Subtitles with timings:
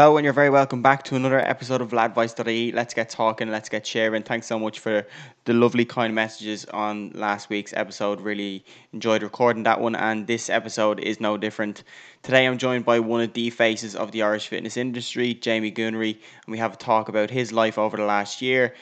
[0.00, 2.72] Hello, and you're very welcome back to another episode of Ladvice.ie.
[2.72, 4.24] Let's get talking, let's get sharing.
[4.24, 5.06] Thanks so much for
[5.44, 8.20] the lovely, kind messages on last week's episode.
[8.20, 11.84] Really enjoyed recording that one, and this episode is no different.
[12.24, 16.18] Today, I'm joined by one of the faces of the Irish fitness industry, Jamie Gunnery,
[16.44, 18.74] and we have a talk about his life over the last year,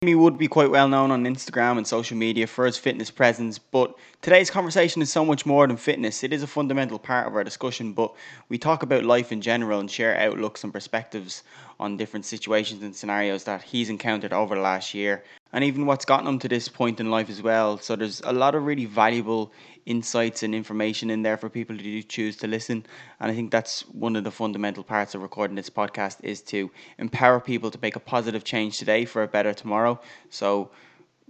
[0.00, 3.58] Jamie would be quite well known on Instagram and social media for his fitness presence,
[3.58, 6.22] but today's conversation is so much more than fitness.
[6.22, 8.14] It is a fundamental part of our discussion, but
[8.48, 11.42] we talk about life in general and share outlooks and perspectives
[11.80, 16.04] on different situations and scenarios that he's encountered over the last year and even what's
[16.04, 17.78] gotten them to this point in life as well.
[17.78, 19.52] So there's a lot of really valuable
[19.86, 22.84] insights and information in there for people to choose to listen.
[23.20, 26.70] And I think that's one of the fundamental parts of recording this podcast is to
[26.98, 29.98] empower people to make a positive change today for a better tomorrow.
[30.28, 30.70] So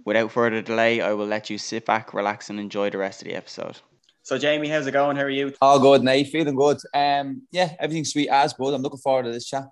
[0.03, 3.29] without further delay, I will let you sit back, relax, and enjoy the rest of
[3.29, 3.77] the episode.
[4.23, 5.15] So Jamie, how's it going?
[5.15, 5.53] How are you?
[5.61, 6.27] All good, Nate.
[6.27, 6.77] Feeling good.
[6.93, 8.73] Um, yeah, everything's sweet as bud.
[8.73, 9.63] I'm looking forward to this chat.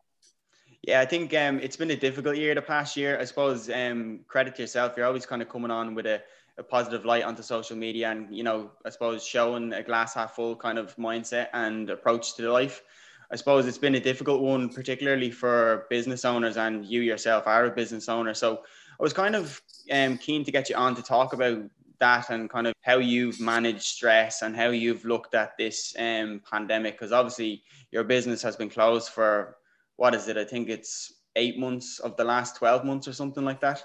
[0.87, 3.19] Yeah, I think um, it's been a difficult year the past year.
[3.19, 4.93] I suppose um, credit to yourself.
[4.95, 6.21] You're always kind of coming on with a,
[6.57, 10.33] a positive light onto social media and, you know, I suppose showing a glass half
[10.33, 12.83] full kind of mindset and approach to life.
[13.29, 17.65] I suppose it's been a difficult one, particularly for business owners and you yourself are
[17.65, 18.33] a business owner.
[18.33, 18.61] So
[18.97, 21.63] I was kind of um, keen to get you on to talk about
[21.99, 26.41] that and kind of how you've managed stress and how you've looked at this um,
[26.49, 29.56] pandemic because obviously your business has been closed for
[29.97, 30.37] what is it?
[30.37, 33.83] I think it's eight months of the last 12 months or something like that.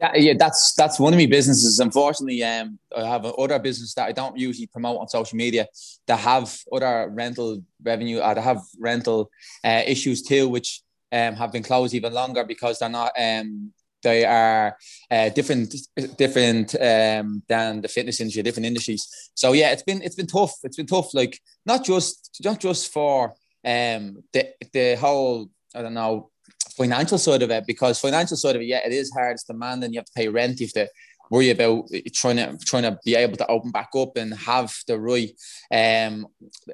[0.00, 1.78] Yeah, yeah, that's that's one of my businesses.
[1.78, 5.68] Unfortunately, um, I have other business that I don't usually promote on social media
[6.08, 9.30] that have other rental revenue, that have rental
[9.62, 14.24] uh, issues too, which um, have been closed even longer because they're not um, they
[14.24, 14.76] are
[15.12, 15.74] uh, different
[16.18, 19.30] different um, than the fitness industry, different industries.
[19.34, 20.54] So yeah, it's been it's been tough.
[20.64, 23.34] It's been tough, like not just not just for
[23.64, 26.30] um, the the whole I don't know
[26.76, 29.34] financial side of it because financial side of it, yeah, it is hard.
[29.34, 29.92] It's demanding.
[29.92, 30.60] You have to pay rent.
[30.60, 30.88] You have to
[31.30, 34.98] worry about trying to trying to be able to open back up and have the
[34.98, 35.30] right
[35.72, 36.26] um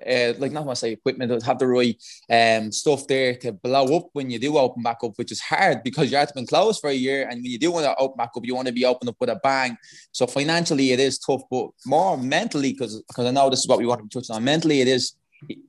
[0.06, 1.96] uh, like not want to say equipment have the right
[2.30, 5.82] um stuff there to blow up when you do open back up which is hard
[5.82, 8.16] because you have been closed for a year and when you do want to open
[8.16, 9.76] back up you want to be open up with a bang
[10.12, 13.78] so financially it is tough but more mentally because because I know this is what
[13.78, 15.14] we want to be touching on mentally it is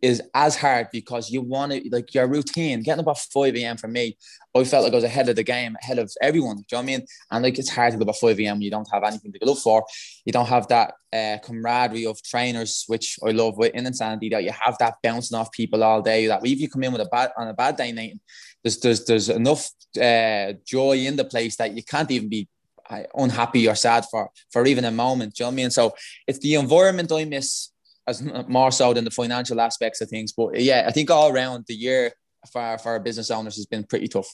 [0.02, 3.78] is as hard because you want to like your routine getting up at 5 a.m.
[3.78, 4.18] for me.
[4.56, 6.58] I felt like I was ahead of the game, ahead of everyone.
[6.58, 7.06] Do you know what I mean?
[7.32, 8.56] And like it's hard to go up at 5 a.m.
[8.56, 9.86] when you don't have anything to look for.
[10.26, 14.44] You don't have that uh, camaraderie of trainers, which I love with in insanity, that
[14.44, 16.28] you have that bouncing off people all day.
[16.28, 18.20] That if you come in with a bad on a bad day, Nathan,
[18.64, 19.70] there's there's there's enough
[20.02, 22.48] uh, joy in the place that you can't even be
[22.90, 25.36] uh, unhappy or sad for for even a moment.
[25.36, 25.72] Do you know what I mean?
[25.72, 25.94] So
[26.28, 27.71] it's the environment I miss
[28.12, 30.32] as more so than the financial aspects of things.
[30.32, 32.12] But yeah, I think all around the year
[32.52, 34.30] for for our business owners has been pretty tough.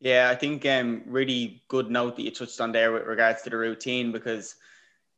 [0.00, 3.50] Yeah, I think um, really good note that you touched on there with regards to
[3.50, 4.54] the routine because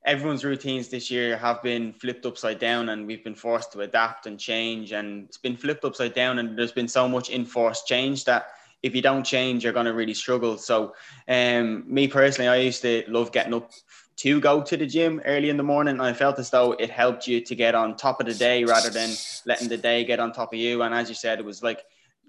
[0.07, 4.27] everyone's routines this year have been flipped upside down and we've been forced to adapt
[4.27, 8.25] and change and it's been flipped upside down and there's been so much enforced change
[8.25, 8.47] that
[8.83, 10.95] if you don't change you're going to really struggle so
[11.29, 13.71] um, me personally i used to love getting up
[14.21, 15.93] to go to the gym early in the morning.
[15.93, 18.65] And I felt as though it helped you to get on top of the day
[18.65, 19.17] rather than
[19.47, 20.83] letting the day get on top of you.
[20.83, 21.85] And as you said, it was like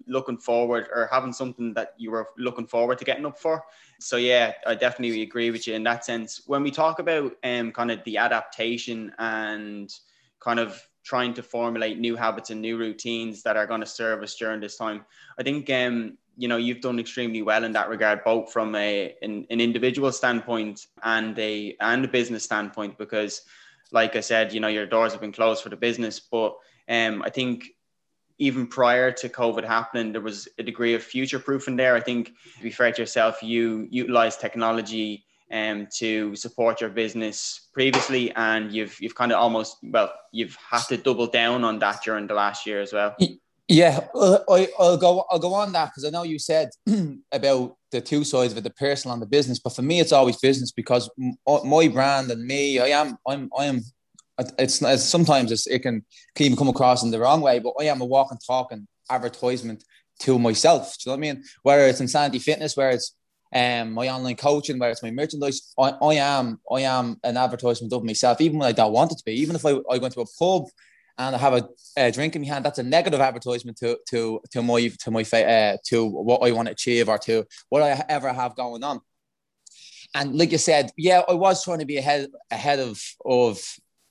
[0.08, 3.64] looking forward or having something that you were looking forward to getting up for.
[4.00, 6.42] So yeah, I definitely agree with you in that sense.
[6.48, 9.94] When we talk about um kind of the adaptation and
[10.40, 14.24] kind of trying to formulate new habits and new routines that are going to serve
[14.24, 15.06] us during this time,
[15.38, 19.16] I think um you know you've done extremely well in that regard both from a
[19.22, 23.42] an, an individual standpoint and a and a business standpoint because
[23.92, 26.20] like i said you know your doors have been closed for the business.
[26.20, 26.56] But
[26.90, 27.66] um i think
[28.38, 31.96] even prior to covid happening there was a degree of future proofing there.
[31.96, 37.68] I think to be fair to yourself you utilize technology um, to support your business
[37.74, 42.02] previously and you've you've kind of almost well you've had to double down on that
[42.04, 43.16] during the last year as well
[43.72, 45.26] yeah, I, will go.
[45.30, 46.70] I'll go on that because I know you said
[47.32, 49.60] about the two sides of it, the personal and the business.
[49.60, 51.10] But for me, it's always business because
[51.48, 53.82] my brand and me, I am, I'm, I am.
[54.60, 56.04] It's, it's sometimes it's, it can,
[56.36, 58.88] can even come across in the wrong way, but I am a walk walking, talking
[59.10, 59.84] advertisement
[60.20, 60.98] to myself.
[60.98, 61.44] Do you know what I mean?
[61.64, 63.16] Whether it's Insanity Fitness, where it's
[63.56, 67.94] um, my online coaching, whether it's my merchandise, I, I am I am an advertisement
[67.94, 69.34] of myself, even when I don't want it to be.
[69.34, 70.66] Even if I, I went to a pub
[71.28, 74.62] and I have a, drink in my hand, that's a negative advertisement to to to
[74.64, 78.34] my to my uh, to what I want to achieve or to what I ever
[78.34, 79.02] have going on.
[80.16, 83.62] And like you said, yeah, I was trying to be ahead ahead of of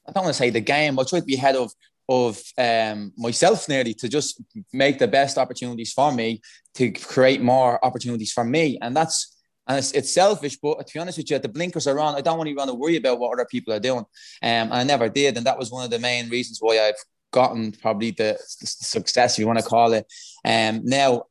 [0.06, 1.72] I don't want to say the game, but I tried to be ahead of
[2.08, 4.42] of um, myself nearly to just
[4.72, 6.40] make the best opportunities for me
[6.74, 11.00] to create more opportunities for me and that's and it's, it's selfish but to be
[11.00, 12.14] honest with you the blinkers are on.
[12.14, 14.00] I don't want to worry about what other people are doing.
[14.00, 14.06] Um,
[14.42, 17.02] and i never did and that was one of the main reasons why i've
[17.32, 20.04] gotten probably the, the success if you want to call it.
[20.44, 21.24] Um, now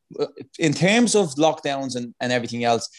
[0.58, 2.90] in terms of lockdowns and, and everything else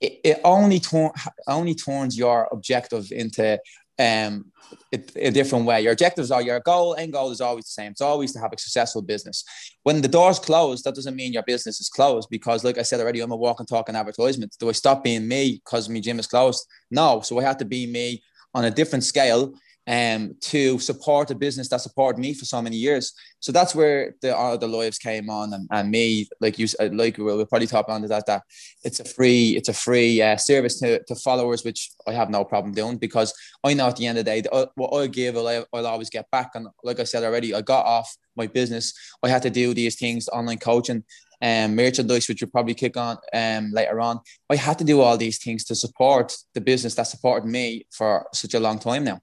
[0.00, 1.10] it, it only turn,
[1.46, 3.58] only turns your objective into
[4.00, 4.46] um,
[4.92, 5.82] a, a, different way.
[5.82, 7.92] Your objectives are your goal, end goal is always the same.
[7.92, 9.44] It's always to have a successful business.
[9.82, 13.00] When the door's closed, that doesn't mean your business is closed because, like I said
[13.00, 14.56] already, I'm a walk and talk and advertisement.
[14.58, 16.66] Do I stop being me because my gym is closed?
[16.90, 17.20] No.
[17.20, 18.22] So I have to be me
[18.54, 19.52] on a different scale
[19.90, 23.12] um, to support a business that supported me for so many years.
[23.40, 26.90] So that's where the uh, the lives came on, and, and me, like you, uh,
[26.92, 28.26] like we'll, we'll probably talk on to that.
[28.26, 28.42] That
[28.84, 32.44] it's a free, it's a free uh, service to, to followers, which I have no
[32.44, 33.34] problem doing because
[33.64, 36.10] I know at the end of the day, uh, what I give, I'll, I'll always
[36.10, 36.50] get back.
[36.54, 38.94] And like I said already, I got off my business.
[39.24, 41.02] I had to do these things, online coaching
[41.42, 44.20] um, merchandise, which you'll probably kick on um, later on.
[44.48, 48.26] I had to do all these things to support the business that supported me for
[48.32, 49.20] such a long time now.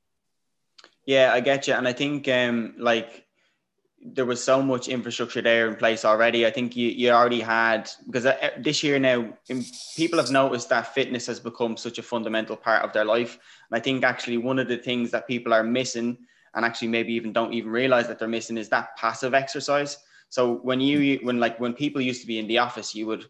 [1.07, 3.25] Yeah, I get you, and I think um, like
[4.03, 6.45] there was so much infrastructure there in place already.
[6.45, 9.33] I think you, you already had because uh, this year now
[9.95, 13.39] people have noticed that fitness has become such a fundamental part of their life.
[13.71, 16.17] And I think actually one of the things that people are missing
[16.53, 19.97] and actually maybe even don't even realize that they're missing is that passive exercise.
[20.27, 23.27] So when you when like when people used to be in the office, you would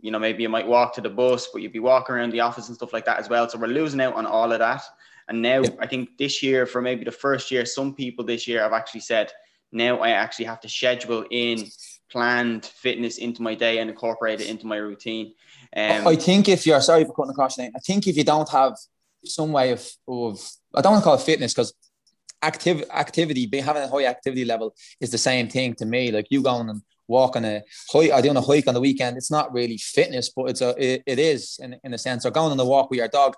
[0.00, 2.40] you know maybe you might walk to the bus, but you'd be walking around the
[2.40, 3.48] office and stuff like that as well.
[3.48, 4.82] So we're losing out on all of that.
[5.30, 8.62] And now I think this year, for maybe the first year, some people this year
[8.62, 9.30] have actually said,
[9.70, 11.70] now I actually have to schedule in
[12.10, 15.32] planned fitness into my day and incorporate it into my routine.
[15.76, 18.74] Um, I think if you're sorry for cutting across, I think if you don't have
[19.24, 20.40] some way of, of
[20.74, 21.72] I don't want to call it fitness because
[22.42, 26.10] active activity, having a high activity level is the same thing to me.
[26.10, 27.62] Like you going and walking a
[27.92, 29.16] hike, I do a hike on the weekend.
[29.16, 32.26] It's not really fitness, but it's a it, it is in, in a sense.
[32.26, 33.34] Or going on a walk with your dog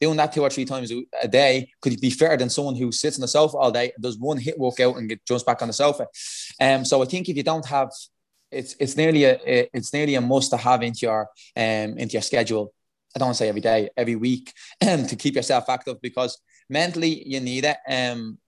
[0.00, 0.92] doing that two or three times
[1.22, 4.18] a day could be fair than someone who sits on the sofa all day, does
[4.18, 6.06] one HIIT workout and get jumps back on the sofa.
[6.60, 7.90] Um, so I think if you don't have,
[8.50, 12.22] it's it's nearly a it's nearly a must to have into your um into your
[12.22, 12.72] schedule.
[13.14, 14.52] I don't want to say every day, every week,
[14.88, 18.38] um, to keep yourself active because mentally you need it, um,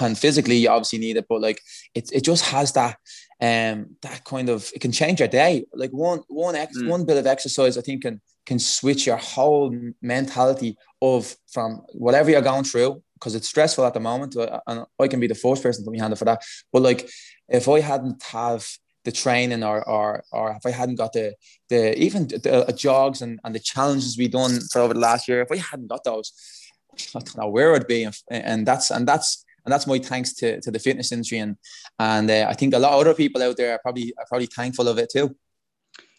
[0.00, 1.26] and physically you obviously need it.
[1.28, 1.60] But like
[1.94, 2.96] it, it just has that,
[3.40, 5.64] um, that kind of it can change your day.
[5.72, 6.88] Like one one ex, mm.
[6.88, 9.66] one bit of exercise, I think can can switch your whole
[10.00, 14.86] mentality of from whatever you're going through because it's stressful at the moment uh, and
[14.98, 16.42] I can be the first person to be handled for that
[16.72, 17.10] but like
[17.48, 18.66] if I hadn't have
[19.04, 21.34] the training or or or if I hadn't got the
[21.68, 25.28] the even the uh, jogs and, and the challenges we done for over the last
[25.28, 26.32] year if I hadn't got those
[27.14, 30.32] I don't know where I'd be and, and that's and that's and that's my thanks
[30.40, 31.56] to, to the fitness industry and
[31.98, 34.50] and uh, I think a lot of other people out there are probably are probably
[34.58, 35.36] thankful of it too.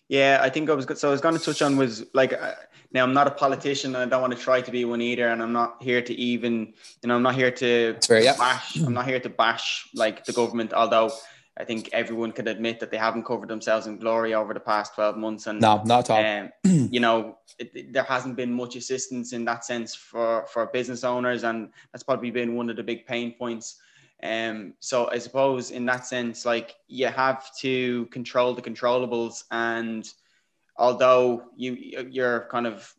[0.09, 0.97] Yeah, I think I was good.
[0.97, 2.55] so I was going to touch on was like uh,
[2.91, 5.29] now I'm not a politician and I don't want to try to be one either,
[5.29, 8.35] and I'm not here to even you know I'm not here to fair, yeah.
[8.35, 11.11] bash I'm not here to bash like the government, although
[11.59, 14.95] I think everyone could admit that they haven't covered themselves in glory over the past
[14.95, 15.45] 12 months.
[15.45, 16.63] And no, not at all.
[16.65, 21.03] Um, you know, it, there hasn't been much assistance in that sense for, for business
[21.03, 21.43] owners.
[21.43, 23.81] And that's probably been one of the big pain points
[24.21, 30.07] um, so I suppose in that sense, like you have to control the controllables, and
[30.77, 31.73] although you
[32.09, 32.93] you're kind of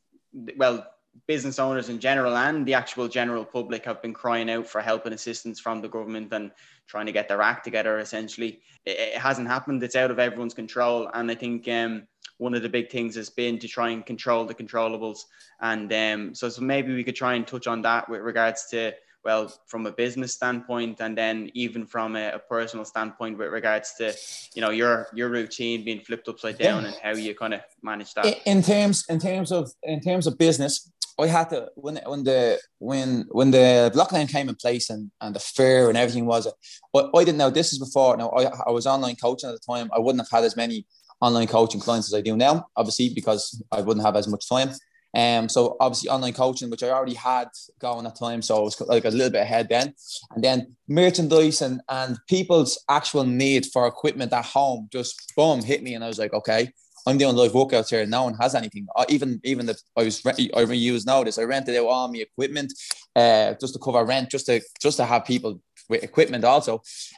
[0.57, 0.87] well,
[1.27, 5.05] business owners in general and the actual general public have been crying out for help
[5.07, 6.53] and assistance from the government and
[6.87, 7.99] trying to get their act together.
[7.99, 9.83] Essentially, it, hasn't happened.
[9.83, 12.07] It's out of everyone's control, and I think um,
[12.39, 15.21] one of the big things has been to try and control the controllables.
[15.61, 18.95] And um, so, so maybe we could try and touch on that with regards to
[19.25, 23.95] well from a business standpoint and then even from a, a, personal standpoint with regards
[23.95, 24.15] to
[24.55, 28.15] you know your your routine being flipped upside down and how you kind of manage
[28.15, 28.27] that.
[28.47, 32.59] In terms in terms of in terms of business I had to when when the
[32.79, 36.49] when when the lockdown came in place and, and the fear and everything was
[36.93, 39.73] but I didn't know this is before now I, I was online coaching at the
[39.73, 39.91] time.
[39.95, 40.87] I wouldn't have had as many
[41.21, 44.71] online coaching clients as I do now obviously because I wouldn't have as much time
[45.15, 47.49] um, so obviously online coaching, which I already had
[47.81, 49.95] going at time, so I was like a little bit ahead then.
[50.35, 55.83] And then merchandise and and people's actual need for equipment at home just boom hit
[55.83, 56.73] me, and I was like, okay,
[57.07, 58.07] I'm doing live workouts here.
[58.07, 58.87] No one has anything.
[58.97, 61.39] I, even even the I was I use notice.
[61.39, 62.73] I rented out all my equipment,
[63.17, 66.75] uh, just to cover rent, just to just to have people with equipment also.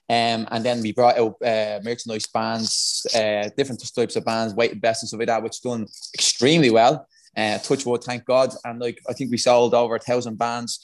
[0.08, 4.80] Um, and then we brought out uh, merchandise bands, uh, different types of bands, weighted
[4.80, 8.50] vests and stuff like that, which done extremely well uh, touch wood, thank God.
[8.64, 10.80] And like I think we sold over a thousand bands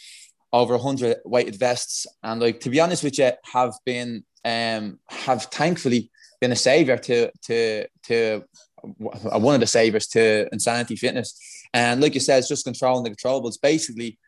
[0.53, 2.07] over a 100 weighted vests.
[2.23, 6.97] And like to be honest with you have been um have thankfully been a savior
[6.97, 8.45] to to to
[8.83, 11.39] one of the saviors to insanity fitness.
[11.75, 14.19] And like you said it's just controlling the controllables basically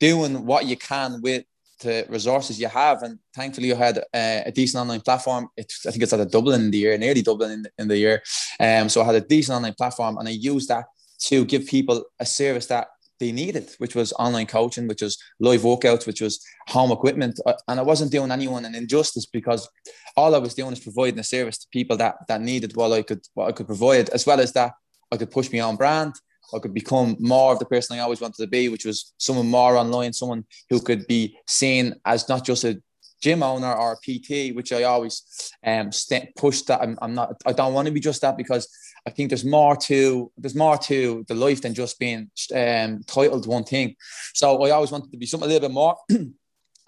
[0.00, 1.44] doing what you can with
[1.80, 3.02] the resources you have.
[3.04, 5.48] And thankfully you had a, a decent online platform.
[5.56, 7.96] I think it's at a Dublin in the year nearly Dublin in the, in the
[7.96, 8.22] year.
[8.60, 10.84] Um so i had a decent online platform and i used that
[11.20, 12.88] to give people a service that
[13.20, 17.40] they needed, which was online coaching, which was live workouts, which was home equipment.
[17.44, 19.68] Uh, and I wasn't doing anyone an injustice because
[20.16, 23.02] all I was doing is providing a service to people that that needed what I
[23.02, 24.72] could what I could provide, as well as that
[25.10, 26.14] I could push my own brand.
[26.54, 29.48] I could become more of the person I always wanted to be, which was someone
[29.48, 32.80] more online, someone who could be seen as not just a
[33.20, 37.34] gym owner or a PT, which I always um st- push that I'm, I'm not
[37.44, 38.68] I don't want to be just that because
[39.08, 43.46] I think there's more to there's more to the life than just being um, titled
[43.46, 43.96] one thing.
[44.34, 45.96] So I always wanted to be something a little bit more.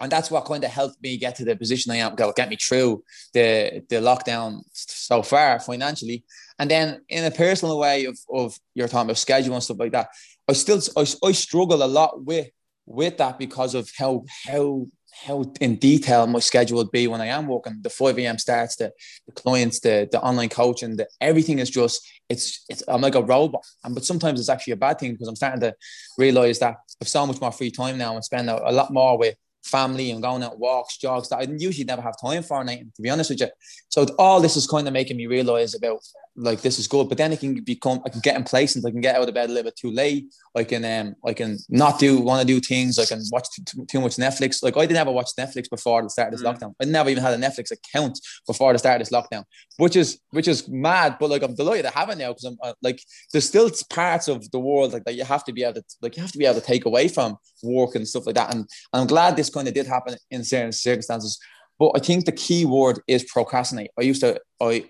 [0.01, 2.57] and that's what kind of helped me get to the position I am, get me
[2.57, 6.23] through the the lockdown so far financially.
[6.59, 9.93] And then in a personal way of, of your time of schedule and stuff like
[9.93, 10.09] that,
[10.47, 12.49] I still I, I struggle a lot with
[12.85, 14.85] with that because of how how
[15.25, 17.79] how in detail my schedule would be when I am working.
[17.81, 18.37] The 5 a.m.
[18.37, 18.91] starts, the,
[19.27, 23.21] the clients, the, the online coaching, the everything is just it's it's I'm like a
[23.21, 23.63] robot.
[23.83, 25.75] And but sometimes it's actually a bad thing because I'm starting to
[26.17, 29.17] realize that I've so much more free time now and spend a, a lot more
[29.17, 32.91] with family and going out walks, jogs that I usually never have time for, Nathan,
[32.95, 33.47] to be honest with you.
[33.89, 35.99] So all this is kind of making me realize about
[36.35, 38.91] like this is good, but then it can become I can get in complacent, I
[38.91, 41.57] can get out of bed a little bit too late, I can um I can
[41.69, 44.63] not do want to do things, I can watch too, too, much Netflix.
[44.63, 46.53] Like I didn't ever watch Netflix before the start of this mm.
[46.53, 46.73] lockdown.
[46.81, 49.43] I never even had a Netflix account before the start of this lockdown,
[49.77, 52.57] which is which is mad, but like I'm delighted to have it now because I'm
[52.63, 55.75] uh, like there's still parts of the world like that you have to be able
[55.75, 58.35] to like you have to be able to take away from work and stuff like
[58.35, 58.53] that.
[58.53, 58.61] And,
[58.93, 61.39] and I'm glad this kind of did happen in certain circumstances.
[61.79, 63.91] But I think the key word is procrastinate.
[63.97, 64.85] I used to, I,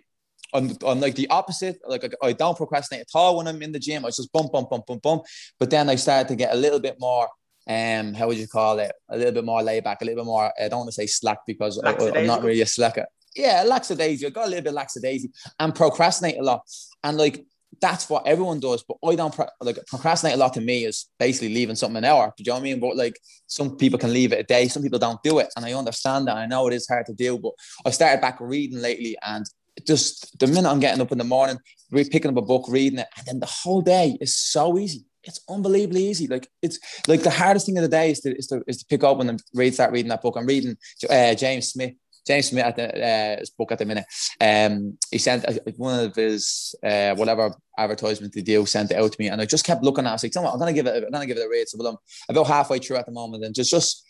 [0.54, 1.80] I'm, I'm like the opposite.
[1.88, 4.06] Like I, don't procrastinate at all when I'm in the gym.
[4.06, 5.24] I just bump, bump, bump, bump, bump.
[5.60, 7.30] But then I started to get a little bit more,
[7.68, 8.92] um, how would you call it?
[9.10, 10.52] A little bit more laid back, a little bit more.
[10.60, 13.06] I don't want to say slack because I, am not really a slacker.
[13.36, 14.26] Yeah, lackadaisy.
[14.26, 15.30] I got a little bit lackadaisy
[15.60, 16.62] and procrastinate a lot.
[17.04, 17.46] And like
[17.80, 18.84] that's what everyone does.
[18.84, 22.06] But I don't pro- like procrastinate a lot to me is basically leaving something an
[22.06, 22.34] hour.
[22.36, 22.80] Do you know what I mean?
[22.80, 23.18] But like
[23.48, 25.48] some people can leave it a day, some people don't do it.
[25.56, 26.38] And I understand that.
[26.38, 27.54] I know it is hard to do, but
[27.86, 29.46] I started back reading lately and
[29.86, 31.58] just the minute I'm getting up in the morning,
[31.92, 35.06] re- picking up a book, reading it, and then the whole day is so easy.
[35.24, 36.28] It's unbelievably easy.
[36.28, 38.86] Like it's like the hardest thing of the day is to is to, is to
[38.86, 40.36] pick up and read, start reading that book.
[40.36, 40.78] I'm reading
[41.10, 41.94] uh, James Smith
[42.26, 44.06] James Smith at the uh, his book at the minute.
[44.40, 49.12] Um, he sent uh, one of his uh, whatever advertisement they do sent it out
[49.12, 50.10] to me, and I just kept looking at.
[50.10, 50.12] it.
[50.12, 51.70] I was like, I'm gonna give it, I'm gonna give it a rate.
[51.70, 52.00] So well,
[52.30, 54.06] I'm about halfway through at the moment, and just just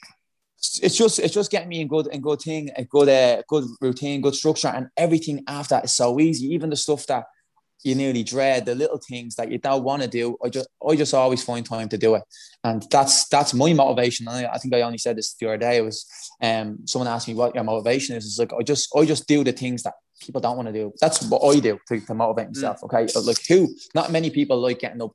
[0.81, 3.65] it's just it's just getting me in good and good thing, a good uh, good
[3.81, 6.47] routine, good structure, and everything after that is so easy.
[6.47, 7.25] Even the stuff that
[7.83, 10.37] you nearly dread the little things that you don't want to do.
[10.43, 12.23] I just I just always find time to do it,
[12.63, 14.27] and that's that's my motivation.
[14.27, 15.77] I, I think I only said this the other day.
[15.77, 16.05] It was
[16.41, 18.25] um someone asked me what your motivation is.
[18.25, 20.93] It's like I just I just do the things that people don't want to do.
[21.01, 22.55] That's what I do to, to motivate mm.
[22.55, 22.83] myself.
[22.83, 23.73] Okay, like who?
[23.95, 25.13] Not many people like getting up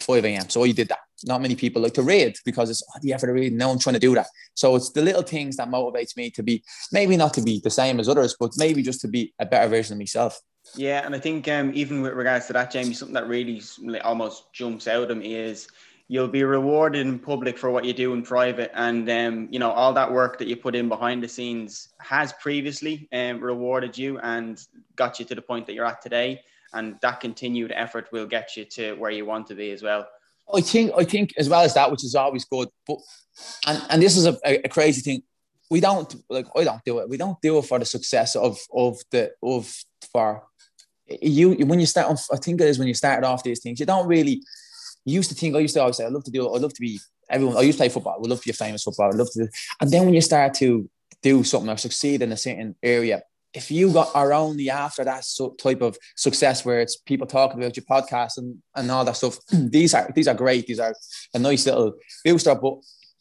[0.00, 0.48] 5 a.m.
[0.48, 1.00] So I did that.
[1.24, 3.52] Not many people like to read because it's oh, the effort to read.
[3.52, 4.26] No one's trying to do that.
[4.54, 7.70] So it's the little things that motivates me to be maybe not to be the
[7.70, 10.40] same as others, but maybe just to be a better version of myself.
[10.74, 13.60] Yeah, and I think um, even with regards to that, Jamie, something that really
[14.02, 15.68] almost jumps out at me is
[16.08, 19.70] you'll be rewarded in public for what you do in private, and um, you know
[19.70, 24.18] all that work that you put in behind the scenes has previously um, rewarded you
[24.18, 26.40] and got you to the point that you're at today,
[26.72, 30.06] and that continued effort will get you to where you want to be as well.
[30.54, 32.98] I think I think as well as that, which is always good, but
[33.66, 35.22] and and this is a, a crazy thing.
[35.70, 37.08] We don't like I don't do it.
[37.08, 39.72] We don't do it for the success of of the of
[40.12, 40.42] for
[41.08, 43.80] you when you start off, I think it is when you started off these things,
[43.80, 44.42] you don't really
[45.04, 46.74] you used to think I used to always say, I love to do I love
[46.74, 47.00] to be
[47.30, 49.30] everyone, I used to play football, I love to be a famous footballer, I love
[49.32, 49.48] to do,
[49.80, 50.88] and then when you start to
[51.22, 53.22] do something or succeed in a certain area,
[53.56, 55.24] if you got are only after that
[55.58, 59.38] type of success where it's people talking about your podcast and, and all that stuff,
[59.52, 60.66] these are these are great.
[60.66, 60.94] These are
[61.34, 61.94] a nice little
[62.24, 62.74] booster, but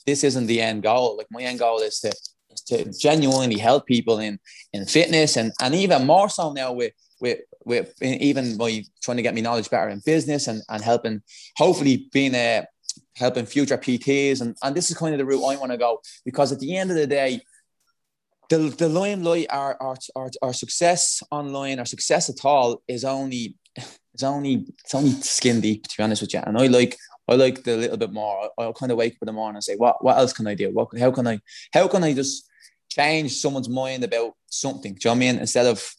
[0.06, 1.18] this isn't the end goal.
[1.18, 2.10] Like my end goal is to
[2.50, 4.40] is to genuinely help people in
[4.74, 9.24] in fitness and and even more so now with with with even by trying to
[9.24, 11.22] get me knowledge better in business and, and helping,
[11.58, 12.66] hopefully being a
[13.16, 14.42] helping future PTs.
[14.42, 16.78] And, and this is kind of the route I want to go because at the
[16.78, 17.42] end of the day,
[18.50, 23.56] the, the limelight, our, our, our, our success online, our success at all is only,
[24.14, 26.42] it's only, it's only skin deep, to be honest with you.
[26.46, 26.98] And I like,
[27.28, 28.50] I like the little bit more.
[28.58, 30.54] I'll kind of wake up in the morning and say, what what else can I
[30.54, 30.70] do?
[30.72, 31.40] What how can I
[31.74, 32.48] how can I just
[32.90, 34.94] change someone's mind about something?
[34.94, 35.40] Do you know what I mean?
[35.40, 35.92] Instead of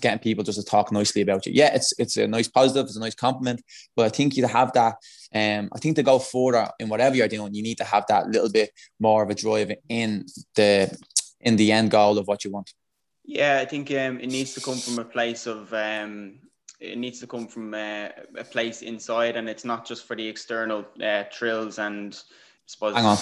[0.00, 1.52] getting people just to talk nicely about you.
[1.54, 3.62] Yeah, it's it's a nice positive, it's a nice compliment,
[3.96, 4.96] but I think you have that.
[5.34, 8.28] Um, I think to go further in whatever you're doing, you need to have that
[8.28, 10.94] little bit more of a drive in the
[11.40, 12.72] in the end goal of what you want.
[13.24, 16.40] Yeah, I think um, it needs to come from a place of um,
[16.80, 20.26] it needs to come from uh, a place inside, and it's not just for the
[20.26, 22.14] external uh, thrills and.
[22.14, 23.18] I suppose, Hang on.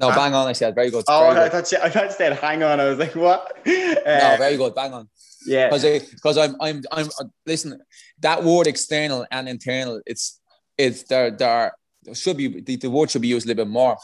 [0.00, 0.46] No, bang on.
[0.46, 1.04] I said very good.
[1.08, 2.78] Oh, very I thought you, I thought you said hang on.
[2.78, 3.58] I was like, what?
[3.66, 4.74] Uh, no, very good.
[4.74, 5.08] Bang on.
[5.44, 7.08] Yeah, because I'm I'm I'm
[7.46, 7.80] listen.
[8.20, 10.00] That word external and internal.
[10.06, 10.40] It's
[10.76, 11.72] it's there there
[12.14, 13.96] should be the, the word should be used a little bit more.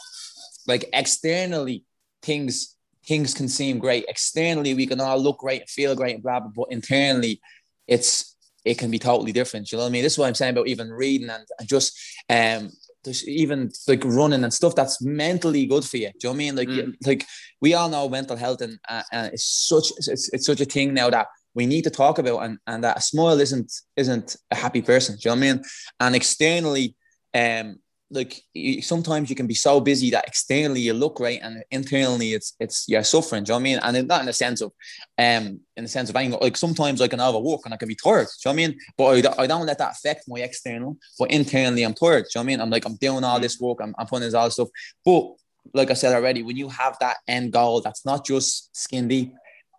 [0.67, 1.83] Like externally,
[2.21, 4.05] things things can seem great.
[4.07, 6.51] Externally, we can all look great, feel great, and blah blah.
[6.55, 7.41] But internally,
[7.87, 9.71] it's it can be totally different.
[9.71, 10.03] You know what I mean?
[10.03, 11.97] This is what I'm saying about even reading and, and just
[12.29, 12.71] um
[13.03, 16.09] there's even like running and stuff that's mentally good for you.
[16.19, 16.55] Do you know what I mean?
[16.55, 16.93] Like, mm.
[17.05, 17.25] like
[17.61, 20.93] we all know mental health and, uh, and it's such it's, it's such a thing
[20.93, 24.55] now that we need to talk about and, and that a smile isn't isn't a
[24.55, 25.15] happy person.
[25.15, 25.63] Do you know what I mean?
[25.99, 26.95] And externally,
[27.33, 27.77] um,
[28.11, 28.41] like
[28.81, 32.85] sometimes you can be so busy that externally you look great and internally it's it's
[32.87, 33.43] you're suffering.
[33.43, 33.97] Do you know what I mean?
[33.97, 34.71] And not in the sense of
[35.17, 36.37] um in the sense of anger.
[36.39, 38.27] Like sometimes I can overwork and I can be tired.
[38.27, 38.79] Do you know what I mean?
[38.97, 40.97] But I, I don't let that affect my external.
[41.17, 42.25] But internally I'm tired.
[42.25, 42.61] Do you know what I mean?
[42.61, 43.79] I'm like I'm doing all this work.
[43.81, 44.69] I'm, I'm putting this all this stuff.
[45.03, 45.31] But
[45.73, 49.33] like I said already, when you have that end goal, that's not just skin deep.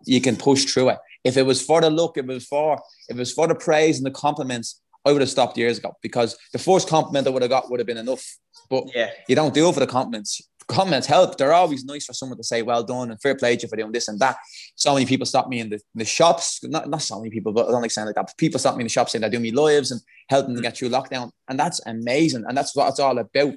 [0.05, 0.99] You can push through it.
[1.23, 3.55] If it was for the look, if it was for if it was for the
[3.55, 7.29] praise and the compliments, I would have stopped years ago because the first compliment I
[7.29, 8.25] would have got would have been enough.
[8.69, 9.09] But yeah.
[9.27, 10.41] you don't do it for the compliments.
[10.67, 11.37] Comments help.
[11.37, 13.77] They're always nice for someone to say, well done and fair play to you for
[13.77, 14.35] doing this and that.
[14.75, 16.59] So many people stop me in the, in the shops.
[16.63, 18.37] Not, not so many people, but I don't like saying like that.
[18.37, 20.67] People stop me in the shops saying they're doing me lives and helping them mm.
[20.67, 21.31] get through lockdown.
[21.47, 22.43] And that's amazing.
[22.45, 23.53] And that's what it's all about.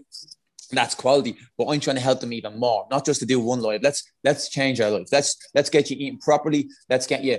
[0.73, 2.87] That's quality, but I'm trying to help them even more.
[2.93, 3.83] Not just to do one live.
[3.83, 5.09] Let's let's change our life.
[5.11, 6.69] Let's let's get you eating properly.
[6.89, 7.39] Let's get you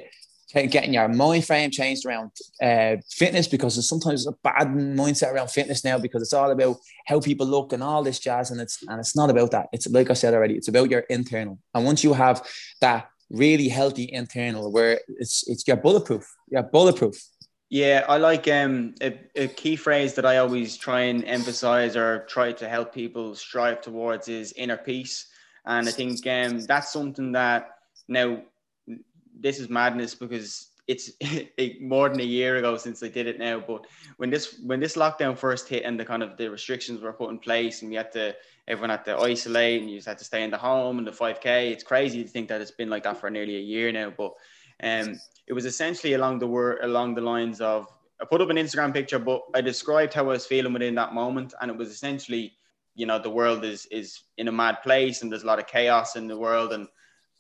[0.54, 5.50] getting your mind frame changed around uh, fitness because there's sometimes a bad mindset around
[5.50, 8.82] fitness now because it's all about how people look and all this jazz and it's
[8.88, 9.68] and it's not about that.
[9.72, 11.60] It's like I said already it's about your internal.
[11.74, 12.46] And once you have
[12.82, 16.30] that really healthy internal where it's it's your bulletproof.
[16.50, 17.16] You're bulletproof.
[17.70, 22.26] Yeah I like um a, a key phrase that I always try and emphasize or
[22.26, 25.28] try to help people strive towards is inner peace.
[25.66, 27.70] And I think um that's something that
[28.08, 28.44] now
[29.42, 31.12] this is madness because it's
[31.82, 33.60] more than a year ago since I did it now.
[33.60, 33.86] But
[34.18, 37.32] when this when this lockdown first hit and the kind of the restrictions were put
[37.32, 38.36] in place and we had to
[38.68, 41.12] everyone had to isolate and you just had to stay in the home and the
[41.12, 44.14] 5k, it's crazy to think that it's been like that for nearly a year now.
[44.16, 44.34] But
[44.84, 47.88] um, it was essentially along the word along the lines of
[48.22, 51.14] I put up an Instagram picture, but I described how I was feeling within that
[51.14, 52.54] moment, and it was essentially,
[52.94, 55.68] you know, the world is is in a mad place and there's a lot of
[55.68, 56.88] chaos in the world and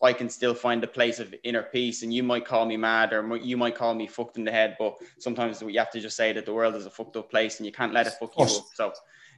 [0.03, 2.03] I can still find a place of inner peace.
[2.03, 4.75] And you might call me mad or you might call me fucked in the head,
[4.79, 7.57] but sometimes you have to just say that the world is a fucked up place
[7.57, 8.65] and you can't let it fuck you up.
[8.73, 8.87] So,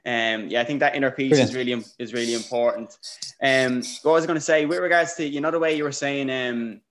[0.05, 1.49] um, yeah, I think that inner peace Brilliant.
[1.49, 2.97] is really is really important.
[3.41, 5.83] Um, what was I going to say with regards to you know the way you
[5.83, 6.81] were saying um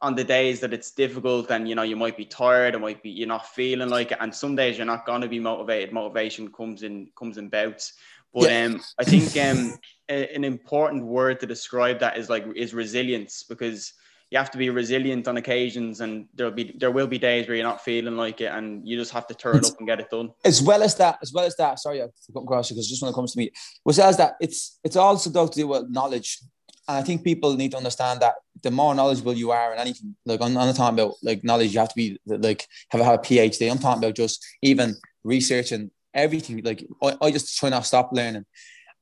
[0.00, 3.02] on the days that it's difficult and you know you might be tired, it might
[3.02, 5.92] be you're not feeling like it, and some days you're not going to be motivated.
[5.92, 7.94] Motivation comes in comes in bouts.
[8.34, 8.64] But yeah.
[8.64, 9.78] um, I think um,
[10.08, 13.92] a, an important word to describe that is like is resilience because
[14.30, 17.56] you have to be resilient on occasions and there'll be there will be days where
[17.56, 20.00] you're not feeling like it and you just have to turn it's, up and get
[20.00, 20.30] it done.
[20.44, 23.02] as well as that as well as that sorry i come across you because just
[23.02, 23.50] when it comes to me
[23.84, 26.40] was as that it's it's also though to do with knowledge
[26.88, 30.16] and i think people need to understand that the more knowledgeable you are in anything
[30.26, 33.04] like i'm, I'm not talking about like knowledge you have to be like have a,
[33.04, 37.68] have a phd i'm talking about just even researching everything like I, I just try
[37.68, 38.46] not stop learning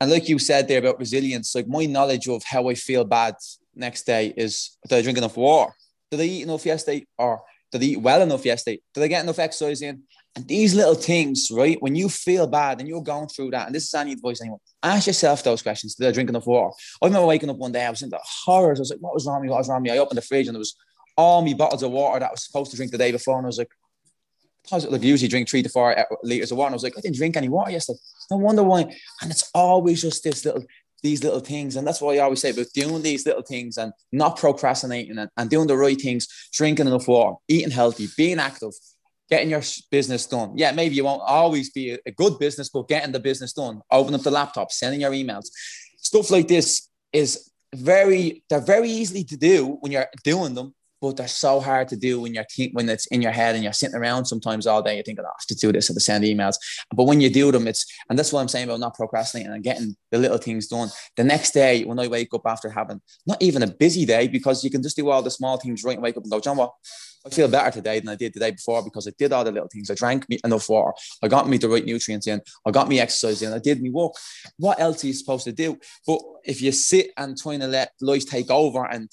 [0.03, 3.37] and like you said there about resilience, like my knowledge of how I feel bad
[3.73, 5.73] next day is did I drink enough water?
[6.11, 7.07] Did I eat enough yesterday?
[7.17, 8.81] Or did I eat well enough yesterday?
[8.95, 10.03] Did I get enough exercise in?
[10.35, 11.81] And these little things, right?
[11.81, 14.59] When you feel bad and you're going through that, and this is any advice anyone,
[14.83, 15.95] ask yourself those questions.
[15.95, 16.75] Did I drink enough water?
[17.01, 18.81] I remember waking up one day, I was in the horrors.
[18.81, 19.51] I was like, what was wrong with me?
[19.51, 19.97] What was wrong with me?
[19.97, 20.75] I opened the fridge and there was
[21.17, 23.37] all my bottles of water that I was supposed to drink the day before.
[23.37, 23.71] And I was like,
[24.70, 26.68] I was like, usually drink three to four uh, liters of water.
[26.68, 27.98] And I was like, I didn't drink any water yesterday.
[28.31, 28.83] No wonder why.
[29.20, 30.64] And it's always just this little,
[31.03, 31.77] these little things.
[31.77, 35.31] And that's why I always say about doing these little things and not procrastinating and,
[35.37, 38.72] and doing the right things, drinking enough water, eating healthy, being active,
[39.29, 40.53] getting your business done.
[40.57, 44.14] Yeah, maybe you won't always be a, good business, but getting the business done, open
[44.14, 45.46] up the laptop, sending your emails,
[45.96, 51.17] stuff like this is very, they're very easily to do when you're doing them but
[51.17, 53.97] they're so hard to do when you're when it's in your head and you're sitting
[53.97, 54.95] around sometimes all day.
[54.95, 56.55] You're thinking, oh, I have to do this and to send emails.
[56.95, 59.65] But when you do them, it's and that's what I'm saying about not procrastinating and
[59.65, 60.88] getting the little things done.
[61.17, 64.62] The next day, when I wake up after having not even a busy day, because
[64.62, 66.57] you can just do all the small things right and wake up and go, John,
[66.57, 66.73] what?
[67.25, 69.53] I feel better today than I did the day before because I did all the
[69.53, 69.91] little things.
[69.91, 70.93] I drank enough water.
[71.23, 72.41] I got me the right nutrients in.
[72.67, 73.53] I got me exercise in.
[73.53, 74.17] I did me walk.
[74.57, 75.79] What else are you supposed to do?
[76.05, 79.09] But if you sit and trying to let life take over and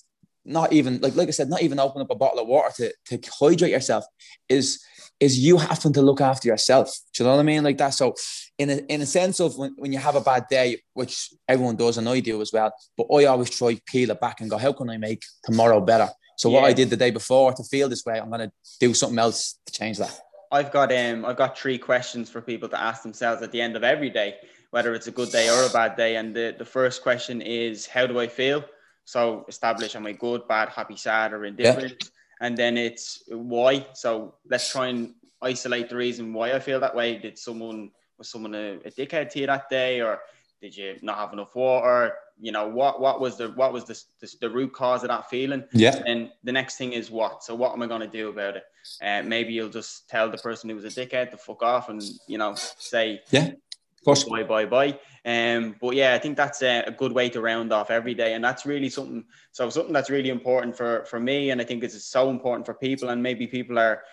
[0.46, 3.18] not even like like I said, not even open up a bottle of water to,
[3.18, 4.06] to hydrate yourself
[4.48, 4.84] is
[5.20, 6.98] is you having to look after yourself.
[7.14, 7.64] Do you know what I mean?
[7.64, 7.94] Like that.
[7.94, 8.16] So
[8.58, 11.76] in a in a sense of when, when you have a bad day, which everyone
[11.76, 14.50] does and I do as well, but I always try to peel it back and
[14.50, 16.10] go, how can I make tomorrow better?
[16.38, 16.62] So yeah.
[16.62, 19.60] what I did the day before to feel this way, I'm gonna do something else
[19.66, 20.20] to change that.
[20.52, 23.76] I've got um I've got three questions for people to ask themselves at the end
[23.76, 24.36] of every day,
[24.72, 26.16] whether it's a good day or a bad day.
[26.16, 28.64] And the, the first question is how do I feel?
[29.10, 31.96] So establish am I good, bad, happy, sad, or indifferent?
[32.00, 32.46] Yeah.
[32.46, 33.88] And then it's why.
[33.94, 37.18] So let's try and isolate the reason why I feel that way.
[37.18, 40.20] Did someone was someone a, a dickhead to you that day, or
[40.62, 42.14] did you not have enough water?
[42.40, 45.28] You know what what was the what was the, the, the root cause of that
[45.28, 45.64] feeling?
[45.74, 46.04] Yeah.
[46.06, 47.44] And the next thing is what?
[47.44, 48.64] So what am I going to do about it?
[49.02, 52.04] Uh, maybe you'll just tell the person who was a dickhead to fuck off and
[52.28, 53.54] you know say yeah,
[54.00, 54.98] of course, bye bye bye.
[55.26, 58.34] Um, but yeah, I think that's a, a, good way to round off every day,
[58.34, 59.26] and that's really something.
[59.52, 62.74] So something that's really important for for me, and I think it's so important for
[62.74, 64.04] people, and maybe people are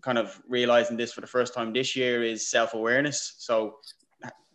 [0.00, 3.34] kind of realizing this for the first time this year is self awareness.
[3.38, 3.76] So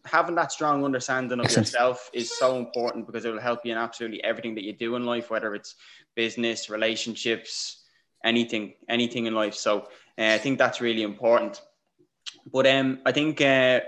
[0.05, 3.77] having that strong understanding of yourself is so important because it will help you in
[3.77, 5.75] absolutely everything that you do in life, whether it's
[6.13, 7.83] business, relationships,
[8.25, 9.55] anything, anything in life.
[9.55, 9.83] So
[10.17, 11.61] uh, I think that's really important.
[12.51, 13.39] But um, I think.
[13.39, 13.79] Uh,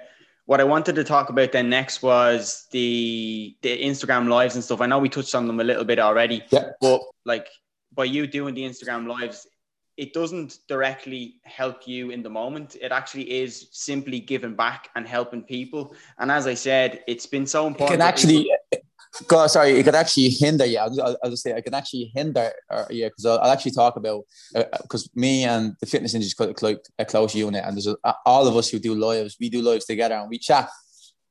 [0.45, 4.81] what I wanted to talk about then next was the the Instagram lives and stuff.
[4.81, 6.71] I know we touched on them a little bit already, yeah.
[6.81, 7.47] but like
[7.93, 9.47] by you doing the Instagram lives,
[9.97, 12.75] it doesn't directly help you in the moment.
[12.81, 15.95] It actually is simply giving back and helping people.
[16.19, 17.95] And as I said, it's been so important.
[17.95, 18.55] It can actually, go
[19.47, 22.85] sorry it could actually hinder yeah I'll, I'll just say i can actually hinder uh,
[22.89, 24.23] yeah because I'll, I'll, actually talk about
[24.81, 28.15] because uh, me and the fitness industry is quite a close unit and there's a,
[28.25, 30.69] all of us who do lives we do lives together and we chat.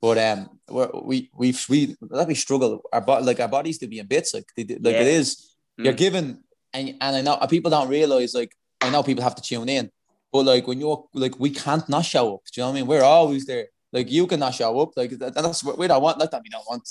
[0.01, 0.59] But um
[1.03, 2.83] we we we let me struggle.
[2.93, 5.01] Our body like our bodies to be in bits like they, like yeah.
[5.01, 5.85] it is mm.
[5.85, 9.43] you're given and, and I know people don't realize like I know people have to
[9.43, 9.91] tune in
[10.33, 12.81] but like when you're like we can't not show up do you know what I
[12.81, 12.87] mean?
[12.87, 13.69] We're always there.
[13.93, 16.51] Like you cannot show up like that, that's what we don't want like that we
[16.51, 16.87] don't want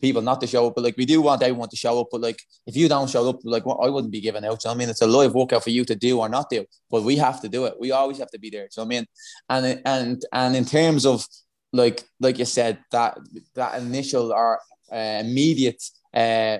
[0.00, 2.08] people not to show up, but like we do want everyone to show up.
[2.10, 4.62] But like if you don't show up, like well, I wouldn't be giving out.
[4.62, 7.02] So I mean, it's a live workout for you to do or not do, but
[7.02, 7.74] we have to do it.
[7.80, 8.68] We always have to be there.
[8.70, 9.06] So I mean,
[9.48, 11.26] and and and in terms of
[11.72, 13.18] like like you said, that
[13.54, 14.60] that initial or
[14.92, 15.82] uh, immediate
[16.14, 16.58] uh,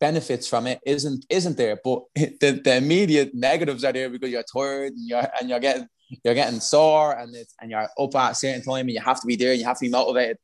[0.00, 4.44] benefits from it isn't isn't there, but the, the immediate negatives are there because you're
[4.52, 5.86] tired and you're and you're getting
[6.24, 9.20] you're getting sore and it's and you're up at a certain time and you have
[9.20, 10.38] to be there and you have to be motivated.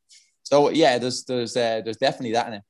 [0.49, 2.63] So yeah, there's there's uh, there's definitely that in it.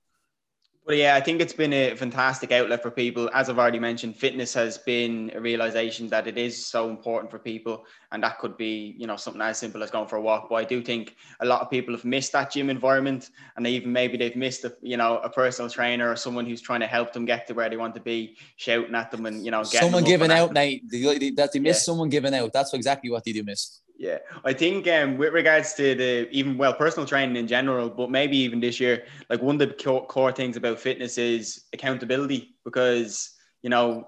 [0.85, 3.31] But yeah, I think it's been a fantastic outlet for people.
[3.33, 7.38] As I've already mentioned, fitness has been a realization that it is so important for
[7.38, 10.49] people, and that could be, you know, something as simple as going for a walk.
[10.49, 13.73] But I do think a lot of people have missed that gym environment, and they
[13.73, 16.88] even maybe they've missed, a, you know, a personal trainer or someone who's trying to
[16.88, 19.62] help them get to where they want to be, shouting at them, and you know,
[19.62, 20.83] someone giving out, Nate.
[20.91, 21.81] That they miss yeah.
[21.83, 22.53] someone giving out.
[22.53, 23.81] That's exactly what they do miss.
[23.98, 28.12] Yeah, I think um, with regards to the even well personal training in general, but
[28.12, 32.54] maybe even this year, like one of the core, core things about fitness is accountability
[32.64, 34.06] because you know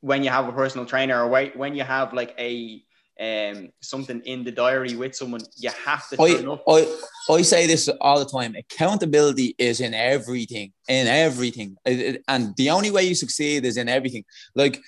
[0.00, 2.82] when you have a personal trainer or when you have like a
[3.18, 6.64] um something in the diary with someone, you have to turn I, up.
[6.68, 6.96] I,
[7.30, 8.54] I say this all the time.
[8.54, 14.24] Accountability is in everything, in everything, and the only way you succeed is in everything.
[14.54, 14.78] Like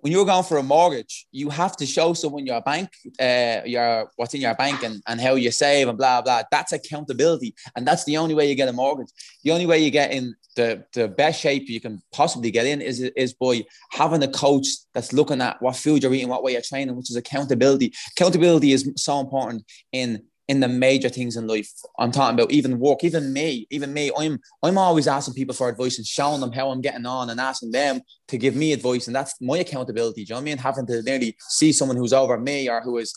[0.00, 4.10] when you're going for a mortgage, you have to show someone your bank, uh, your
[4.16, 6.42] what's in your bank and, and how you save and blah blah.
[6.50, 9.08] That's accountability, and that's the only way you get a mortgage.
[9.44, 12.80] The only way you get in the, the best shape you can possibly get in
[12.80, 16.52] is is by having a coach that's looking at what food you're eating, what way
[16.52, 17.92] you're training, which is accountability.
[18.16, 21.70] Accountability is so important in in the major things in life.
[21.96, 24.10] I'm talking about even work, even me, even me.
[24.18, 27.38] I'm I'm always asking people for advice and showing them how I'm getting on and
[27.38, 29.06] asking them to give me advice.
[29.06, 30.24] And that's my accountability.
[30.24, 30.58] Do you know what I mean?
[30.58, 33.14] Having to nearly see someone who's over me or who is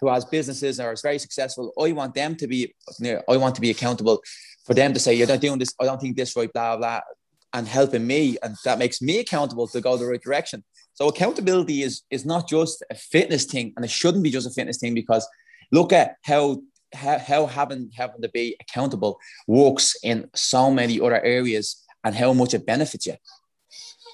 [0.00, 1.72] who has businesses or is very successful.
[1.76, 2.72] I want them to be
[3.28, 4.22] I want to be accountable
[4.64, 7.00] for them to say, You're not doing this, I don't think this right, blah, blah,
[7.52, 8.36] and helping me.
[8.44, 10.62] And that makes me accountable to go the right direction.
[10.94, 14.50] So accountability is is not just a fitness thing, and it shouldn't be just a
[14.50, 15.26] fitness thing because
[15.72, 21.84] look at how how, having having to be accountable works in so many other areas
[22.04, 23.14] and how much it benefits you.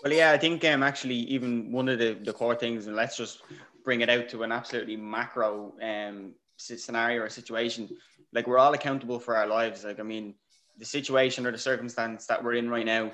[0.03, 3.17] Well, yeah, I think um, actually even one of the, the core things, and let's
[3.17, 3.43] just
[3.85, 7.89] bring it out to an absolutely macro um, scenario or situation.
[8.33, 9.85] Like we're all accountable for our lives.
[9.85, 10.35] Like I mean,
[10.79, 13.13] the situation or the circumstance that we're in right now,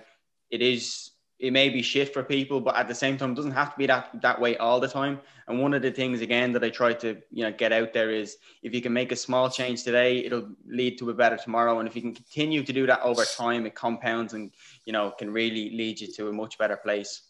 [0.50, 3.52] it is it may be shit for people, but at the same time, it doesn't
[3.52, 5.20] have to be that that way all the time.
[5.46, 8.10] And one of the things again that I try to you know get out there
[8.10, 11.78] is if you can make a small change today, it'll lead to a better tomorrow.
[11.78, 14.50] And if you can continue to do that over time, it compounds and
[14.84, 17.22] you know can really lead you to a much better place.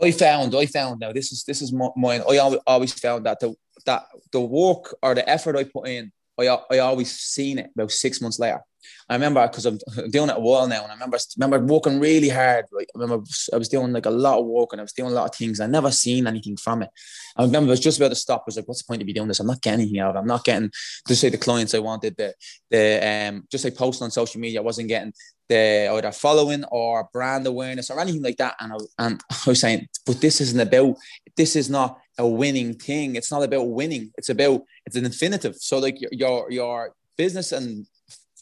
[0.00, 2.22] I found, I found now this is this is mine.
[2.28, 6.46] I always found that the that the work or the effort I put in, I
[6.46, 8.60] I always seen it about six months later.
[9.08, 9.78] I remember because I'm
[10.10, 12.66] doing it a while now, and I remember remember working really hard.
[12.72, 15.10] Like I remember I was doing like a lot of work, and I was doing
[15.10, 15.60] a lot of things.
[15.60, 16.90] I never seen anything from it.
[17.36, 18.42] I remember I was just about to stop.
[18.42, 19.40] I was like, "What's the point of me doing this?
[19.40, 20.18] I'm not getting anything out of it.
[20.20, 20.70] I'm not getting
[21.06, 22.34] just say the clients I wanted, the
[22.70, 24.60] the um just like posting on social media.
[24.60, 25.12] I wasn't getting
[25.50, 28.54] the either following or brand awareness or anything like that.
[28.60, 30.96] And I, and I was saying, but this isn't about.
[31.36, 33.16] This is not a winning thing.
[33.16, 34.12] It's not about winning.
[34.16, 35.56] It's about it's an infinitive.
[35.56, 37.86] So like your your, your business and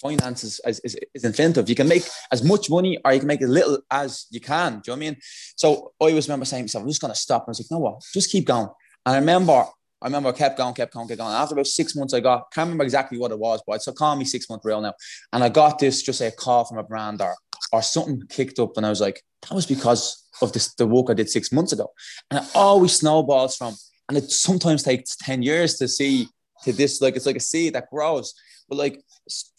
[0.00, 1.68] finances is, is, is infinitive.
[1.68, 4.80] You can make as much money or you can make as little as you can.
[4.80, 5.16] Do you know what I mean?
[5.56, 7.42] So I always remember saying to myself, I'm just going to stop.
[7.42, 8.02] And I was like, no, what?
[8.12, 8.68] Just keep going.
[9.06, 9.64] And I remember,
[10.00, 11.32] I remember I kept going, kept going, kept going.
[11.32, 13.92] After about six months, I got, can't remember exactly what it was, but it's a
[13.92, 14.94] call me six month real now.
[15.32, 17.34] And I got this, just say a call from a brand or,
[17.72, 18.76] or something kicked up.
[18.76, 21.72] And I was like, that was because of this, the work I did six months
[21.72, 21.90] ago.
[22.30, 23.74] And it always snowballs from,
[24.08, 26.28] and it sometimes takes 10 years to see
[26.64, 28.34] to this, like, it's like a seed that grows.
[28.68, 29.02] But like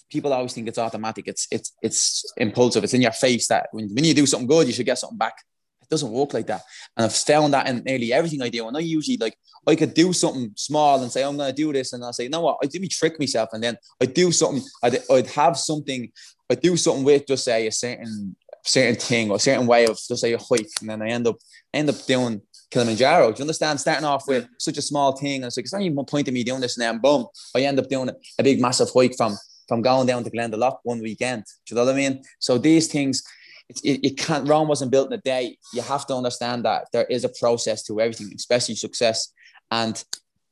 [0.10, 1.28] people always think it's automatic.
[1.28, 2.84] It's it's it's impulsive.
[2.84, 5.17] It's in your face that when, when you do something good, you should get something
[5.17, 5.36] back.
[5.82, 6.62] It doesn't work like that.
[6.95, 8.67] And I've found that in nearly everything I do.
[8.67, 11.74] And I usually like I could do something small and say I'm going to do
[11.74, 14.06] this, and I'll say, you know what, I do me trick myself, and then I
[14.06, 14.63] do something.
[14.84, 16.12] I'd, I'd have something.
[16.50, 19.98] I do something with just say a certain certain thing or a certain way of
[19.98, 21.38] just say a hike, and then I end up
[21.74, 22.41] end up doing
[22.72, 23.32] Kilimanjaro.
[23.32, 23.80] Do you understand?
[23.80, 26.34] Starting off with such a small thing, and it's like it's not even point of
[26.34, 29.38] me doing this, and then boom, I end up doing a big massive hike from
[29.70, 31.46] from going down to Glendalough one weekend.
[31.66, 32.24] Do you know what I mean?
[32.40, 33.24] So these things,
[33.70, 35.58] it, it, it, can't, Rome wasn't built in a day.
[35.74, 39.32] You have to understand that there is a process to everything, especially success.
[39.72, 40.04] And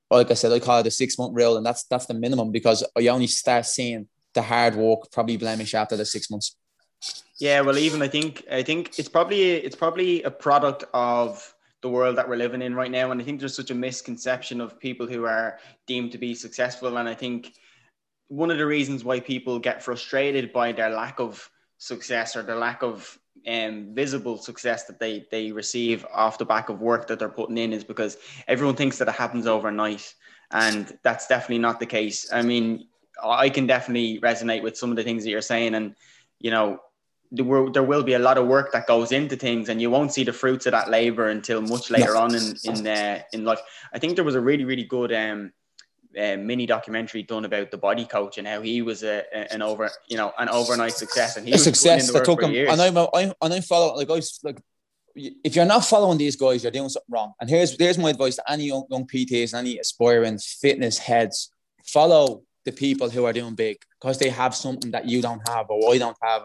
[0.09, 2.51] like I said, I call it a six month rule, and that's that's the minimum
[2.51, 6.55] because you only start seeing the hard work probably blemish after the six months.
[7.39, 11.89] Yeah, well, even I think I think it's probably it's probably a product of the
[11.89, 14.79] world that we're living in right now, and I think there's such a misconception of
[14.79, 17.53] people who are deemed to be successful, and I think
[18.27, 22.55] one of the reasons why people get frustrated by their lack of success or the
[22.55, 27.19] lack of um, visible success that they they receive off the back of work that
[27.19, 30.13] they're putting in is because everyone thinks that it happens overnight,
[30.51, 32.31] and that's definitely not the case.
[32.31, 32.87] I mean,
[33.23, 35.95] I can definitely resonate with some of the things that you're saying, and
[36.39, 36.79] you know,
[37.31, 39.89] there will, there will be a lot of work that goes into things, and you
[39.89, 43.45] won't see the fruits of that labor until much later on in in uh, in
[43.45, 43.61] life.
[43.93, 45.53] I think there was a really really good um,
[46.19, 49.61] uh, mini documentary done about the body coach and how he was a, a an
[49.61, 52.51] over you know an overnight success and he a was success that took him.
[52.51, 52.71] Years.
[52.71, 54.59] And I'm I, I'm follow like I was like
[55.17, 57.33] if you're not following these guys, you're doing something wrong.
[57.41, 61.51] And here's here's my advice to any young, young PTs, any aspiring fitness heads:
[61.85, 65.69] follow the people who are doing big because they have something that you don't have
[65.69, 66.43] or I don't have.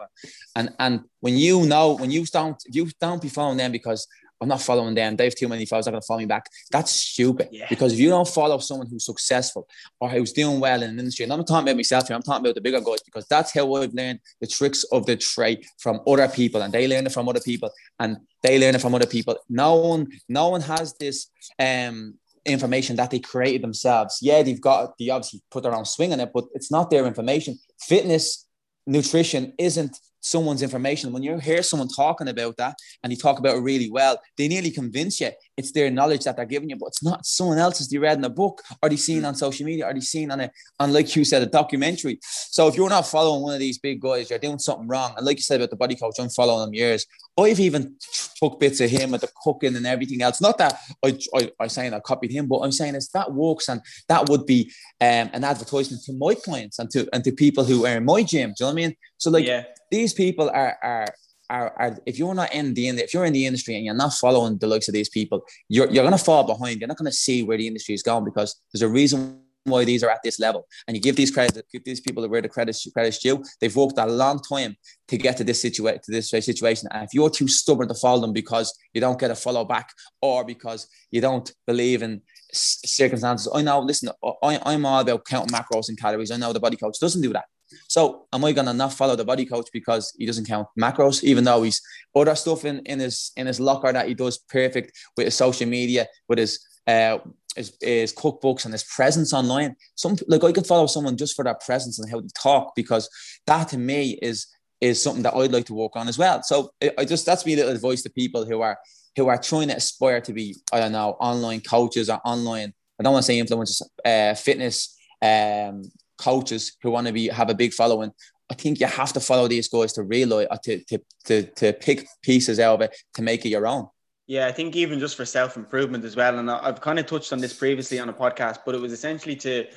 [0.55, 4.07] And and when you know when you don't you don't be following them because
[4.43, 5.15] I'm not following them.
[5.15, 5.87] They have too many followers.
[5.87, 6.49] I'm going to follow me back.
[6.71, 7.49] That's stupid.
[7.51, 7.65] Yeah.
[7.69, 9.67] Because if you don't follow someone who's successful
[9.99, 12.21] or who's doing well in an industry, and I'm not talking about myself here, I'm
[12.21, 15.65] talking about the bigger guys because that's how I've learned the tricks of the trade
[15.79, 18.93] from other people, and they learn it from other people, and they learn it from
[18.93, 19.37] other people.
[19.49, 21.27] No one, no one has this
[21.57, 24.19] um information that they created themselves.
[24.21, 27.05] Yeah, they've got they obviously put their own swing on it, but it's not their
[27.05, 27.57] information.
[27.79, 28.47] Fitness,
[28.85, 31.13] nutrition isn't someone's information.
[31.13, 34.47] When you hear someone talking about that and you talk about it really well, they
[34.47, 37.87] nearly convince you it's their knowledge that they're giving you, but it's not someone else's
[37.87, 40.39] they read in a book or they seen on social media or they seen on
[40.39, 42.19] a on like you said, a documentary.
[42.21, 45.13] So if you're not following one of these big guys, you're doing something wrong.
[45.15, 47.05] And like you said about the body coach, I'm following them years.
[47.37, 47.95] I've even
[48.35, 50.41] took bits of him at the cooking and everything else.
[50.41, 53.69] Not that I, I, I'm saying I copied him, but I'm saying is that works
[53.69, 57.63] and that would be um, an advertisement to my clients and to and to people
[57.63, 58.53] who are in my gym.
[58.57, 58.95] Do you know what I mean?
[59.17, 59.63] So like yeah.
[59.91, 61.07] these people are are
[61.53, 64.13] are, are, if you're not in the if you're in the industry and you're not
[64.13, 66.79] following the likes of these people, you're you're gonna fall behind.
[66.79, 70.03] You're not gonna see where the industry is going because there's a reason why these
[70.03, 70.67] are at this level.
[70.87, 73.43] And you give these credit, give these people where the credit credit's due.
[73.61, 74.75] They've worked a long time
[75.09, 76.89] to get to this situation to this situation.
[76.91, 79.89] And if you're too stubborn to follow them because you don't get a follow back
[80.21, 83.79] or because you don't believe in circumstances, I know.
[83.79, 84.09] Listen,
[84.43, 86.31] I, I'm all about counting macros and calories.
[86.31, 87.45] I know the body coach doesn't do that.
[87.87, 91.43] So am I gonna not follow the body coach because he doesn't count macros, even
[91.43, 91.81] though he's
[92.15, 95.67] other stuff in, in his in his locker that he does perfect with his social
[95.67, 97.19] media, with his uh
[97.55, 99.75] his, his cookbooks and his presence online.
[99.95, 103.09] Some like I could follow someone just for their presence and how they talk because
[103.47, 104.47] that to me is
[104.81, 106.43] is something that I'd like to work on as well.
[106.43, 108.77] So I just that's me little advice to people who are
[109.15, 112.73] who are trying to aspire to be I don't know online coaches or online.
[112.99, 115.83] I don't want to say influencers, uh, fitness um,
[116.17, 118.11] coaches who want to be have a big following.
[118.49, 122.07] I think you have to follow these guys to realize to, to to to pick
[122.21, 123.87] pieces out of it to make it your own.
[124.27, 126.39] Yeah, I think even just for self improvement as well.
[126.39, 129.35] And I've kind of touched on this previously on a podcast, but it was essentially
[129.37, 129.67] to,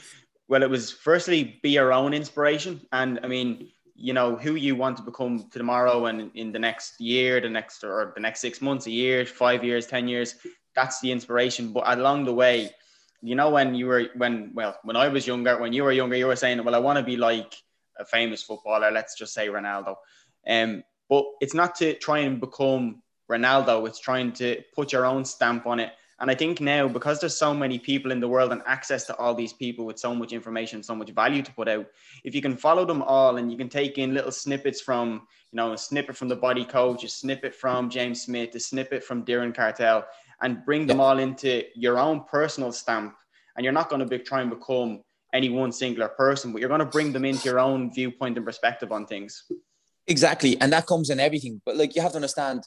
[0.49, 2.81] well, it was firstly be your own inspiration.
[2.92, 7.01] And I mean, you know, who you want to become tomorrow and in the next
[7.01, 10.37] year, the next or the next six months, a year, five years, 10 years,
[10.75, 11.72] that's the inspiration.
[11.72, 12.70] But along the way,
[13.22, 16.16] you know, when you were, when, well, when I was younger, when you were younger,
[16.16, 17.55] you were saying, well, I want to be like
[17.98, 19.96] a famous footballer, let's just say Ronaldo.
[20.46, 23.87] Um, but it's not to try and become Ronaldo.
[23.87, 25.92] It's trying to put your own stamp on it.
[26.18, 29.16] And I think now, because there's so many people in the world and access to
[29.16, 31.87] all these people with so much information, so much value to put out,
[32.24, 35.57] if you can follow them all and you can take in little snippets from, you
[35.57, 39.26] know, a snippet from the body coach, a snippet from James Smith, a snippet from
[39.26, 40.07] Darren Cartel,
[40.42, 43.14] and bring them all into your own personal stamp.
[43.57, 46.68] And you're not going to be, try and become any one singular person, but you're
[46.68, 49.44] going to bring them into your own viewpoint and perspective on things.
[50.07, 50.61] Exactly.
[50.61, 51.61] And that comes in everything.
[51.64, 52.64] But like you have to understand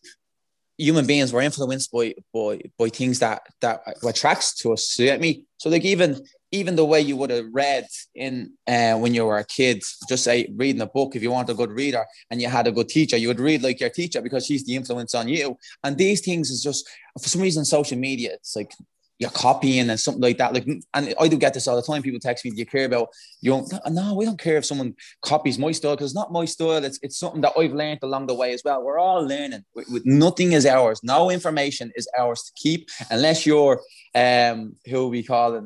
[0.77, 4.97] human beings were influenced by by by things that that attracts to us.
[4.97, 5.45] You get me?
[5.57, 9.37] So like even even the way you would have read in uh, when you were
[9.37, 11.15] a kid, just say reading a book.
[11.15, 13.61] If you want a good reader and you had a good teacher, you would read
[13.61, 15.57] like your teacher because she's the influence on you.
[15.83, 16.87] And these things is just
[17.21, 18.33] for some reason social media.
[18.33, 18.71] It's like
[19.19, 20.53] you're copying and something like that.
[20.53, 22.01] Like, and I do get this all the time.
[22.01, 23.09] People text me, "Do you care about
[23.41, 26.83] you?" No, we don't care if someone copies my style because it's not my style.
[26.83, 28.81] It's it's something that I've learned along the way as well.
[28.81, 29.65] We're all learning.
[29.75, 31.01] With, nothing is ours.
[31.03, 33.81] No information is ours to keep unless you're
[34.15, 35.63] um who we call it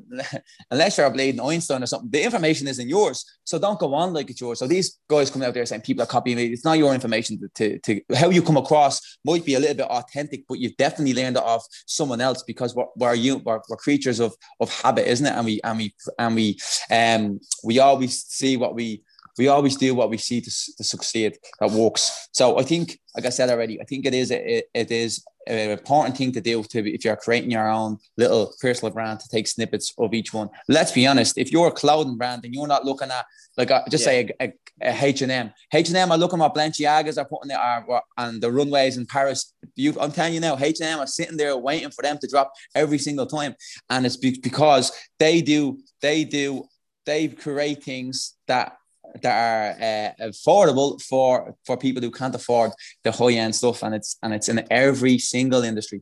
[0.72, 2.10] unless you're a bleeding Einstein or something.
[2.10, 4.60] The information isn't yours, so don't go on like it's yours.
[4.60, 6.46] So these guys coming out there saying people are copying me.
[6.48, 9.76] It's not your information to, to, to how you come across might be a little
[9.76, 13.60] bit authentic, but you've definitely learned it off someone else because what we're you we're,
[13.70, 15.34] we're creatures of of habit, isn't it?
[15.34, 16.60] And we and we and we
[16.92, 19.04] um we always see what we
[19.38, 22.30] we always do what we see to, to succeed that works.
[22.32, 25.72] So I think, like I said already, I think it is it, it is an
[25.72, 29.48] important thing to do to if you're creating your own little personal brand to take
[29.48, 30.50] snippets of each one.
[30.70, 33.26] Let's be honest, if you're a clothing brand and you're not looking at
[33.58, 34.06] like a, just yeah.
[34.06, 38.98] say a, a, H&M, H&M are looking at Balenciagas are putting are on the runways
[38.98, 39.54] in Paris.
[39.76, 42.98] You, I'm telling you now, H&M are sitting there waiting for them to drop every
[42.98, 43.56] single time,
[43.90, 46.66] and it's because they do they do
[47.06, 48.78] they create things that
[49.22, 52.72] that are uh, affordable for for people who can't afford
[53.04, 56.02] the high end stuff, and it's and it's in every single industry.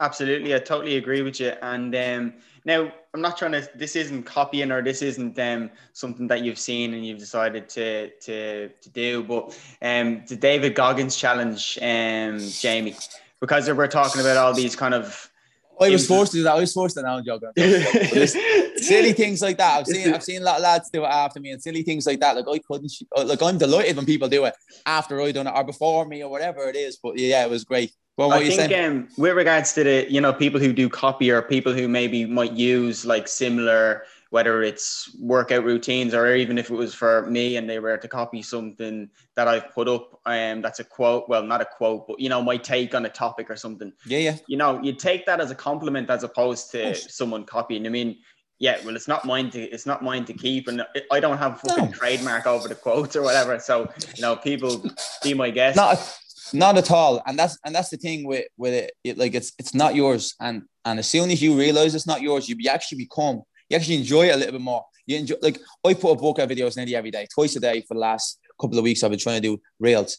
[0.00, 1.52] Absolutely, I totally agree with you.
[1.62, 3.68] And um, now I'm not trying to.
[3.74, 8.10] This isn't copying, or this isn't um, something that you've seen and you've decided to
[8.10, 9.22] to to do.
[9.22, 12.96] But um, the David Goggins challenge, um, Jamie,
[13.40, 15.30] because we're talking about all these kind of
[15.80, 16.54] I was forced to do that.
[16.54, 17.42] I was forced to now jog.
[17.56, 19.80] silly things like that.
[19.80, 22.06] I've seen I've seen a lot of lads do it after me, and silly things
[22.06, 22.36] like that.
[22.36, 22.92] Like I couldn't.
[23.16, 24.54] Uh, like I'm delighted when people do it
[24.86, 26.98] after I done it or before me or whatever it is.
[27.02, 27.92] But yeah, it was great.
[28.16, 31.30] Well, what I think um, with regards to the you know people who do copy
[31.30, 36.70] or people who maybe might use like similar whether it's workout routines or even if
[36.70, 40.62] it was for me and they were to copy something that I've put up, um,
[40.62, 43.50] that's a quote, well, not a quote, but you know, my take on a topic
[43.50, 43.92] or something.
[44.06, 44.36] Yeah, yeah.
[44.46, 47.86] You know, you take that as a compliment as opposed to someone copying.
[47.86, 48.20] I mean,
[48.58, 51.52] yeah, well, it's not mine to it's not mine to keep, and I don't have
[51.52, 51.92] a fucking no.
[51.92, 53.58] trademark over the quotes or whatever.
[53.58, 54.82] So you know, people
[55.22, 55.76] be my guest.
[55.76, 56.18] Not,
[56.54, 58.92] not at all, and that's and that's the thing with with it.
[59.04, 62.22] it like it's it's not yours, and and as soon as you realize it's not
[62.22, 64.84] yours, you be actually become you actually enjoy it a little bit more.
[65.06, 67.80] You enjoy like I put a book out videos nearly every day, twice a day
[67.80, 69.02] for the last couple of weeks.
[69.02, 70.18] I've been trying to do reels.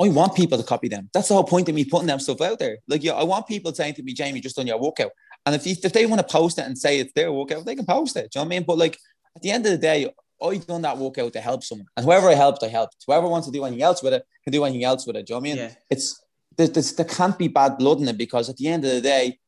[0.00, 1.08] I want people to copy them.
[1.14, 2.76] That's the whole point of me putting them stuff out there.
[2.86, 5.12] Like, yeah, I want people saying to me, Jamie, just done your workout.
[5.46, 7.74] And if, you, if they want to post it and say it's their workout, they
[7.74, 8.30] can post it.
[8.30, 8.64] Do you know what I mean?
[8.66, 8.98] But like
[9.34, 10.12] at the end of the day,
[10.42, 11.86] I've done that workout to help someone.
[11.96, 12.96] And whoever I helped, I helped.
[13.06, 15.26] Whoever wants to do anything else with it can do anything else with it.
[15.26, 15.56] Do you know what I mean?
[15.56, 15.74] Yeah.
[15.90, 16.20] It's
[16.56, 19.38] there, there can't be bad blood in it because at the end of the day,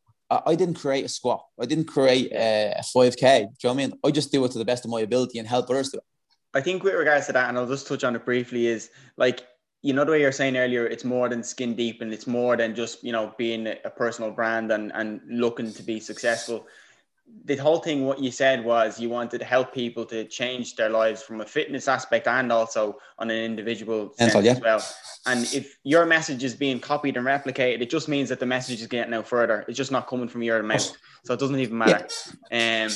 [0.47, 1.45] I didn't create a squat.
[1.61, 3.21] I didn't create a 5K.
[3.21, 3.93] Do you know what I mean?
[4.05, 6.05] I just do it to the best of my ability and help others do it.
[6.55, 9.47] I think with regards to that, and I'll just touch on it briefly, is like
[9.83, 12.57] you know the way you're saying earlier, it's more than skin deep and it's more
[12.57, 16.67] than just you know being a personal brand and and looking to be successful.
[17.45, 20.89] The whole thing, what you said was you wanted to help people to change their
[20.89, 24.53] lives from a fitness aspect and also on an individual sense yeah.
[24.53, 24.83] as well.
[25.27, 28.81] And if your message is being copied and replicated, it just means that the message
[28.81, 29.65] is getting out further.
[29.69, 32.07] It's just not coming from your mouth, so it doesn't even matter.
[32.51, 32.87] Yeah.
[32.87, 32.93] Um,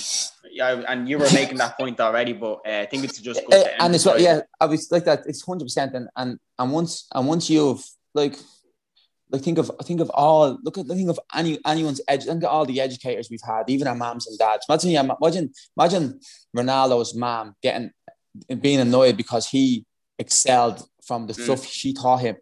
[0.51, 3.67] yeah, and you were making that point already, but uh, I think it's just good
[3.67, 5.25] uh, and it's yeah, I was like that.
[5.27, 7.85] It's hundred percent, and and and once and once you've
[8.15, 8.37] like
[9.31, 12.51] like think of think of all look at think of any anyone's edge think of
[12.51, 14.67] all the educators we've had, even our moms and dads.
[14.69, 16.21] Imagine imagine imagine
[16.57, 17.91] Ronaldo's mom getting
[18.61, 19.85] being annoyed because he
[20.19, 21.45] excelled from the mm.
[21.45, 22.37] stuff she taught him.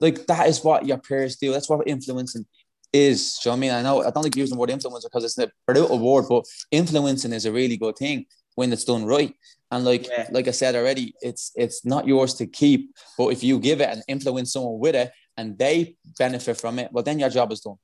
[0.00, 1.52] Like that is what your peers do.
[1.52, 2.46] That's what influencing
[2.92, 3.38] is.
[3.42, 3.70] Do you know I mean?
[3.72, 6.44] I know I don't like using the word influencer because it's a brutal word, but
[6.70, 9.34] influencing is a really good thing when it's done right.
[9.70, 10.28] And like yeah.
[10.30, 13.90] like I said already, it's it's not yours to keep, but if you give it
[13.90, 17.60] and influence someone with it, and they benefit from it, well, then your job is
[17.60, 17.76] done.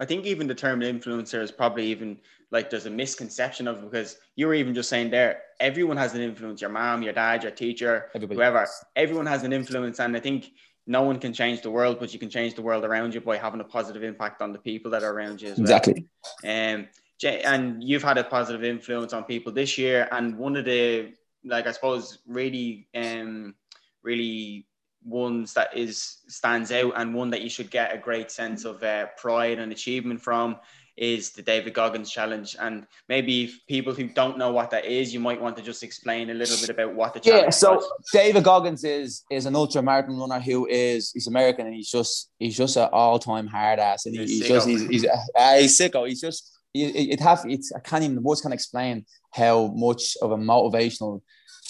[0.00, 2.18] I think even the term influencer is probably even
[2.50, 6.14] like there's a misconception of it because you were even just saying there, everyone has
[6.14, 6.60] an influence.
[6.60, 8.36] Your mom, your dad, your teacher, Everybody.
[8.36, 8.66] whoever.
[8.96, 10.50] Everyone has an influence, and I think
[10.86, 13.36] no one can change the world, but you can change the world around you by
[13.36, 15.50] having a positive impact on the people that are around you.
[15.50, 16.06] Exactly.
[16.44, 16.88] Um,
[17.24, 21.12] and you've had a positive influence on people this year, and one of the
[21.44, 23.54] like I suppose really um
[24.02, 24.67] really
[25.04, 28.82] ones that is stands out and one that you should get a great sense of
[28.82, 30.56] uh, pride and achievement from
[30.98, 32.56] is the David Goggins challenge.
[32.60, 36.30] And maybe people who don't know what that is, you might want to just explain
[36.30, 37.84] a little bit about what the challenge Yeah, so was.
[38.12, 42.30] David Goggins is is an ultra marathon runner who is he's American and he's just
[42.38, 45.54] he's just an all time hard ass and he, he's, he's just he's he's, uh,
[45.58, 46.06] he's sicko.
[46.06, 50.16] He's just it, it have it's I can't even the words can explain how much
[50.20, 51.22] of a motivational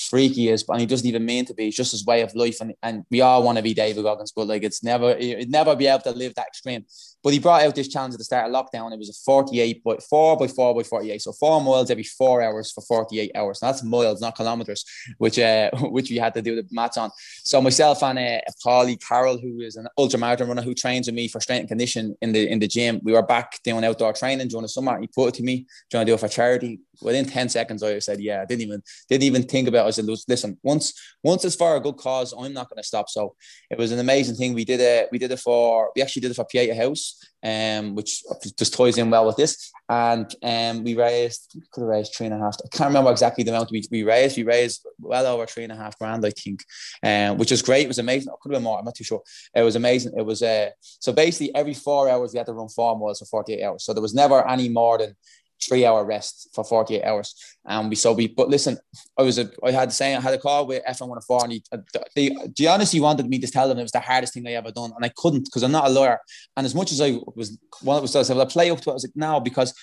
[0.09, 1.69] freak he is, and he doesn't even mean to be.
[1.69, 4.33] It's just his way of life, and, and we all want to be David Goggins,
[4.33, 6.85] but like it's never, you'd never be able to live that extreme.
[7.23, 8.93] But he brought out this challenge at the start of lockdown.
[8.93, 11.23] It was a 48 by 4 by 4 by 48.
[11.23, 13.61] So four miles every four hours for 48 hours.
[13.61, 14.85] And that's miles, not kilometers,
[15.19, 17.11] which uh, which we had to do the maths on.
[17.45, 21.15] So myself and uh, Paulie Carroll, who is an ultra marathon runner who trains with
[21.15, 24.13] me for strength and condition in the in the gym, we were back doing outdoor
[24.13, 24.99] training during the summer.
[25.01, 26.81] He put it to me, trying to do it for charity.
[27.01, 29.89] Within 10 seconds, I said, Yeah, I didn't even didn't even think about it.
[29.89, 33.09] I said, listen, once once it's for a good cause, I'm not gonna stop.
[33.09, 33.35] So
[33.71, 34.55] it was an amazing thing.
[34.55, 37.08] We did it, we did it for we actually did it for Pieta House
[37.43, 38.23] um, which
[38.57, 39.71] just ties in well with this.
[39.89, 42.57] And um, we raised, could have raised three and a half.
[42.65, 44.37] I can't remember exactly the amount we, we raised.
[44.37, 46.65] We raised well over three and a half grand, I think,
[47.03, 47.85] um, which was great.
[47.85, 48.33] It was amazing.
[48.33, 48.79] It could have been more.
[48.79, 49.23] I'm not too sure.
[49.55, 50.13] It was amazing.
[50.17, 53.27] It was uh, so basically every four hours we had to run four miles for
[53.27, 53.85] 48 hours.
[53.85, 55.17] So there was never any more than
[55.63, 57.35] three hour rest for 48 hours.
[57.67, 58.79] And we so we but listen,
[59.19, 61.63] I was a I had the same I had a call with FM104 and he,
[61.73, 61.79] uh,
[62.15, 64.71] they, they honestly wanted me to tell them it was the hardest thing I ever
[64.71, 64.93] done.
[64.95, 66.19] And I couldn't because I'm not a lawyer.
[66.57, 68.91] And as much as I was one was I said, well, I play up to
[68.91, 69.75] it, I was like, no, because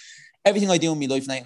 [0.45, 1.41] everything I do in my life now,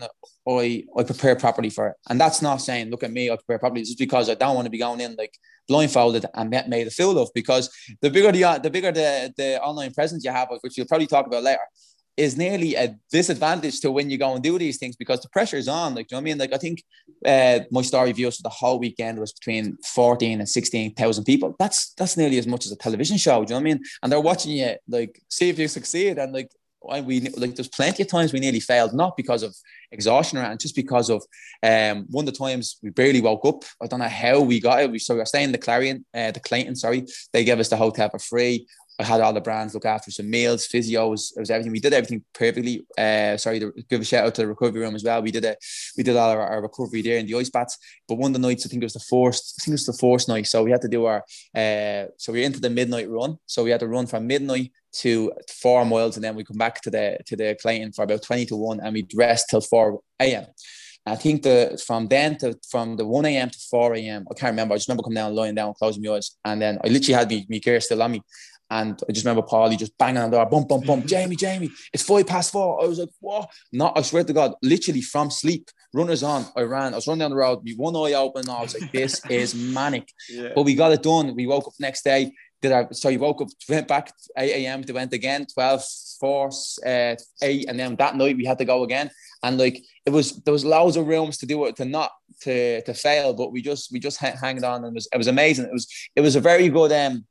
[0.47, 1.95] I, I prepare properly for it.
[2.09, 3.81] And that's not saying, look at me, I prepare properly.
[3.81, 5.33] It's just because I don't want to be going in like
[5.67, 7.69] blindfolded and made a fool of because
[8.01, 11.27] the bigger the the bigger the, the online presence you have, which you'll probably talk
[11.27, 11.61] about later,
[12.17, 15.57] is nearly a disadvantage to when you go and do these things because the pressure
[15.57, 15.95] is on.
[15.95, 16.37] Like, do you know what I mean?
[16.37, 16.83] Like, I think
[17.25, 21.55] uh, my story views for the whole weekend was between 14 and 16,000 people.
[21.59, 23.43] That's that's nearly as much as a television show.
[23.43, 23.83] Do you know what I mean?
[24.03, 26.17] And they're watching you, like, see if you succeed.
[26.17, 26.51] And like,
[26.81, 29.55] we like there's plenty of times we nearly failed, not because of
[29.91, 31.23] exhaustion or just because of
[31.63, 33.63] um one of the times we barely woke up.
[33.81, 34.91] I don't know how we got it.
[34.91, 37.05] We so we were staying the Clarion, uh, the Clayton, sorry.
[37.33, 38.67] They gave us the hotel for free.
[38.99, 41.71] I had all the brands look after some meals, physios, it was everything.
[41.71, 42.85] We did everything perfectly.
[42.97, 45.21] Uh, sorry to give a shout out to the recovery room as well.
[45.21, 45.57] We did it.
[45.95, 47.77] We did all our, our, recovery there in the ice baths.
[48.09, 49.37] But one of the nights, I think it was the fourth.
[49.37, 50.47] I think it was the fourth night.
[50.47, 51.23] So we had to do our.
[51.55, 53.37] Uh, so we are into the midnight run.
[53.45, 55.31] So we had to run from midnight to
[55.61, 58.45] four miles, and then we come back to the to the client for about twenty
[58.47, 60.45] to one, and we rest till four a.m.
[61.05, 63.49] I think the from then to from the 1 a.m.
[63.49, 64.27] to 4 a.m.
[64.29, 64.73] I can't remember.
[64.73, 67.29] I just remember coming down, lying down, closing my eyes, and then I literally had
[67.29, 68.21] me, me gear still on me.
[68.69, 71.71] And I just remember Paulie just banging on the door, bump, bump, bump, Jamie, Jamie,
[71.91, 72.83] it's five past four.
[72.83, 73.49] I was like, what?
[73.73, 77.21] Not, I swear to God, literally from sleep, runners on, I ran, I was running
[77.21, 80.11] down the road, me one eye open, I was like, this is manic.
[80.29, 80.49] Yeah.
[80.53, 81.35] But we got it done.
[81.35, 84.83] We woke up next day, did our, so you woke up, went back 8 a.m.
[84.83, 85.83] to went again, 12,
[86.19, 86.49] 4,
[86.85, 89.09] uh, 8, and then that night we had to go again.
[89.41, 92.11] And like, it was, there was loads of rooms to do it, to not,
[92.41, 95.27] to, to fail, but we just, we just hanged on and it was, it was
[95.27, 95.65] amazing.
[95.65, 97.25] It was, it was a very good, um,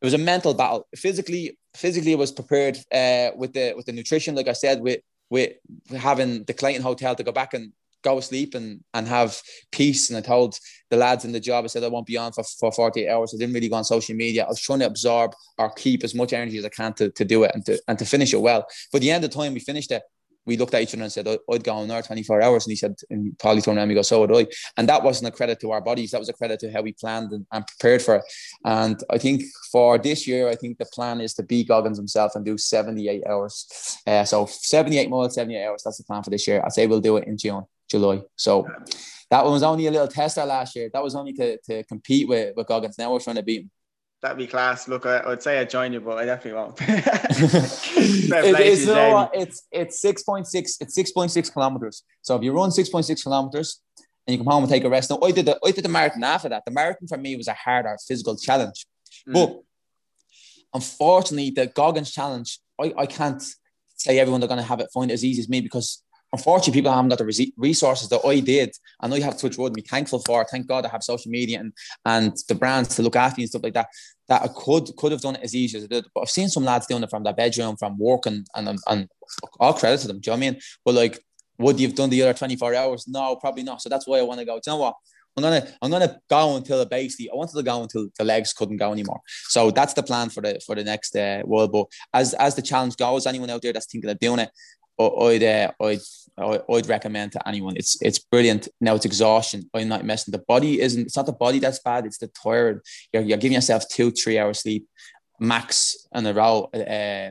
[0.00, 0.86] it was a mental battle.
[0.94, 5.00] Physically, physically, it was prepared uh, with the with the nutrition, like I said, with
[5.30, 5.52] with
[5.96, 7.72] having the Clayton Hotel to go back and
[8.02, 9.40] go sleep and and have
[9.72, 10.08] peace.
[10.08, 10.58] And I told
[10.90, 13.34] the lads in the job, I said I won't be on for, for 48 hours.
[13.34, 14.44] I didn't really go on social media.
[14.44, 17.24] I was trying to absorb or keep as much energy as I can to, to
[17.24, 18.66] do it and to and to finish it well.
[18.92, 20.02] But the end of the time we finished it,
[20.48, 22.64] we looked at each other and said, I'd go another 24 hours.
[22.64, 24.46] And he said, and probably turned around and go, so would I.
[24.78, 26.10] And that wasn't a credit to our bodies.
[26.10, 28.24] That was a credit to how we planned and, and prepared for it.
[28.64, 32.32] And I think for this year, I think the plan is to beat Goggins himself
[32.34, 33.98] and do 78 hours.
[34.06, 35.82] Uh, so 78 miles, 78 hours.
[35.84, 36.62] That's the plan for this year.
[36.64, 38.22] I say we'll do it in June, July.
[38.36, 38.66] So
[39.30, 40.88] that one was only a little tester last year.
[40.92, 42.96] That was only to, to compete with, with Goggins.
[42.96, 43.70] Now we're trying to beat him.
[44.20, 44.88] That'd be class.
[44.88, 46.76] Look, I, would say I'd join you, but I definitely won't.
[46.80, 50.76] it, it's, no, it's it's six point six.
[50.80, 52.02] It's six point six kilometers.
[52.22, 53.80] So if you run six point six kilometers
[54.26, 55.88] and you come home and take a rest, now I did the I did the
[55.88, 56.64] marathon after that.
[56.64, 58.86] The marathon for me was a harder physical challenge,
[59.28, 59.34] mm.
[59.34, 59.60] but
[60.74, 63.42] unfortunately, the Goggins challenge, I, I can't
[63.94, 66.02] say everyone they're going to have it find it as easy as me because
[66.32, 68.70] unfortunately, people haven't got the resources that I did.
[69.00, 70.44] I know you have Touch Road, and be thankful for.
[70.44, 71.72] Thank God I have social media and
[72.04, 73.88] and the brands to look after and stuff like that.
[74.28, 76.06] That I could could have done it as easy as I did.
[76.14, 79.08] But I've seen some lads doing it from their bedroom, from work, and and, and
[79.58, 80.20] all credit to them.
[80.20, 80.60] Do you know what I mean?
[80.84, 81.18] But like,
[81.58, 83.06] would you have done the other 24 hours?
[83.08, 83.82] No, probably not.
[83.82, 84.56] So that's why I want to go.
[84.56, 84.94] Do you know what?
[85.38, 88.78] I'm gonna I'm gonna go until basically I wanted to go until the legs couldn't
[88.78, 89.20] go anymore.
[89.48, 92.62] So that's the plan for the for the next uh, World But As as the
[92.62, 94.50] challenge goes, anyone out there that's thinking of doing it,
[94.98, 96.00] I'd, uh, I'd,
[96.38, 97.76] I'd recommend to anyone.
[97.76, 98.68] It's it's brilliant.
[98.80, 99.68] Now it's exhaustion.
[99.74, 100.32] I'm not messing.
[100.32, 101.02] The body isn't.
[101.02, 102.06] It's not the body that's bad.
[102.06, 102.82] It's the tired.
[103.12, 104.86] You're, you're giving yourself two three hours sleep
[105.40, 106.64] max in a row.
[106.74, 107.30] Uh,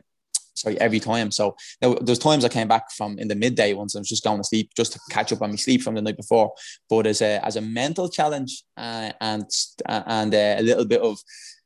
[0.54, 1.32] sorry, every time.
[1.32, 4.24] So now there's times I came back from in the midday once I was just
[4.24, 6.54] going to sleep just to catch up on my sleep from the night before.
[6.90, 9.46] But as a as a mental challenge uh, and
[9.88, 11.18] and uh, a little bit of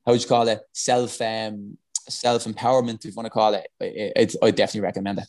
[0.05, 1.77] how would you call it self um
[2.09, 5.27] self empowerment if you want to call it, it, it I definitely recommend it.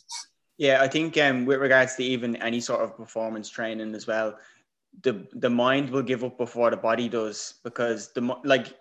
[0.57, 4.37] Yeah, I think um, with regards to even any sort of performance training as well,
[5.01, 8.77] the the mind will give up before the body does because the like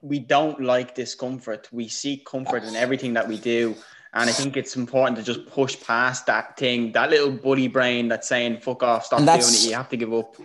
[0.00, 1.68] we don't like discomfort.
[1.72, 3.76] We seek comfort in everything that we do.
[4.14, 8.08] And I think it's important to just push past that thing, that little bully brain
[8.08, 10.36] that's saying, fuck off, stop doing it, you have to give up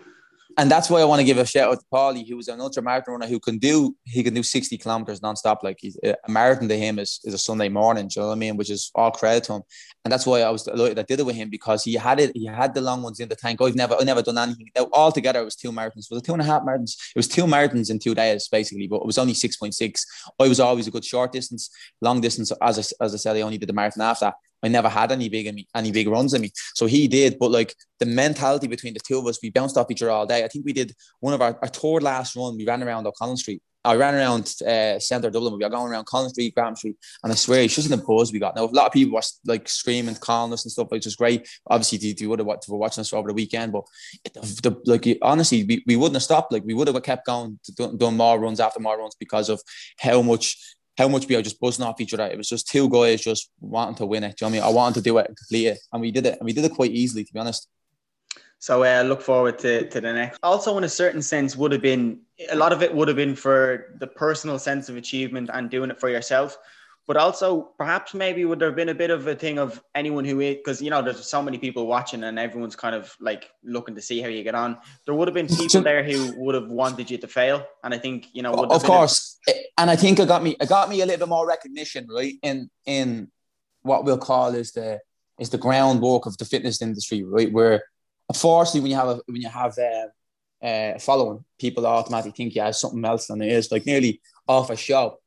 [0.60, 2.82] and that's why I want to give a shout out to Paulie, who's an ultra
[2.82, 5.62] marathon runner who can do he can do 60 kilometers nonstop.
[5.62, 8.58] Like a marathon to him is, is a Sunday morning, you know what I mean?
[8.58, 9.62] Which is all credit to him.
[10.04, 12.32] And that's why I was delighted I did it with him because he had it,
[12.34, 13.62] he had the long ones in the tank.
[13.62, 14.70] I've never I've never done anything.
[14.92, 16.08] All together it was two marathons.
[16.10, 16.96] It was two and a half marathons.
[17.16, 20.02] It was two marathons in two days, basically, but it was only 6.6.
[20.40, 21.70] I was always a good short distance,
[22.02, 22.52] long distance.
[22.62, 24.34] As I, as I said, I only did the marathon after.
[24.68, 26.52] I never had any big any big runs in me.
[26.76, 29.90] So he did, but like the mentality between the two of us, we bounced off
[29.90, 30.44] each other all day.
[30.44, 32.58] I think we did one of our, our third last run.
[32.58, 33.62] We ran around O'Connell Street.
[33.88, 35.54] I ran around uh, centre Dublin.
[35.54, 38.06] We were going around Collins Street, Grafton Street, and I swear it's just in the
[38.06, 38.56] buzz we got.
[38.56, 41.48] Now a lot of people were like screaming, calling us and stuff, which was great.
[41.68, 43.86] Obviously, you, you would have were watching us over the weekend, but
[44.26, 46.52] it, the, like honestly, we, we wouldn't have stopped.
[46.52, 49.62] Like we would have kept going, to, done more runs after more runs because of
[50.00, 50.58] how much
[50.98, 52.26] how much we are just buzzing off each other.
[52.26, 54.38] It was just two guys just wanting to win it.
[54.38, 54.76] Do you know what I mean?
[54.76, 55.80] I wanted to do it and complete it.
[55.94, 56.40] And we did it.
[56.40, 57.70] And we did it quite easily, to be honest.
[58.60, 60.40] So I uh, look forward to, to the next.
[60.42, 63.36] Also, in a certain sense, would have been a lot of it would have been
[63.36, 66.58] for the personal sense of achievement and doing it for yourself
[67.08, 70.26] but also perhaps maybe would there have been a bit of a thing of anyone
[70.26, 73.96] who because you know there's so many people watching and everyone's kind of like looking
[73.96, 74.78] to see how you get on.
[75.06, 77.66] There would have been people there who would have wanted you to fail.
[77.84, 80.68] And i think you know of course a- and i think it got me it
[80.68, 83.32] got me a little bit more recognition right in in
[83.84, 85.00] what we'll call is the
[85.40, 87.84] is the groundwork of the fitness industry right where
[88.28, 90.08] unfortunately when you have a when you have a,
[90.62, 94.70] uh, following people automatically think you have something else than it is like nearly off
[94.70, 95.18] a show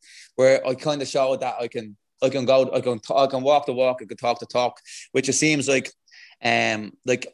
[0.40, 3.42] where I kind of showed that I can I can go I can I can
[3.42, 4.80] walk the walk I can talk the talk
[5.12, 5.92] which it seems like
[6.42, 7.26] um like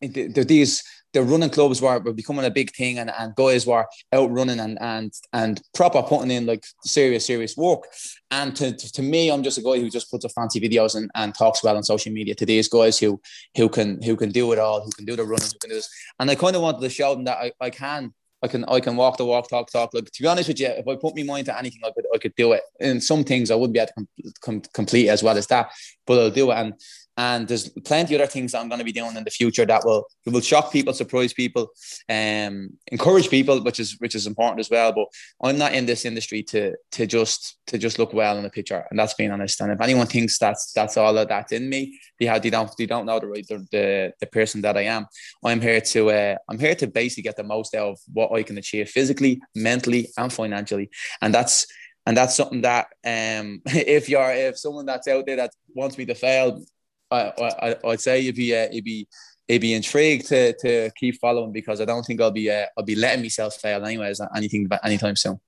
[0.00, 0.82] these
[1.12, 4.60] the running clubs were, were becoming a big thing and, and guys were out running
[4.60, 7.82] and and and proper putting in like serious serious work.
[8.30, 10.94] And to, to, to, me I'm just a guy who just puts up fancy videos
[10.96, 13.20] and, and talks well on social media to these guys who
[13.56, 15.76] who can who can do it all who can do the running who can do
[15.76, 15.90] this.
[16.18, 18.80] And I kind of wanted to show them that I, I can I can I
[18.80, 19.92] can walk the walk, talk talk.
[19.92, 22.06] Like to be honest with you, if I put my mind to anything, I could
[22.14, 22.62] I could do it.
[22.80, 24.08] In some things, I wouldn't be able to com-
[24.40, 25.70] com- complete as well as that,
[26.06, 26.54] but I'll do it.
[26.54, 26.74] And
[27.18, 29.66] and there's plenty of other things that I'm going to be doing in the future
[29.66, 31.72] that will will shock people, surprise people,
[32.08, 34.92] um, encourage people, which is which is important as well.
[34.92, 35.08] But
[35.42, 38.86] I'm not in this industry to to just to just look well in the picture,
[38.88, 39.60] and that's being honest.
[39.60, 42.70] And if anyone thinks that's that's all that that's in me, they have they don't
[42.78, 45.08] they don't know the, the, the person that I am.
[45.44, 48.44] I'm here to uh, I'm here to basically get the most out of what I
[48.44, 50.88] can achieve physically, mentally, and financially,
[51.20, 51.66] and that's
[52.06, 56.06] and that's something that um, if you're if someone that's out there that wants me
[56.06, 56.62] to fail
[57.10, 57.32] I,
[57.62, 59.08] I would say you'd be uh, you'd be
[59.46, 62.84] you'd be intrigued to to keep following because I don't think I'll be uh, I'll
[62.84, 65.40] be letting myself fail anyways anything anytime soon.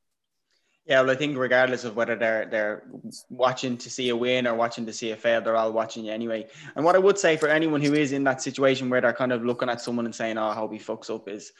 [0.86, 2.82] Yeah, well, I think regardless of whether they're they're
[3.28, 6.12] watching to see a win or watching to see a fail, they're all watching you
[6.12, 6.46] anyway.
[6.74, 9.32] And what I would say for anyone who is in that situation where they're kind
[9.32, 11.52] of looking at someone and saying, "Oh, I hope he fucks up," is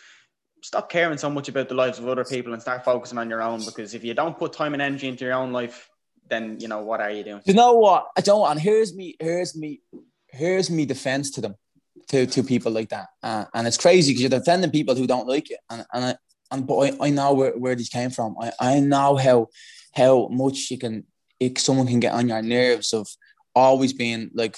[0.63, 3.43] stop caring so much about the lives of other people and start focusing on your
[3.43, 3.65] own.
[3.65, 5.89] Because if you don't put time and energy into your own life,
[6.31, 7.43] then you know what are you doing?
[7.45, 8.07] You know what?
[8.17, 8.51] I don't.
[8.51, 9.17] And here's me.
[9.21, 9.81] Here's me.
[10.29, 11.57] Here's me defense to them,
[12.09, 13.09] to to people like that.
[13.23, 15.59] Uh, and it's crazy because you're defending people who don't like it.
[15.69, 16.15] And and I,
[16.53, 18.37] and but I, I know where, where these came from.
[18.41, 19.49] I, I know how
[19.95, 21.05] how much you can
[21.41, 23.09] if someone can get on your nerves of
[23.55, 24.57] always being like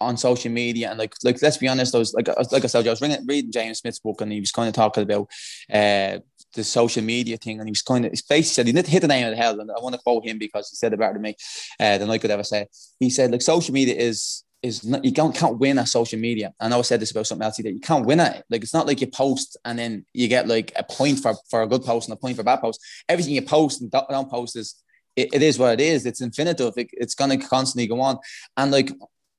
[0.00, 2.86] on social media and like like let's be honest, I was like like I said,
[2.86, 5.30] I was reading, reading James Smith's book and he was kind of talking about
[5.72, 6.18] uh
[6.54, 9.00] the social media thing and he was kind of he basically said he didn't hit
[9.00, 10.98] the name of the hell and I want to quote him because he said it
[10.98, 11.34] better than me
[11.80, 12.66] uh, than I could ever say.
[12.98, 16.52] He said like social media is is not you can't can't win at social media.
[16.60, 18.44] And I I said this about something else that you can't win at it.
[18.50, 21.62] Like it's not like you post and then you get like a point for for
[21.62, 22.80] a good post and a point for bad post.
[23.08, 24.82] Everything you post and don't post is
[25.14, 26.04] it, it is what it is.
[26.04, 26.74] It's infinitive.
[26.76, 28.18] It, it's gonna constantly go on.
[28.56, 28.90] And like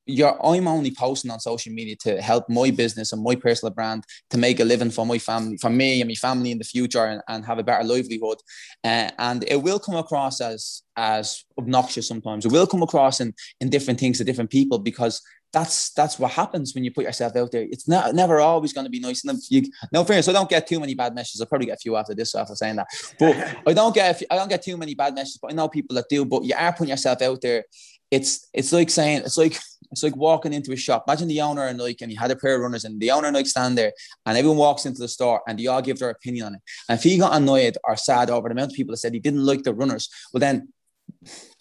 [0.08, 4.04] you're I'm only posting on social media to help my business and my personal brand
[4.30, 7.06] to make a living for my family, for me and my family in the future
[7.06, 8.38] and, and have a better livelihood.
[8.84, 12.46] Uh, and it will come across as as obnoxious sometimes.
[12.46, 15.22] It will come across in, in different things to different people because
[15.54, 17.66] that's that's what happens when you put yourself out there.
[17.70, 19.24] It's not never always going to be nice.
[19.24, 21.40] And you, no fairness, I don't get too many bad messages.
[21.40, 22.88] I'll probably get a few after this after saying that.
[23.18, 23.36] But
[23.66, 25.40] I don't get I don't get too many bad messages.
[25.42, 26.26] But I know people that do.
[26.26, 27.64] But you are putting yourself out there.
[28.12, 29.58] It's it's like saying it's like
[29.92, 31.06] it's like walking into a shop.
[31.08, 33.28] Imagine the owner and like, and you had a pair of runners, and the owner
[33.28, 33.94] and like stand there,
[34.26, 36.62] and everyone walks into the store, and they all give their opinion on it.
[36.90, 39.20] And if he got annoyed or sad over the amount of people that said he
[39.20, 40.70] didn't like the runners, well then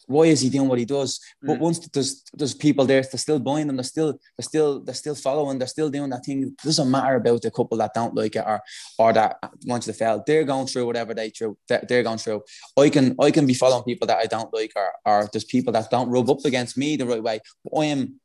[0.06, 1.20] why is he doing what he does?
[1.44, 1.48] Mm.
[1.48, 4.94] But once there's there's people there, they're still buying them, they're still they're still they're
[4.94, 6.42] still following, they're still doing that thing.
[6.42, 8.60] It doesn't matter about the couple that don't like it or
[8.98, 10.22] or that want to fail.
[10.26, 12.42] They're going through whatever they through they're going through.
[12.76, 15.72] I can I can be following people that I don't like or or there's people
[15.72, 17.40] that don't rub up against me the right way.
[17.64, 18.20] But I am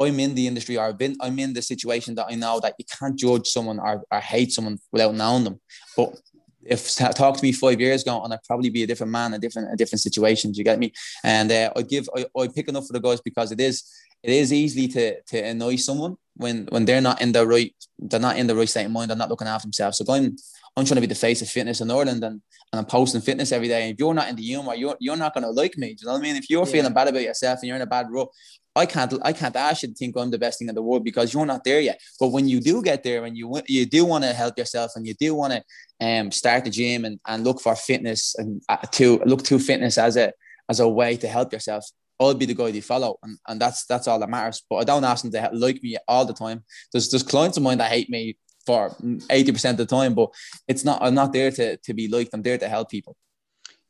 [0.00, 2.74] I'm in the industry or I've been I'm in the situation that I know that
[2.78, 5.60] you can't judge someone or, or hate someone without knowing them.
[5.96, 6.18] But
[6.64, 9.38] if talk to me five years ago, and I'd probably be a different man, a
[9.38, 10.52] different a different situation.
[10.52, 10.92] Do you get me?
[11.24, 13.84] And uh, I give I, I'd pick enough for the guys because it is
[14.22, 18.20] it is easy to to annoy someone when when they're not in the right they're
[18.20, 19.10] not in the right state of mind.
[19.10, 19.98] They're not looking after themselves.
[19.98, 20.36] So going
[20.76, 22.40] I'm trying to be the face of fitness in Ireland and,
[22.72, 23.82] and I'm posting fitness every day.
[23.82, 25.94] And if you're not in the humor, you're you're not gonna like me.
[25.94, 26.36] Do you know what I mean?
[26.36, 26.72] If you're yeah.
[26.72, 28.28] feeling bad about yourself and you're in a bad rut,
[28.76, 31.04] I can't I can't ask you to think I'm the best thing in the world
[31.04, 32.00] because you're not there yet.
[32.18, 35.06] But when you do get there and you you do want to help yourself and
[35.06, 35.62] you do want to
[36.06, 39.98] um start the gym and, and look for fitness and uh, to look to fitness
[39.98, 40.32] as a
[40.68, 41.84] as a way to help yourself,
[42.20, 44.62] I'll be the guy they follow, and, and that's that's all that matters.
[44.70, 46.62] But I don't ask them to like me all the time.
[46.92, 50.30] There's there's clients of mine that hate me for 80% of the time, but
[50.68, 52.30] it's not, I'm not there to, to be liked.
[52.34, 53.16] I'm there to help people.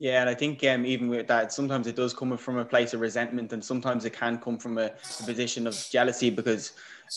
[0.01, 2.95] Yeah, and I think um, even with that, sometimes it does come from a place
[2.95, 6.73] of resentment, and sometimes it can come from a, a, position of jealousy because,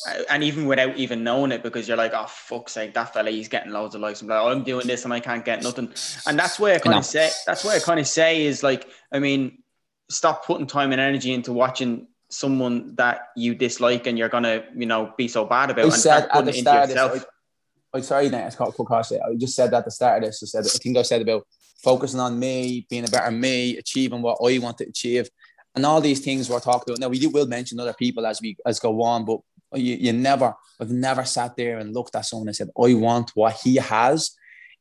[0.10, 3.32] uh, and even without even knowing it, because you're like, oh fuck's sake, that fella,
[3.32, 4.22] he's getting loads of likes.
[4.22, 5.94] I'm like, oh, I'm doing this and I can't get nothing,
[6.28, 8.90] and that's why I kind of say, that's why I kind of say is like,
[9.14, 9.60] I mean,
[10.10, 14.88] stop putting time and energy into watching someone that you dislike and you're gonna, you
[14.88, 17.26] know, be so bad about, I and said at the start, yourself.
[17.94, 19.22] Oh, sorry, Nate, it's called Kokoshi.
[19.26, 20.44] I just said that at the start of this.
[20.44, 21.48] I said, I think I said about
[21.84, 25.30] focusing on me, being a better me, achieving what I want to achieve,
[25.76, 27.00] and all these things we're talking about.
[27.00, 29.40] Now we will mention other people as we as go on, but
[29.74, 33.32] you, you never, I've never sat there and looked at someone and said, I want
[33.36, 34.32] what he has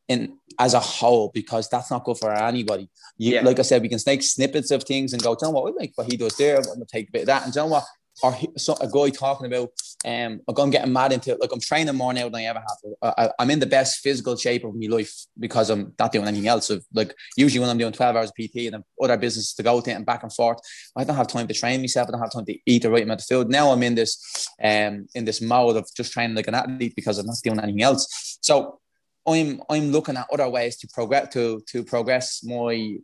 [0.09, 2.88] in as a whole because that's not good for anybody.
[3.16, 3.42] You, yeah.
[3.42, 5.92] Like I said, we can take snippets of things and go, tell what we like
[5.94, 6.59] what he does there.
[6.59, 7.84] I'm gonna take a bit of that, and tell what
[8.22, 9.70] or so, a guy talking about
[10.04, 11.40] um I'm getting mad into it.
[11.40, 13.14] Like I'm training more now than I ever have.
[13.18, 16.48] I, I'm in the best physical shape of my life because I'm not doing anything
[16.48, 16.66] else.
[16.66, 19.90] So like usually when I'm doing 12 hours PT and other businesses to go to
[19.92, 20.58] and back and forth,
[20.96, 22.08] I don't have time to train myself.
[22.08, 23.48] I don't have time to eat the right amount of food.
[23.48, 27.18] Now I'm in this um in this mode of just training like an athlete because
[27.18, 28.38] I'm not doing anything else.
[28.42, 28.80] So
[29.26, 32.96] I'm I'm looking at other ways to progress to to progress my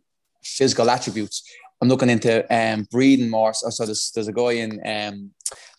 [0.43, 1.43] physical attributes
[1.81, 3.53] I'm looking into um, breathing more.
[3.53, 5.31] So, so there's, there's a guy in um,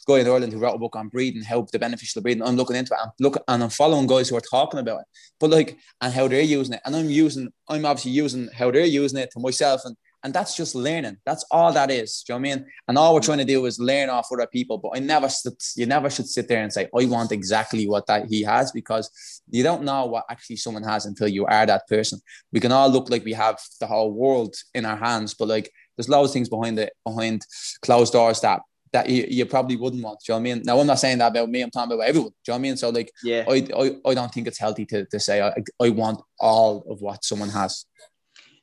[0.07, 2.42] guy in Ireland who wrote a book on breeding, how the beneficial breeding.
[2.42, 2.98] I'm looking into it.
[3.03, 5.07] I'm look and I'm following guys who are talking about it,
[5.38, 6.80] but like and how they're using it.
[6.84, 10.55] And I'm using, I'm obviously using how they're using it to myself, and and that's
[10.55, 11.16] just learning.
[11.24, 12.22] That's all that is.
[12.26, 12.66] Do you know what I mean?
[12.88, 14.76] And all we're trying to do is learn off other people.
[14.76, 15.28] But I never,
[15.76, 19.11] you never should sit there and say, I want exactly what that he has because
[19.48, 22.20] you don't know what actually someone has until you are that person.
[22.53, 25.72] We can all look like we have the whole world in our hands, but like
[25.97, 27.45] there's loads of things behind it behind
[27.82, 28.61] closed doors that
[28.93, 30.18] that you, you probably wouldn't want.
[30.20, 30.62] Do you know what I mean?
[30.64, 31.62] Now I'm not saying that about me.
[31.62, 32.30] I'm talking about everyone.
[32.30, 32.76] Do you know what I mean?
[32.76, 35.91] So like, yeah, I, I, I don't think it's healthy to, to say I, I
[35.91, 37.84] want all of what someone has.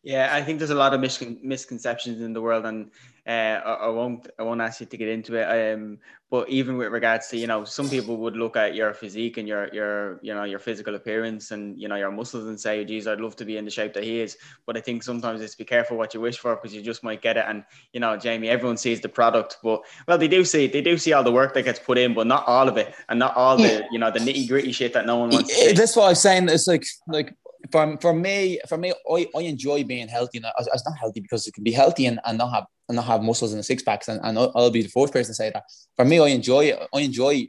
[0.03, 2.91] Yeah, I think there's a lot of misconceptions in the world, and
[3.27, 5.73] uh, I, I, won't I won't ask you to get into it.
[5.73, 5.99] Um,
[6.29, 9.47] but even with regards to you know, some people would look at your physique and
[9.47, 13.07] your your you know your physical appearance and you know your muscles and say, "Geez,
[13.07, 15.55] I'd love to be in the shape that he is." But I think sometimes it's
[15.55, 17.45] be careful what you wish for because you just might get it.
[17.47, 20.97] And you know, Jamie, everyone sees the product, but well, they do see they do
[20.97, 23.35] see all the work that gets put in, but not all of it, and not
[23.35, 25.57] all the you know the nitty gritty shit that no one wants.
[25.57, 26.49] Yeah, that's what I'm saying.
[26.49, 27.35] It's like like
[27.71, 30.37] for, for me, for me, I, I enjoy being healthy.
[30.37, 32.95] And I, it's not healthy because it can be healthy and, and not have and
[32.95, 34.07] not have muscles and six packs.
[34.07, 35.63] And, and I'll, I'll be the fourth person to say that.
[35.95, 37.47] For me, I enjoy I enjoy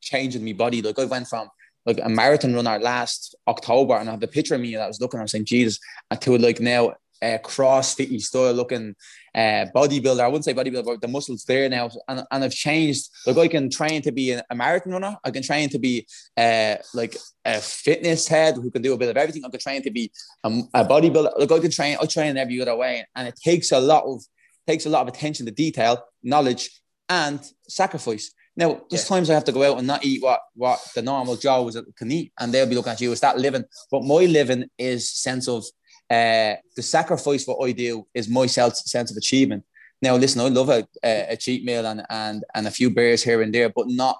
[0.00, 0.82] changing my body.
[0.82, 1.48] Like I went from
[1.86, 4.88] like a marathon runner last October, and I have the picture of me that I
[4.88, 5.20] was looking.
[5.20, 5.78] I was saying, Jesus,
[6.20, 8.94] to like now uh, CrossFit style looking
[9.34, 10.20] uh, bodybuilder.
[10.20, 13.08] I wouldn't say bodybuilder, but the muscles there now, and, and I've changed.
[13.26, 15.16] Like I can train to be a marathon runner.
[15.24, 16.06] I can train to be
[16.36, 19.44] uh, like a fitness head who can do a bit of everything.
[19.44, 20.10] I can train to be
[20.44, 21.38] a, a bodybuilder.
[21.38, 21.96] Like I can train.
[22.00, 24.22] I train every other way, and it takes a lot of
[24.66, 26.70] takes a lot of attention to detail, knowledge,
[27.08, 28.32] and sacrifice.
[28.54, 29.16] Now, there's yeah.
[29.16, 32.12] times I have to go out and not eat what what the normal Joes can
[32.12, 33.12] eat, and they'll be looking at you.
[33.12, 33.64] Is that living?
[33.90, 35.64] But my living is sense of
[36.12, 39.64] uh, the sacrifice what I do is my self sense of achievement.
[40.02, 43.40] Now, listen, I love a, a, cheat meal and, and, and a few beers here
[43.40, 44.18] and there, but not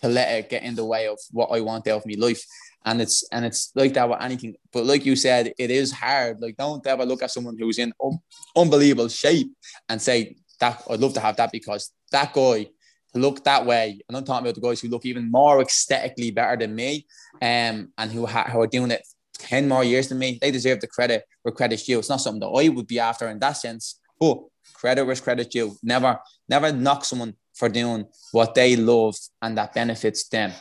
[0.00, 2.42] to let it get in the way of what I want out of my life.
[2.86, 4.54] And it's and it's like that with anything.
[4.72, 6.40] But like you said, it is hard.
[6.40, 8.20] Like, don't ever look at someone who's in un-
[8.56, 9.52] unbelievable shape
[9.90, 12.68] and say that I'd love to have that because that guy
[13.14, 14.00] look that way.
[14.08, 17.06] And I'm talking about the guys who look even more aesthetically better than me,
[17.42, 19.02] um, and who, ha- who are doing it
[19.36, 21.98] 10 more years than me, they deserve the credit where credit's due.
[21.98, 24.40] It's not something that I would be after in that sense, but
[24.74, 25.76] credit where credit's due.
[25.82, 26.18] Never,
[26.48, 30.52] never knock someone for doing what they love and that benefits them.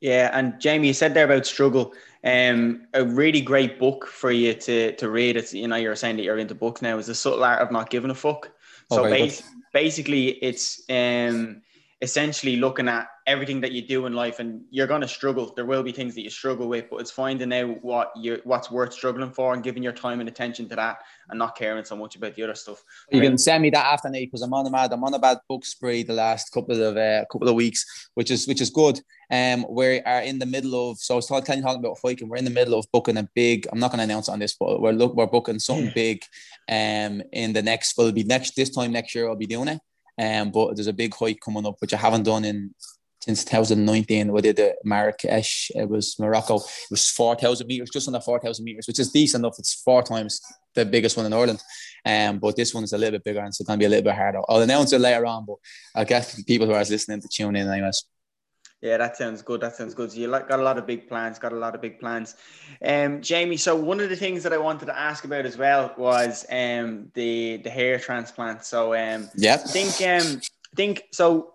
[0.00, 1.92] Yeah, and Jamie, you said there about struggle.
[2.24, 5.36] Um, a really great book for you to to read.
[5.36, 6.96] It's you know you're saying that you're into books now.
[6.96, 8.50] Is the subtle art of not giving a fuck.
[8.90, 9.42] Oh, so bas-
[9.74, 11.60] basically, it's um
[12.02, 15.52] essentially looking at everything that you do in life and you're going to struggle.
[15.54, 18.70] There will be things that you struggle with but it's finding out what you what's
[18.70, 20.98] worth struggling for and giving your time and attention to that
[21.28, 22.82] and not caring so much about the other stuff.
[23.12, 25.38] You can send me that after because i'm on a mad i'm on a bad
[25.48, 29.00] book spree the last couple of uh, couple of weeks which is which is good.
[29.30, 32.36] Um we are in the middle of so i was talking, talking about fighting we're
[32.36, 34.80] in the middle of booking a big i'm not going to announce on this but
[34.80, 36.22] we're look we're booking something big
[36.68, 39.80] um in the next will be next this time next year i'll be doing it
[40.20, 42.74] um, but there's a big hike coming up, which I haven't done in
[43.22, 44.32] since 2019.
[44.32, 45.70] We did the Marrakesh.
[45.74, 46.56] It was Morocco.
[46.56, 49.58] It was 4,000 meters, just under 4,000 meters, which is decent enough.
[49.58, 50.40] It's four times
[50.74, 51.62] the biggest one in Ireland.
[52.04, 53.88] Um, but this one is a little bit bigger and it's going to be a
[53.88, 54.40] little bit harder.
[54.48, 55.56] I'll announce it later on, but
[55.94, 58.04] I guess people who are listening to tune in anyways.
[58.82, 59.60] Yeah, that sounds good.
[59.60, 60.10] That sounds good.
[60.10, 61.38] So you like got a lot of big plans.
[61.38, 62.36] Got a lot of big plans.
[62.82, 63.58] Um, Jamie.
[63.58, 67.10] So one of the things that I wanted to ask about as well was um
[67.14, 68.64] the the hair transplant.
[68.64, 70.40] So um yeah, I think um
[70.72, 71.54] I think so.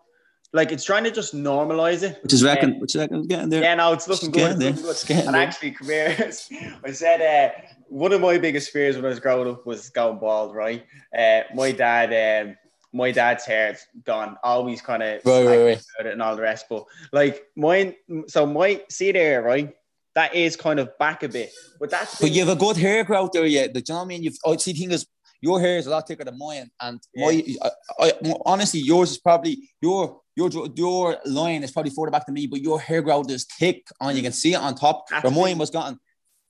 [0.54, 3.50] Like it's trying to just normalize it, which is reckon, um, which is reckon getting
[3.50, 3.62] there.
[3.62, 4.62] Yeah, no, it's looking it's good.
[4.62, 5.26] It's looking.
[5.26, 5.42] And there.
[5.42, 6.48] actually, careers.
[6.86, 10.20] I said uh, one of my biggest fears when I was growing up was going
[10.20, 10.56] bald.
[10.56, 10.86] Right,
[11.18, 12.46] uh, my dad.
[12.46, 12.56] Um,
[12.96, 14.38] my dad's hair's gone.
[14.42, 15.84] Always kind of right, right, right.
[16.00, 16.68] about it and all the rest.
[16.70, 17.96] But like mine,
[18.28, 19.76] so my see there, right?
[20.16, 22.22] That is kind of back a bit, but that's.
[22.22, 23.74] But you have a good hair growth there yet.
[23.74, 24.24] The you know what I mean?
[24.24, 24.38] You've.
[24.46, 25.06] Oh, see, thing is,
[25.42, 27.26] your hair is a lot thicker than mine, and yeah.
[27.26, 27.70] my, I,
[28.00, 32.48] I, honestly, yours is probably your your your line is probably further back than me,
[32.48, 35.06] but your hair growth is thick, and you can see it on top.
[35.22, 36.00] But mine was gotten.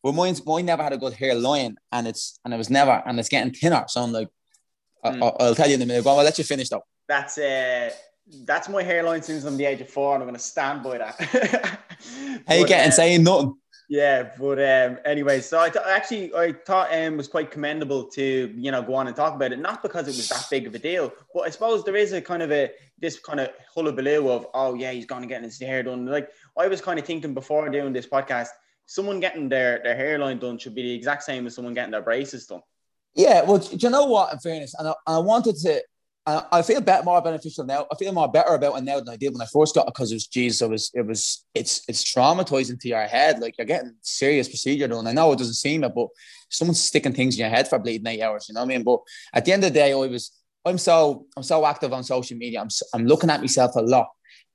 [0.03, 3.01] Well, mine's mine never had a good hair line, and it's and it was never,
[3.07, 3.85] and it's getting thinner.
[3.87, 4.29] So I'm like,
[5.13, 5.23] Mm.
[5.23, 6.03] I'll, I'll, tell you in a minute.
[6.03, 6.83] Go on, I'll let you finish though.
[7.07, 7.91] That's uh,
[8.43, 10.97] that's my hairline since I'm the age of four, and I'm going to stand by
[10.97, 11.15] that.
[12.47, 13.55] How you getting uh, saying nothing?
[13.87, 18.51] Yeah, but um, anyway, so I th- actually I thought um was quite commendable to
[18.55, 20.73] you know go on and talk about it, not because it was that big of
[20.73, 24.29] a deal, but I suppose there is a kind of a this kind of hullabaloo
[24.29, 26.07] of oh yeah he's going to get his hair done.
[26.07, 28.49] Like I was kind of thinking before doing this podcast,
[28.87, 32.01] someone getting their their hairline done should be the exact same as someone getting their
[32.01, 32.61] braces done.
[33.15, 34.33] Yeah, well, do you know what?
[34.33, 35.81] In fairness, and I, I wanted to,
[36.27, 37.85] I feel bit more beneficial now.
[37.91, 39.93] I feel more better about it now than I did when I first got it
[39.93, 43.39] because it was, geez, it was, it was, it's, it's traumatizing to your head.
[43.39, 45.05] Like you're getting serious procedure done.
[45.05, 46.07] I know it doesn't seem it, but
[46.49, 48.47] someone's sticking things in your head for bleeding eight hours.
[48.49, 48.83] You know what I mean?
[48.83, 49.01] But
[49.33, 50.31] at the end of the day, I was,
[50.65, 52.59] I'm so, I'm so active on social media.
[52.59, 54.07] I'm, I'm looking at myself a lot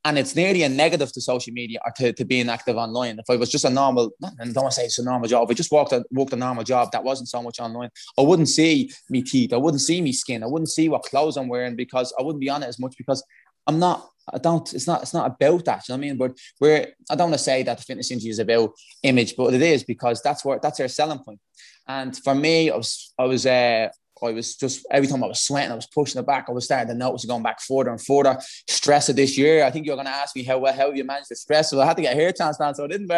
[0.05, 3.19] and it's nearly a negative to social media or to, to being active online.
[3.19, 5.45] If I was just a normal, I don't want to say it's a normal job,
[5.45, 8.23] if I just walked a, walked a normal job that wasn't so much online, I
[8.23, 11.49] wouldn't see me teeth, I wouldn't see me skin, I wouldn't see what clothes I'm
[11.49, 13.23] wearing because I wouldn't be on it as much because
[13.67, 14.09] I'm not.
[14.33, 14.73] I don't.
[14.75, 15.03] It's not.
[15.03, 15.89] It's not about that.
[15.89, 16.17] You know what I mean?
[16.17, 16.87] But we're.
[17.11, 18.73] I don't want to say that the fitness industry is about
[19.03, 21.41] image, but it is because that's where that's our selling point.
[21.87, 23.13] And for me, I was.
[23.19, 23.47] I was.
[23.47, 23.89] Uh,
[24.23, 26.47] I was just every time I was sweating, I was pushing it back.
[26.49, 28.39] I was starting to notice going back further and further.
[28.69, 29.65] Stress of this year.
[29.65, 31.71] I think you're going to ask me how well how you managed the stress.
[31.71, 33.09] So I had to get a hair transplant, so I didn't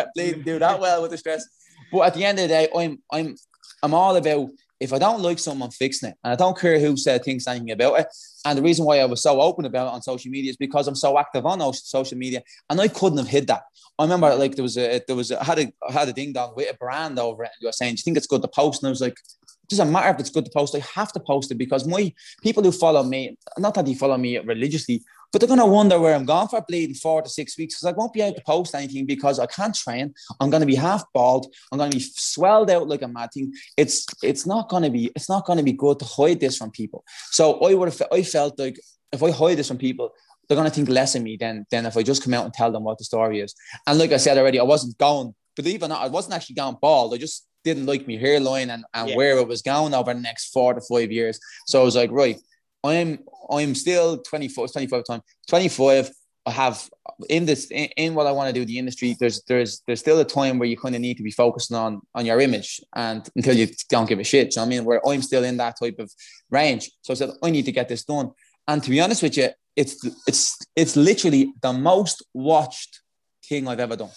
[0.45, 1.45] do that well with the stress.
[1.93, 3.37] But at the end of the day, I'm I'm
[3.83, 4.49] I'm all about
[4.83, 7.71] if I don't like someone fixing it, and I don't care who said thinks anything
[7.71, 8.07] about it.
[8.45, 10.89] And the reason why I was so open about it on social media is because
[10.89, 13.63] I'm so active on social media, and I couldn't have hid that.
[13.99, 16.13] I remember like there was a there was a, I had a I had a
[16.13, 18.27] ding dong with a brand over it, and you were saying, "Do you think it's
[18.27, 20.75] good to post?" And I was like, "It doesn't matter if it's good to post.
[20.75, 24.17] I have to post it because my people who follow me, not that they follow
[24.17, 25.03] me religiously,
[25.33, 27.93] but they're going to wonder where I'm gone for bleeding four to six weeks because
[27.93, 30.15] I won't be able to post anything because I can't train.
[30.39, 31.53] I'm going to be half bald.
[31.73, 33.55] I'm going to be swelled out like a mad thing.
[33.79, 36.59] It's it's not going to be it's not going to be good to hide this
[36.59, 37.03] from people.
[37.31, 38.79] So I would have I felt like
[39.11, 40.13] if I hide this from people,
[40.49, 42.53] they're going to think less of me than than if I just come out and
[42.53, 43.55] tell them what the story is.
[43.87, 45.35] And like I said already, I wasn't going.
[45.55, 47.13] Believe it or not, I wasn't actually going bald.
[47.15, 49.17] I just didn't like my hairline and, and yeah.
[49.17, 51.39] where it was going over the next four to five years.
[51.67, 52.39] So I was like, right,
[52.85, 56.11] I'm I'm still 24, 25 time, 25.
[56.45, 56.91] I have
[57.29, 59.17] in this in, in what I want to do the industry.
[59.19, 62.01] There's there's there's still a time where you kind of need to be focusing on
[62.15, 64.57] on your image and until you don't give a shit.
[64.57, 64.85] You know I mean?
[64.85, 66.13] Where I'm still in that type of
[66.51, 66.91] range.
[67.03, 68.33] So I said I need to get this done.
[68.67, 73.03] And to be honest with you, it's it's it's literally the most watched
[73.49, 74.11] thing I've ever done,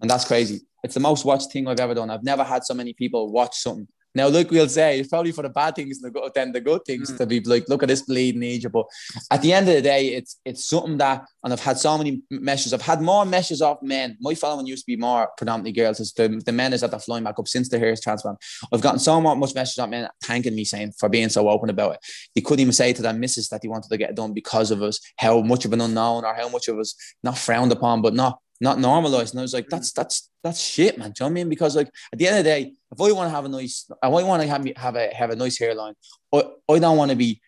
[0.00, 0.60] and that's crazy.
[0.82, 2.10] It's the most watched thing I've ever done.
[2.10, 5.42] I've never had so many people watch something now, look, we'll say it's probably for
[5.42, 7.18] the bad things and the good, then the good things mm.
[7.18, 8.72] to be like, look at this bleeding Egypt.
[8.72, 8.86] But
[9.30, 12.22] at the end of the day, it's it's something that, and I've had so many
[12.30, 12.72] messages.
[12.72, 14.16] I've had more messages off men.
[14.18, 16.00] My following used to be more predominantly girls.
[16.00, 18.38] It's the, the men is at the flying back up since the hair is transplant.
[18.72, 21.96] I've gotten so much messages off men thanking me, saying for being so open about
[21.96, 22.00] it.
[22.34, 24.70] He couldn't even say to their missus that he wanted to get it done because
[24.70, 28.00] of us, how much of an unknown or how much of us not frowned upon,
[28.00, 29.34] but not not normalized.
[29.34, 29.70] And I was like, mm.
[29.70, 31.12] that's that's that's shit, man.
[31.12, 31.48] Do you know what I mean?
[31.48, 33.86] Because like at the end of the day, if I want to have a nice,
[33.90, 35.94] if I want to have me have a have a nice hairline,
[36.32, 37.40] I, I don't want to be.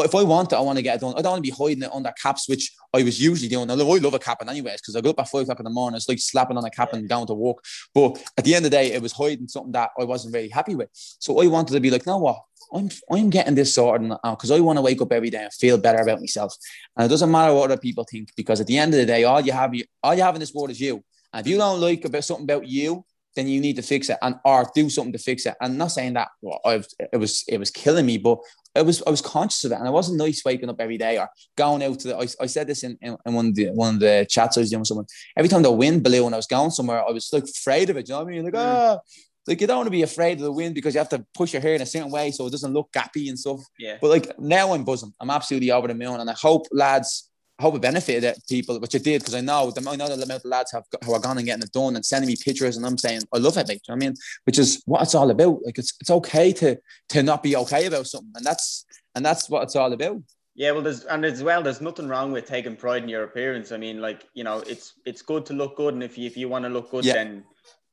[0.00, 1.14] If I want it, I want to get it done.
[1.16, 3.68] I don't want to be hiding it under caps, which I was usually doing.
[3.68, 5.64] I love, I love a cap, anyways, because I go up at five o'clock in
[5.64, 5.96] the morning.
[5.96, 7.56] It's like slapping on a cap and down to work.
[7.92, 10.50] But at the end of the day, it was hiding something that I wasn't really
[10.50, 10.90] happy with.
[10.92, 12.38] So I wanted to be like, no, what?
[12.72, 15.52] I'm I'm getting this sorted out because I want to wake up every day and
[15.52, 16.54] feel better about myself.
[16.96, 19.24] And it doesn't matter what other people think because at the end of the day,
[19.24, 21.02] all you have all you have in this world is you.
[21.32, 23.04] And if you don't like about something about you,
[23.36, 25.54] then you need to fix it and or do something to fix it.
[25.60, 28.38] And I'm not saying that well, I've, it was it was killing me, but
[28.74, 31.18] I was I was conscious of it, and it wasn't nice waking up every day
[31.18, 32.08] or going out to.
[32.08, 34.56] The, I, I said this in, in, in, one of the one of the chats
[34.56, 35.06] I was doing with someone.
[35.36, 37.96] Every time the wind blew and I was going somewhere, I was like afraid of
[37.96, 38.08] it.
[38.08, 38.44] You know what I mean?
[38.44, 38.96] Like ah.
[38.96, 39.00] Oh,
[39.48, 41.52] like you don't want to be afraid of the wind because you have to push
[41.52, 43.60] your hair in a certain way so it doesn't look gappy and stuff.
[43.78, 43.98] Yeah.
[44.00, 45.12] But like now I'm buzzing.
[45.20, 47.28] I'm absolutely over the moon, and I hope lads
[47.58, 50.22] I hope it benefited people, which it did, because I know the, I know the
[50.22, 52.76] amount of lads have who are gone and getting it done and sending me pictures,
[52.76, 53.80] and I'm saying I love it, mate.
[53.88, 55.64] You know what I mean, which is what it's all about.
[55.64, 56.78] Like it's it's okay to
[57.08, 58.84] to not be okay about something, and that's
[59.16, 60.22] and that's what it's all about.
[60.54, 63.72] Yeah, well, there's and as well, there's nothing wrong with taking pride in your appearance.
[63.72, 66.36] I mean, like you know, it's it's good to look good, and if you if
[66.36, 67.14] you want to look good, yeah.
[67.14, 67.44] then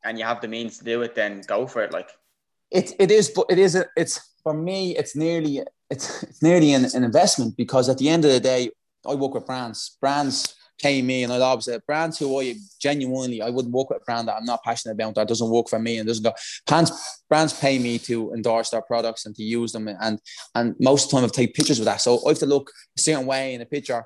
[0.06, 1.92] and you have the means to do it, then go for it.
[1.92, 2.10] Like
[2.72, 6.74] it it is, but it is a, it's for me, it's nearly it's it's nearly
[6.74, 8.70] an, an investment because at the end of the day,
[9.06, 9.98] I work with brands.
[10.00, 14.02] Brands pay me, and I always say brands who I genuinely I wouldn't work with
[14.02, 16.34] a brand that I'm not passionate about that doesn't work for me and doesn't go.
[16.68, 16.92] Brands
[17.30, 20.20] brands pay me to endorse their products and to use them, and
[20.54, 22.02] and most of the time I take pictures with that.
[22.02, 24.04] So I have to look a certain way in a picture,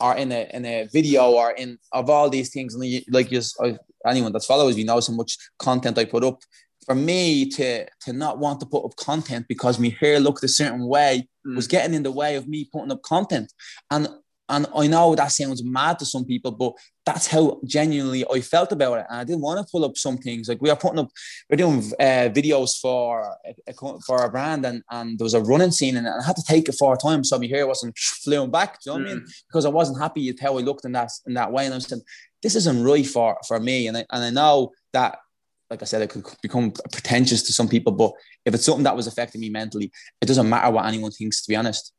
[0.00, 2.74] or in a in a video, or in of all these things.
[2.74, 3.60] And like just
[4.06, 6.40] anyone that follows me knows how much content I put up
[6.86, 10.48] for me to to not want to put up content because my hair looked a
[10.48, 11.54] certain way mm.
[11.54, 13.52] was getting in the way of me putting up content.
[13.90, 14.08] And
[14.50, 16.72] and I know that sounds mad to some people, but
[17.04, 19.06] that's how genuinely I felt about it.
[19.10, 20.48] And I didn't want to pull up some things.
[20.48, 21.10] Like we are putting up,
[21.50, 23.36] we're doing uh, videos for
[23.66, 23.74] a,
[24.06, 26.68] for a brand, and, and there was a running scene, and I had to take
[26.68, 28.80] it for a time, so my hair wasn't flying back.
[28.80, 29.10] Do you know what mm.
[29.10, 29.24] I mean?
[29.24, 29.42] Mm.
[29.48, 31.78] Because I wasn't happy with how I looked in that in that way, and I
[31.78, 32.00] said,
[32.42, 35.18] "This isn't right for for me." And I, and I know that
[35.70, 37.92] like I said, it could become pretentious to some people.
[37.92, 38.12] But
[38.44, 41.48] if it's something that was affecting me mentally, it doesn't matter what anyone thinks, to
[41.48, 41.92] be honest.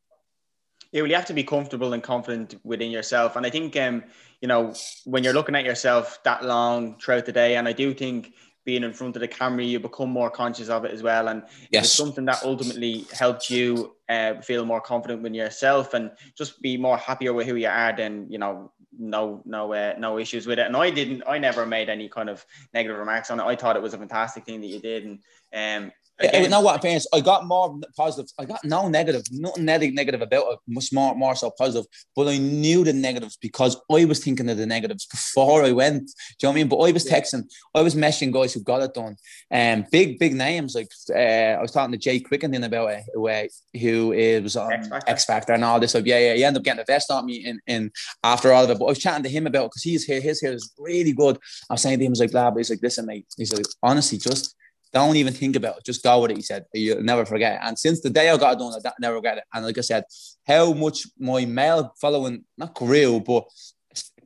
[0.92, 3.36] Yeah, well, you have to be comfortable and confident within yourself.
[3.36, 4.04] And I think, um,
[4.42, 4.74] you know,
[5.06, 8.34] when you're looking at yourself that long throughout the day, and I do think
[8.66, 11.28] being in front of the camera, you become more conscious of it as well.
[11.28, 11.86] And yes.
[11.86, 16.76] it's something that ultimately helps you uh, feel more confident with yourself and just be
[16.76, 20.60] more happier with who you are, then, you know, no no uh, no issues with
[20.60, 20.66] it.
[20.66, 23.44] And i didn't i never made any kind of negative remarks on it.
[23.44, 25.20] I thought it was a fantastic thing that you did.
[25.52, 28.30] And um Again, you know what, parents, I got more positive.
[28.38, 31.86] I got no negative, nothing negative about it, much more, more so positive.
[32.16, 36.08] But I knew the negatives because I was thinking of the negatives before I went.
[36.08, 36.14] Do you
[36.44, 36.68] know what I mean?
[36.68, 37.44] But I was texting,
[37.74, 39.16] I was messaging guys who got it done.
[39.50, 40.76] And um, big, big names.
[40.76, 43.46] Like uh, I was talking to Jay Quickenden about it, who, uh,
[43.80, 45.94] who is on X Factor and all this.
[45.94, 47.92] So yeah, yeah, he ended up getting the vest on me in, in
[48.24, 48.80] after all of it.
[48.80, 51.38] But I was chatting to him about because he's here, his hair is really good.
[51.70, 53.26] I was saying to him, I was like, blah, but he's like, listen, mate.
[53.38, 54.56] He's like, honestly, just
[54.94, 55.86] don't even think about it.
[55.86, 56.38] Just go with it.
[56.38, 57.60] He said, You'll never forget.
[57.64, 59.44] And since the day I got it done, I never forget it.
[59.54, 60.04] And like I said,
[60.48, 63.46] how much my male following, not grew, but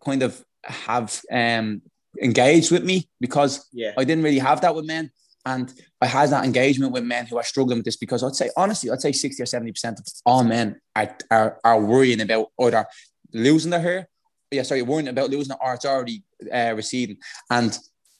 [0.04, 1.82] kind of have um,
[2.22, 3.92] engaged with me because yeah.
[3.98, 5.12] I didn't really have that with men.
[5.46, 8.50] And I had that engagement with men who are struggling with this because I'd say,
[8.56, 12.86] honestly, I'd say 60 or 70% of all men are, are, are worrying about either
[13.34, 14.10] losing their hair,
[14.52, 17.18] yeah, sorry, worrying about losing it or it's already uh, receding.
[17.50, 17.78] And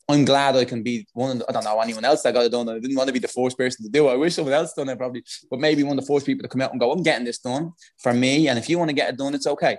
[0.10, 1.32] I'm glad I can be one.
[1.32, 2.68] Of the, I don't know anyone else that got it done.
[2.68, 4.14] I didn't want to be the first person to do it.
[4.14, 6.50] I wish someone else done it probably, but maybe one of the first people to
[6.50, 8.96] come out and go, "I'm getting this done for me." And if you want to
[8.96, 9.78] get it done, it's okay.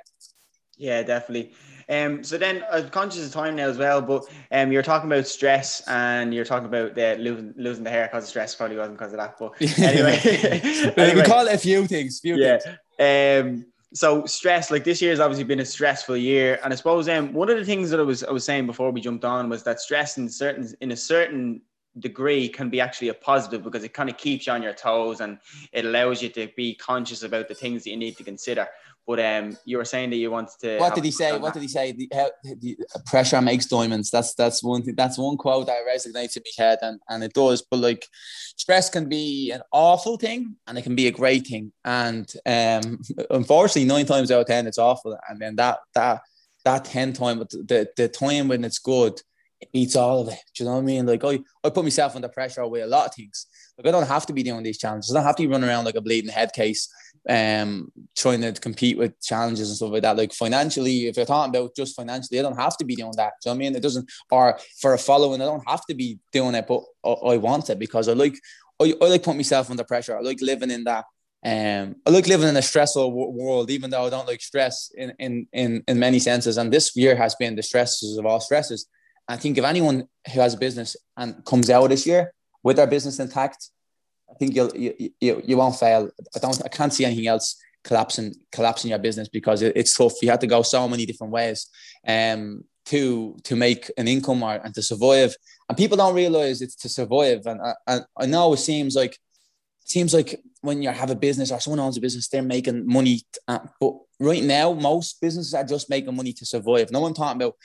[0.77, 1.53] Yeah, definitely.
[1.89, 5.27] Um, so then I'm conscious of time now as well, but um, you're talking about
[5.27, 8.55] stress and you're talking about the losing, losing the hair because of stress.
[8.55, 10.19] Probably wasn't because of that, but anyway.
[10.97, 11.15] anyway.
[11.15, 12.21] we call it a few things.
[12.21, 12.59] Few yeah.
[12.59, 13.47] Things.
[13.47, 16.59] Um, so stress like this year has obviously been a stressful year.
[16.63, 18.91] And i suppose um, one of the things that i was i was saying before
[18.91, 21.63] we jumped on was that stress in certain in a certain
[22.01, 25.21] degree can be actually a positive because it kind of keeps you on your toes
[25.21, 25.39] and
[25.73, 28.67] it allows you to be conscious about the things that you need to consider
[29.07, 30.79] but um, you were saying that you wanted to.
[30.79, 31.37] What did he say?
[31.37, 31.93] What did he say?
[31.93, 32.77] The, how, the
[33.07, 34.11] pressure makes diamonds.
[34.11, 34.95] That's that's one thing.
[34.95, 37.63] That's one quote that resonates in my head, and and it does.
[37.63, 38.07] But like,
[38.57, 41.73] stress can be an awful thing, and it can be a great thing.
[41.85, 43.01] And um,
[43.31, 45.19] unfortunately, nine times out of ten, it's awful.
[45.29, 46.23] And then that that
[46.65, 49.21] that ten time, the the time when it's good,
[49.61, 50.39] it beats all of it.
[50.55, 51.07] Do you know what I mean?
[51.07, 53.47] Like I I put myself under pressure with a lot of things.
[53.79, 55.11] Like I don't have to be doing these challenges.
[55.11, 56.89] I don't have to be running around like a bleeding head case
[57.29, 60.17] um, trying to compete with challenges and stuff like that.
[60.17, 63.35] Like financially, if you're talking about just financially, I don't have to be doing that.
[63.43, 63.77] Do you know what I mean?
[63.77, 67.11] It doesn't, or for a following, I don't have to be doing it, but I,
[67.11, 68.39] I want it because I like,
[68.81, 70.17] I, I like putting myself under pressure.
[70.17, 71.05] I like living in that.
[71.47, 74.91] Um, I like living in a stressful w- world, even though I don't like stress
[74.97, 76.57] in, in, in, in many senses.
[76.57, 78.87] And this year has been the stresses of all stresses.
[79.29, 82.87] I think if anyone who has a business and comes out this year with their
[82.87, 83.71] business intact,
[84.31, 86.11] I think you'll you, you, you won't fail.
[86.35, 90.15] I don't I can't see anything else collapsing collapsing your business because it, it's tough.
[90.23, 91.69] You have to go so many different ways
[92.07, 95.35] um to to make an income or and to survive.
[95.69, 97.43] And people don't realize it's to survive.
[97.47, 101.51] And I, I know it seems like it seems like when you have a business
[101.51, 103.21] or someone owns a business, they're making money.
[103.47, 106.91] Uh, but right now, most businesses are just making money to survive.
[106.91, 107.57] No one talking about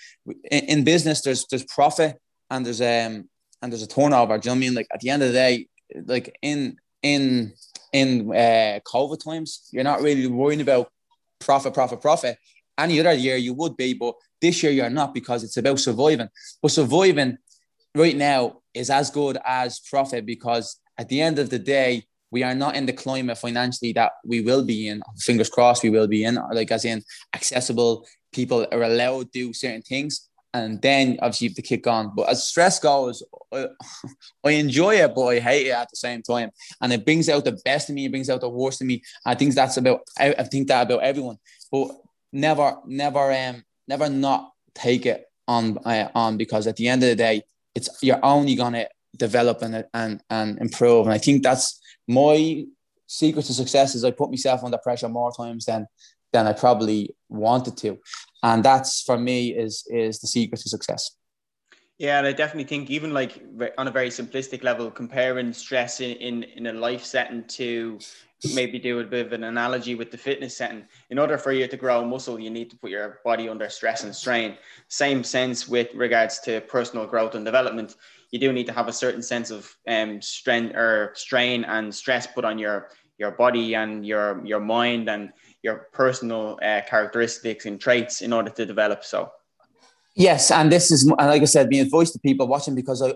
[0.52, 1.22] in, in business.
[1.22, 2.20] There's there's profit
[2.50, 3.30] and there's um
[3.62, 4.38] and there's a turnover.
[4.38, 4.74] Do you know what I mean?
[4.76, 5.68] Like at the end of the day,
[6.06, 7.54] like in in
[7.94, 10.92] in uh, COVID times, you're not really worrying about
[11.40, 12.38] profit, profit, profit.
[12.78, 16.30] Any other year you would be, but this year you're not because it's about surviving.
[16.62, 17.38] But surviving
[17.96, 22.44] right now is as good as profit because at the end of the day, we
[22.44, 25.02] are not in the climate financially that we will be in.
[25.20, 27.04] Fingers crossed, we will be in, like as in
[27.34, 28.08] accessible.
[28.32, 32.14] People are allowed to do certain things and then obviously you have to kick on.
[32.16, 33.68] But as stress goes, I,
[34.44, 36.50] I, enjoy it, but I hate it at the same time.
[36.82, 39.04] And it brings out the best in me, it brings out the worst in me.
[39.26, 41.38] I think that's about I, I think that about everyone.
[41.72, 41.92] But
[42.34, 47.10] never, never, um, never not take it on uh, on because at the end of
[47.10, 47.44] the day,
[47.76, 48.88] it's you're only gonna
[49.20, 51.06] develop and and and improve.
[51.06, 52.66] And I think that's my
[53.06, 55.88] secret to success is I put myself under pressure more times than
[56.34, 58.00] than I probably wanted to.
[58.42, 61.12] And that's for me is is the secret to success.
[62.00, 63.44] Yeah and i definitely think even like
[63.78, 68.00] on a very simplistic level comparing stress in in, in a life setting to
[68.54, 71.68] maybe do a bit of an analogy with the fitness setting in order for you
[71.68, 74.58] to grow muscle you need to put your body under stress and strain.
[74.88, 77.96] Same sense with regards to personal growth and development
[78.32, 82.28] you do need to have a certain sense of um, strength or strain and stress
[82.28, 87.80] put on your your body and your your mind and your personal uh, characteristics and
[87.82, 89.04] traits in order to develop.
[89.04, 89.32] So,
[90.16, 93.14] yes, and this is like I said, being a voice to people watching because I.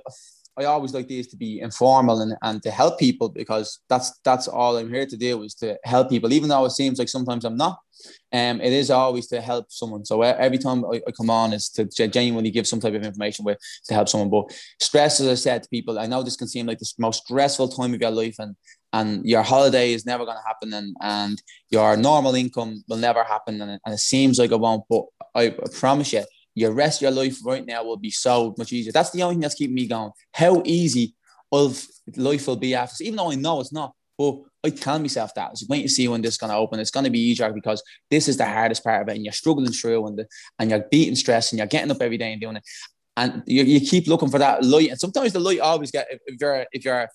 [0.58, 4.48] I always like these to be informal and, and to help people because that's that's
[4.48, 6.32] all I'm here to do is to help people.
[6.32, 7.80] Even though it seems like sometimes I'm not,
[8.32, 10.06] um, it is always to help someone.
[10.06, 13.46] So every time I, I, come on is to genuinely give some type of information
[13.46, 14.30] with to help someone.
[14.30, 17.24] But stress, as I said to people, I know this can seem like the most
[17.24, 18.56] stressful time of your life, and
[18.94, 21.42] and your holiday is never going to happen and, and
[21.72, 25.50] your normal income will never happen and, and it seems like it won't but I
[25.80, 26.24] promise you
[26.56, 29.42] your rest your life right now will be so much easier that's the only thing
[29.42, 31.14] that's keeping me going how easy
[31.54, 31.86] of
[32.18, 33.94] life will be after, even though I know it's not.
[34.18, 35.52] But I tell myself that.
[35.52, 36.80] It's wait to see when this is to open.
[36.80, 39.72] It's to be easier because this is the hardest part of it, and you're struggling
[39.72, 40.28] through, and the,
[40.60, 42.64] and you're beating stress, and you're getting up every day and doing it,
[43.18, 44.90] and you, you keep looking for that light.
[44.90, 47.08] And sometimes the light always get if you're if you're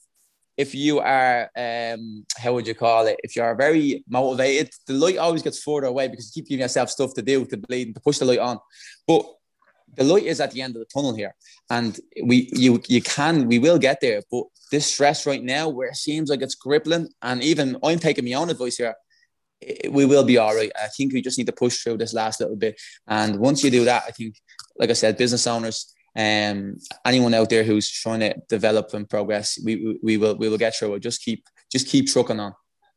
[0.58, 3.18] if you are um how would you call it?
[3.22, 6.90] If you're very motivated the light always gets further away because you keep giving yourself
[6.90, 8.58] stuff to do to bleed to push the light on.
[9.06, 9.24] But
[9.96, 11.34] the light is at the end of the tunnel here
[11.70, 14.20] and we you you can we will get there.
[14.30, 18.26] But this stress right now where it seems like it's crippling and even i'm taking
[18.26, 18.94] my own advice here
[19.90, 20.70] we will be all right.
[20.80, 22.80] I think we just need to push through this last little bit.
[23.08, 24.34] And once you do that i think
[24.78, 29.58] like i said business owners um, anyone out there who's trying to develop and progress,
[29.64, 31.00] we, we, we will we will get through it.
[31.00, 32.54] Just keep just keep trucking on.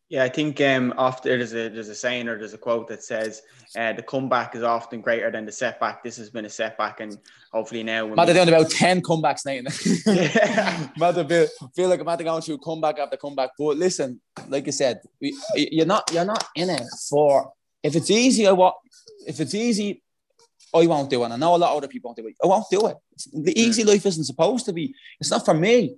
[0.10, 3.04] Yeah, I think um, often there's a there's a saying or there's a quote that
[3.04, 3.44] says
[3.78, 6.04] uh, the comeback is often greater than the setback.
[6.04, 7.18] This has been a setback, and
[7.54, 8.08] hopefully now.
[8.08, 8.34] Matt, we...
[8.34, 9.68] doing about ten comebacks, Nathan.
[10.16, 10.88] yeah.
[10.98, 13.52] Matt, feel, feel like I'm about to go through comeback after comeback.
[13.58, 14.20] But listen,
[14.50, 17.54] like I said, we, you're not you're not in it for
[17.84, 18.48] if it's easy.
[18.48, 18.76] I what
[19.28, 20.02] if it's easy,
[20.74, 21.26] Oh, I won't do it.
[21.26, 22.36] And I know a lot of other people won't do it.
[22.44, 22.98] I won't do it.
[23.34, 23.90] The easy hmm.
[23.90, 24.94] life isn't supposed to be.
[25.20, 25.96] It's not for me.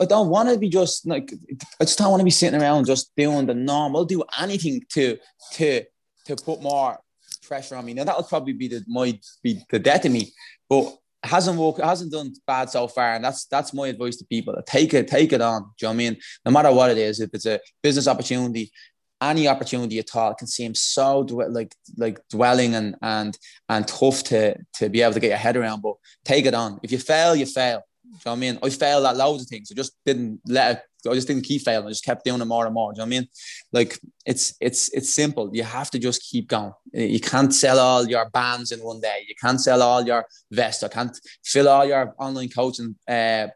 [0.00, 1.32] I don't want to be just like
[1.80, 3.94] I just don't want to be sitting around just doing the norm.
[3.94, 5.18] I'll do anything to
[5.52, 5.84] to
[6.24, 6.98] to put more
[7.46, 7.94] pressure on me.
[7.94, 10.32] Now that would probably be the might be the death of me,
[10.68, 11.78] but it hasn't worked.
[11.78, 14.54] It hasn't done bad so far, and that's that's my advice to people.
[14.66, 15.62] Take it, take it on.
[15.62, 16.16] Do you know what I mean?
[16.44, 18.72] No matter what it is, if it's a business opportunity,
[19.20, 23.38] any opportunity at all can seem so like like dwelling and and
[23.68, 25.82] and tough to to be able to get your head around.
[25.82, 25.94] But
[26.24, 26.78] take it on.
[26.82, 27.82] If you fail, you fail.
[28.04, 28.58] Do you know what I mean?
[28.62, 29.70] I failed at loads of things.
[29.70, 30.82] I just didn't let it.
[31.08, 31.86] I just didn't keep failing.
[31.86, 32.92] I just kept doing it more and more.
[32.92, 33.28] Do you know what I mean?
[33.72, 35.50] Like it's it's it's simple.
[35.52, 36.72] You have to just keep going.
[36.92, 39.24] You can't sell all your bands in one day.
[39.28, 40.82] You can't sell all your vests.
[40.82, 43.48] I can't fill all your online coaching uh,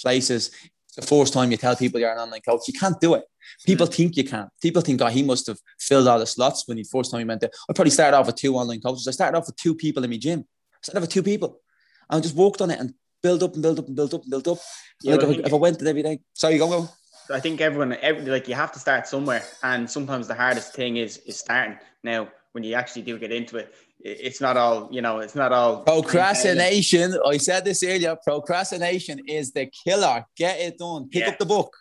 [0.00, 0.50] places.
[0.96, 2.62] the first time you tell people you're an online coach.
[2.66, 3.24] You can't do it.
[3.64, 3.94] People mm.
[3.94, 4.48] think you can't.
[4.62, 7.24] People think, oh, he must have filled all the slots when he first time he
[7.24, 7.50] went there.
[7.68, 9.06] I probably started off with two online coaches.
[9.08, 10.40] I started off with two people in my gym.
[10.40, 11.60] I started off with two people.
[12.08, 14.30] I just worked on it and build up and build up and build up and
[14.30, 14.58] build up.
[15.02, 16.20] Yeah, like if, if, I went every day.
[16.34, 16.88] Sorry, go go.
[17.32, 20.96] I think everyone, every, like you have to start somewhere, and sometimes the hardest thing
[20.96, 21.78] is is starting.
[22.02, 25.20] Now, when you actually do get into it, it's not all you know.
[25.20, 27.16] It's not all procrastination.
[27.24, 28.16] I said this earlier.
[28.24, 30.24] Procrastination is the killer.
[30.36, 31.08] Get it done.
[31.08, 31.30] Pick yeah.
[31.30, 31.74] up the book.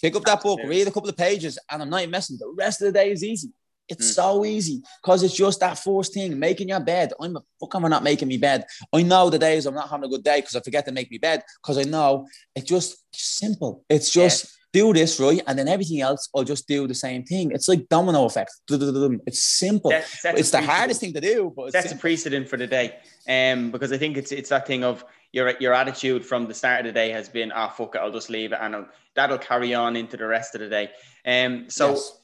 [0.00, 2.36] Pick up that book, read a couple of pages, and I'm not even messing.
[2.38, 3.52] The rest of the day is easy.
[3.88, 4.14] It's mm.
[4.14, 7.12] so easy because it's just that first thing, making your bed.
[7.20, 8.64] I'm a fuck am I not making me bed?
[8.92, 11.10] I know the days I'm not having a good day because I forget to make
[11.10, 13.84] me bed because I know it's just simple.
[13.88, 14.80] It's just yeah.
[14.84, 17.50] do this right, and then everything else I'll just do the same thing.
[17.50, 18.52] It's like domino effect.
[18.70, 19.90] It's simple.
[19.92, 21.98] It's the hardest thing to do, but that's simple.
[21.98, 22.96] a precedent for the day.
[23.28, 26.80] Um, because I think it's it's that thing of your your attitude from the start
[26.80, 28.88] of the day has been, ah, oh, fuck it, I'll just leave it, and I'll,
[29.14, 30.90] that'll carry on into the rest of the day.
[31.26, 31.90] Um, so.
[31.90, 32.18] Yes.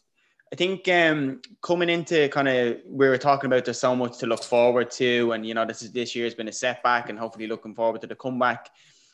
[0.50, 4.26] I think um, coming into kind of we were talking about there's so much to
[4.26, 7.18] look forward to, and you know this is this year has been a setback, and
[7.18, 8.70] hopefully looking forward to the comeback.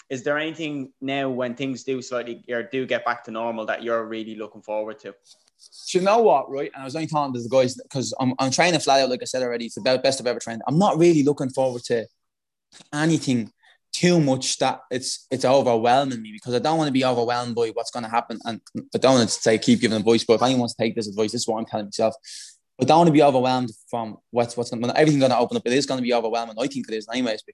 [0.08, 3.82] Is there anything now when things do slightly or do get back to normal that
[3.82, 5.12] you're really looking forward to?
[5.88, 6.70] you know what, right?
[6.74, 9.22] And I was only talking to the guys because I'm, I'm training flat out, like
[9.22, 9.66] I said already.
[9.66, 10.62] It's the best I've ever trained.
[10.66, 12.06] I'm not really looking forward to
[12.92, 13.52] anything
[13.94, 17.68] too much that it's it's overwhelming me because I don't want to be overwhelmed by
[17.68, 18.38] what's going to happen.
[18.44, 18.60] And
[18.94, 21.06] I don't want to say keep giving advice, but if anyone wants to take this
[21.06, 22.14] advice, this is what I'm telling myself.
[22.80, 25.62] I don't want to be overwhelmed from what's what's when everything's going to open up.
[25.64, 26.56] It is going to be overwhelming.
[26.58, 27.44] I think it is, anyways.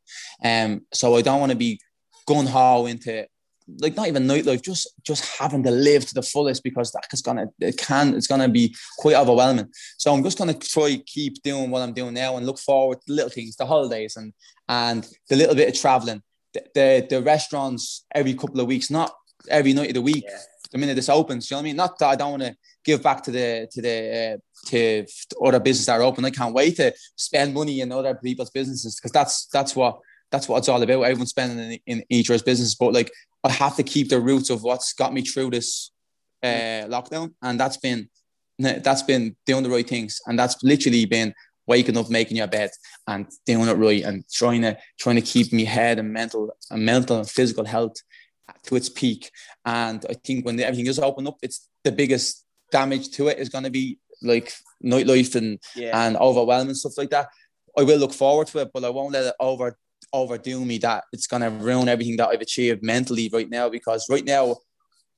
[0.43, 1.79] Um, so I don't want to be
[2.27, 3.27] gun ho into
[3.79, 7.23] like not even nightlife, just just having to live to the fullest because that is
[7.23, 9.69] gonna it can it's gonna be quite overwhelming.
[9.99, 13.13] So I'm just gonna try keep doing what I'm doing now and look forward to
[13.13, 14.33] little things, the holidays and
[14.69, 16.23] and the little bit of traveling,
[16.55, 19.13] the the, restaurants every couple of weeks, not
[19.49, 20.25] every night of the week.
[20.27, 20.39] Yeah.
[20.73, 21.77] The minute this opens, you know what I mean?
[21.77, 25.07] Not that I don't want to give back to the to the uh, to
[25.45, 26.25] other businesses that are open.
[26.25, 29.99] I can't wait to spend money in other people's businesses because that's that's what
[30.31, 31.03] that's what it's all about.
[31.03, 33.11] Everyone's spending in, in each other's business, but like
[33.43, 35.91] I have to keep the roots of what's got me through this
[36.43, 38.09] uh, lockdown, and that's been
[38.59, 41.35] that's been doing the right things, and that's literally been
[41.71, 42.71] waking up, making your bed,
[43.07, 46.85] and doing it right, and trying to trying to keep me head and mental and
[46.85, 47.97] mental and physical health
[48.65, 49.31] to its peak.
[49.65, 53.49] And I think when everything is open up, it's the biggest damage to it is
[53.49, 54.53] going to be like
[54.85, 56.07] nightlife and yeah.
[56.07, 57.29] and overwhelming stuff like that.
[57.79, 59.79] I will look forward to it, but I won't let it over
[60.13, 64.09] overdo me that it's going to ruin everything that I've achieved mentally right now because
[64.11, 64.57] right now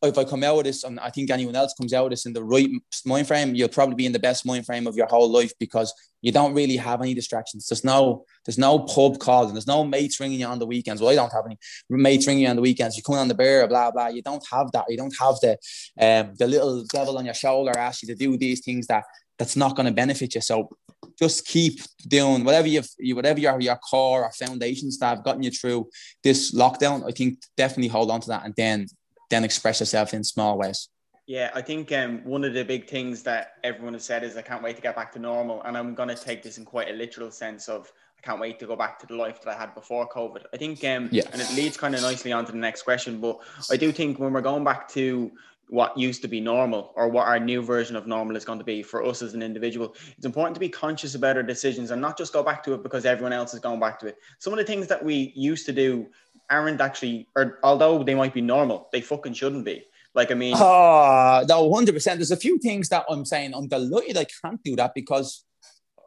[0.03, 2.27] if I come out of this, and I think anyone else comes out of this
[2.27, 2.69] in the right
[3.05, 5.95] mind frame, you'll probably be in the best mind frame of your whole life because
[6.23, 7.69] you don't really have any distractions.
[7.69, 11.03] There's no there's no pub calls and there's no mates ringing you on the weekends.
[11.03, 11.59] Well, I don't have any
[11.91, 12.97] mates ringing you on the weekends.
[12.97, 14.09] You're come on the beer, blah blah.
[14.09, 14.87] You don't have that.
[14.89, 15.53] You don't have the
[16.01, 19.05] um the little devil on your shoulder asking you to do these things that
[19.39, 20.41] that's not going to benefit you.
[20.41, 20.71] So
[21.19, 25.89] just keep doing whatever you've whatever your your core or foundation have gotten you through
[26.23, 27.07] this lockdown.
[27.07, 28.87] I think definitely hold on to that and then
[29.31, 30.89] then express yourself in small ways.
[31.33, 34.43] Yeah, I think um, one of the big things that everyone has said is I
[34.43, 36.91] can't wait to get back to normal, and I'm going to take this in quite
[36.91, 39.59] a literal sense of I can't wait to go back to the life that I
[39.59, 40.43] had before COVID.
[40.53, 41.23] I think, um, yeah.
[41.33, 43.39] and it leads kind of nicely on to the next question, but
[43.71, 45.33] I do think when we're going back to
[45.71, 48.65] what used to be normal or what our new version of normal is going to
[48.67, 49.95] be for us as an individual.
[50.19, 52.83] It's important to be conscious about our decisions and not just go back to it
[52.83, 54.19] because everyone else is going back to it.
[54.39, 56.09] Some of the things that we used to do
[56.51, 59.87] aren't actually, or although they might be normal, they fucking shouldn't be.
[60.15, 62.05] Like, I mean, oh, no, 100%.
[62.05, 65.45] There's a few things that I'm saying I'm delighted I can't do that because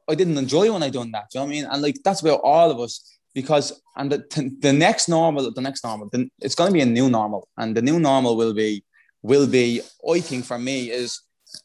[0.07, 1.29] I didn't enjoy when I done that.
[1.31, 1.65] Do you know what I mean?
[1.65, 5.83] And like, that's where all of us because, and the, the next normal, the next
[5.83, 7.47] normal, the, it's going to be a new normal.
[7.57, 8.83] And the new normal will be,
[9.23, 11.21] will be, I think for me, is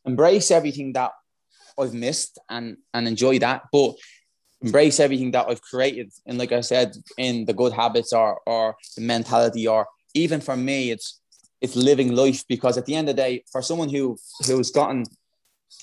[0.06, 1.12] embrace everything that
[1.78, 3.62] I've missed and, and enjoy that.
[3.70, 3.96] But
[4.62, 6.12] embrace everything that I've created.
[6.26, 10.56] And like I said, in the good habits or or the mentality, or even for
[10.56, 11.19] me, it's
[11.60, 14.16] it's living life because at the end of the day, for someone who
[14.46, 15.04] who's gotten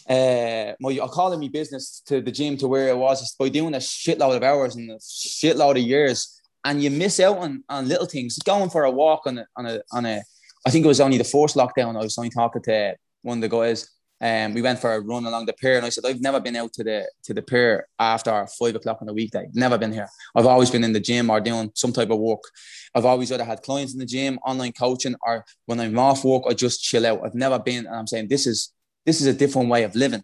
[0.10, 3.38] uh my I'll call it my business to the gym to where it was just
[3.38, 7.38] by doing a shitload of hours and a shitload of years and you miss out
[7.38, 8.38] on, on little things.
[8.40, 10.22] Going for a walk on a on a on a
[10.66, 11.96] I think it was only the first lockdown.
[11.96, 15.26] I was only talking to one of the guys um, we went for a run
[15.26, 17.88] along the pier, and I said, "I've never been out to the to the pier
[18.00, 19.48] after five o'clock on a weekday.
[19.54, 20.10] Never been here.
[20.36, 22.42] I've always been in the gym or doing some type of work.
[22.96, 26.44] I've always either had clients in the gym, online coaching, or when I'm off work,
[26.50, 27.22] I just chill out.
[27.24, 28.74] I've never been, and I'm saying this is
[29.06, 30.24] this is a different way of living,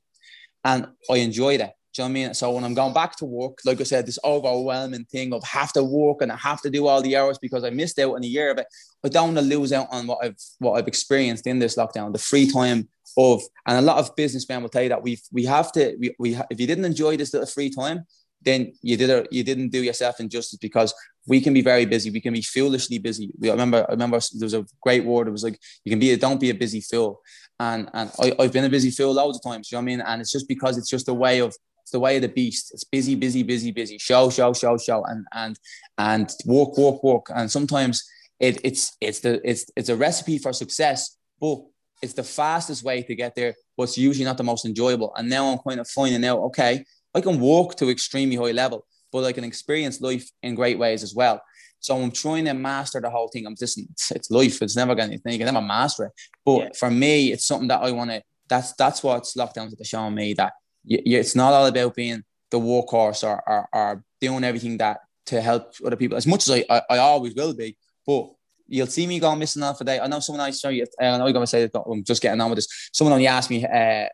[0.63, 1.73] and I enjoy that.
[1.93, 2.33] Do you know what I mean?
[2.33, 5.71] So when I'm going back to work, like I said, this overwhelming thing of have
[5.73, 8.23] to work and I have to do all the hours because I missed out on
[8.23, 8.65] a year, but
[9.05, 12.11] I don't want to lose out on what I've what I've experienced in this lockdown,
[12.11, 15.45] the free time of, and a lot of businessmen will tell you that we we
[15.45, 18.05] have to we, we if you didn't enjoy this little free time,
[18.41, 20.95] then you did a, you didn't do yourself injustice because
[21.27, 22.09] we can be very busy.
[22.09, 23.31] We can be foolishly busy.
[23.39, 25.27] We, I remember I remember there was a great word.
[25.27, 27.21] It was like you can be a, don't be a busy fool.
[27.59, 29.71] And and I, I've been a busy fool loads of times.
[29.71, 30.01] You know what I mean?
[30.01, 31.55] And it's just because it's just a way of
[31.93, 32.71] the way of the beast.
[32.73, 33.97] It's busy, busy, busy, busy.
[33.97, 35.57] Show, show, show, show, and and
[35.97, 37.27] and work, work, work.
[37.33, 38.03] And sometimes
[38.39, 41.59] it, it's it's the it's it's a recipe for success, but
[42.01, 45.13] it's the fastest way to get there, but it's usually not the most enjoyable.
[45.15, 46.83] And now I'm kind of finding out, okay,
[47.15, 51.01] I can walk to extremely high level, but I can experience life in great ways
[51.03, 51.41] as well.
[51.79, 53.45] So I'm trying to master the whole thing.
[53.45, 53.79] I'm just
[54.11, 54.61] it's, life.
[54.61, 56.11] It's never gonna you can never master it.
[56.45, 56.69] But yeah.
[56.77, 58.23] for me, it's something that I want to.
[58.49, 60.53] That's that's what's lockdowns are showing me that
[60.85, 65.73] it's not all about being the workhorse or, or, or doing everything that to help
[65.85, 67.77] other people as much as I, I, I always will be.
[68.05, 68.31] But
[68.67, 69.99] you'll see me going missing off a day.
[69.99, 70.85] I know someone I you.
[71.01, 72.89] Uh, I know you're gonna say that I'm just getting on with this.
[72.93, 73.65] Someone only asked me.
[73.65, 74.07] Uh,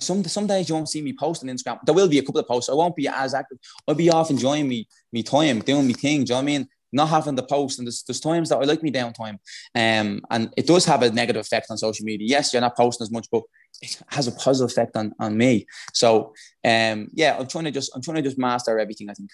[0.00, 1.80] some some days you won't see me post on Instagram.
[1.84, 2.70] There will be a couple of posts.
[2.70, 3.58] I won't be as active.
[3.86, 6.24] I'll be off enjoying me me time, doing me thing.
[6.24, 6.68] Do you know what I mean?
[6.92, 9.38] Not having the post, and there's, there's times that I like me downtime,
[9.74, 12.26] um, and it does have a negative effect on social media.
[12.28, 13.42] Yes, you're not posting as much, but
[13.82, 15.66] it has a positive effect on on me.
[15.92, 16.32] So,
[16.64, 19.10] um, yeah, I'm trying to just I'm trying to just master everything.
[19.10, 19.30] I think.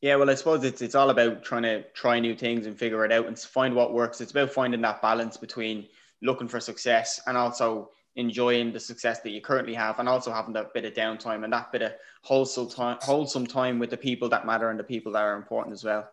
[0.00, 3.04] Yeah, well, I suppose it's it's all about trying to try new things and figure
[3.04, 4.20] it out and find what works.
[4.20, 5.86] It's about finding that balance between
[6.22, 10.54] looking for success and also enjoying the success that you currently have and also having
[10.54, 11.92] that bit of downtime and that bit of
[12.22, 15.74] wholesome time wholesome time with the people that matter and the people that are important
[15.74, 16.08] as well.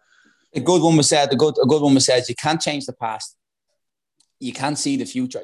[0.56, 2.86] A good one was said, a good a good one was said, you can't change
[2.86, 3.36] the past.
[4.40, 5.42] You can't see the future,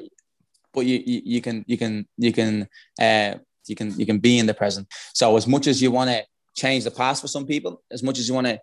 [0.72, 2.68] but you you, you can you can you can
[3.00, 3.34] uh
[3.66, 4.86] you can you can be in the present.
[5.14, 6.24] So as much as you want to
[6.54, 7.82] change the past for some people.
[7.90, 8.58] As much as you want to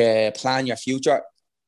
[0.00, 1.22] uh, plan your future,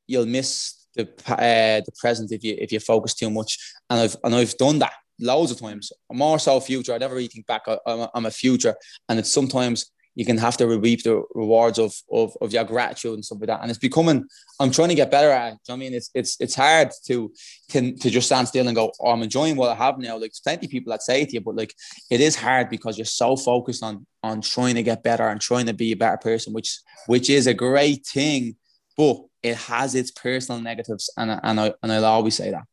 [0.06, 3.58] you'll miss the uh, the present if you if you focus too much.
[3.90, 5.92] And I've and I've done that loads of times.
[6.10, 6.94] I'm More so future.
[6.94, 7.62] I never really think back.
[7.66, 8.74] I, I'm, a, I'm a future,
[9.08, 13.14] and it's sometimes you can have to reap the rewards of, of, of your gratitude
[13.14, 13.60] and stuff like that.
[13.62, 14.24] And it's becoming,
[14.58, 15.58] I'm trying to get better at it.
[15.70, 17.32] I mean, it's, it's, it's hard to,
[17.70, 20.14] can, to just stand still and go, oh, I'm enjoying what I have now.
[20.14, 21.72] Like there's plenty of people that say it to you, but like,
[22.10, 25.66] it is hard because you're so focused on, on trying to get better and trying
[25.66, 28.56] to be a better person, which, which is a great thing,
[28.96, 31.12] but it has its personal negatives.
[31.16, 32.64] And, and I, and I'll always say that.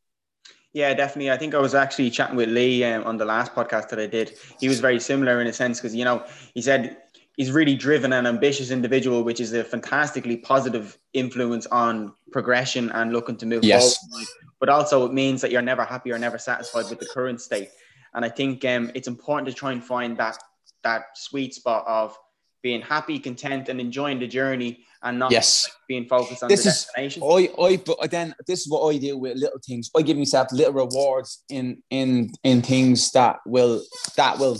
[0.74, 1.30] Yeah, definitely.
[1.30, 4.08] I think I was actually chatting with Lee um, on the last podcast that I
[4.08, 4.34] did.
[4.60, 6.98] He was very similar in a sense because, you know, he said
[7.38, 13.14] he's really driven and ambitious individual, which is a fantastically positive influence on progression and
[13.14, 13.98] looking to move yes.
[13.98, 14.28] forward.
[14.60, 17.70] but also it means that you're never happy or never satisfied with the current state.
[18.14, 20.38] And I think um, it's important to try and find that
[20.84, 22.18] that sweet spot of
[22.62, 25.70] being happy, content, and enjoying the journey, and not yes.
[25.88, 27.22] being focused on this the is, destination.
[27.24, 29.92] I, I, but then this is what I do with little things.
[29.96, 33.84] I give myself little rewards in in in things that will
[34.16, 34.58] that will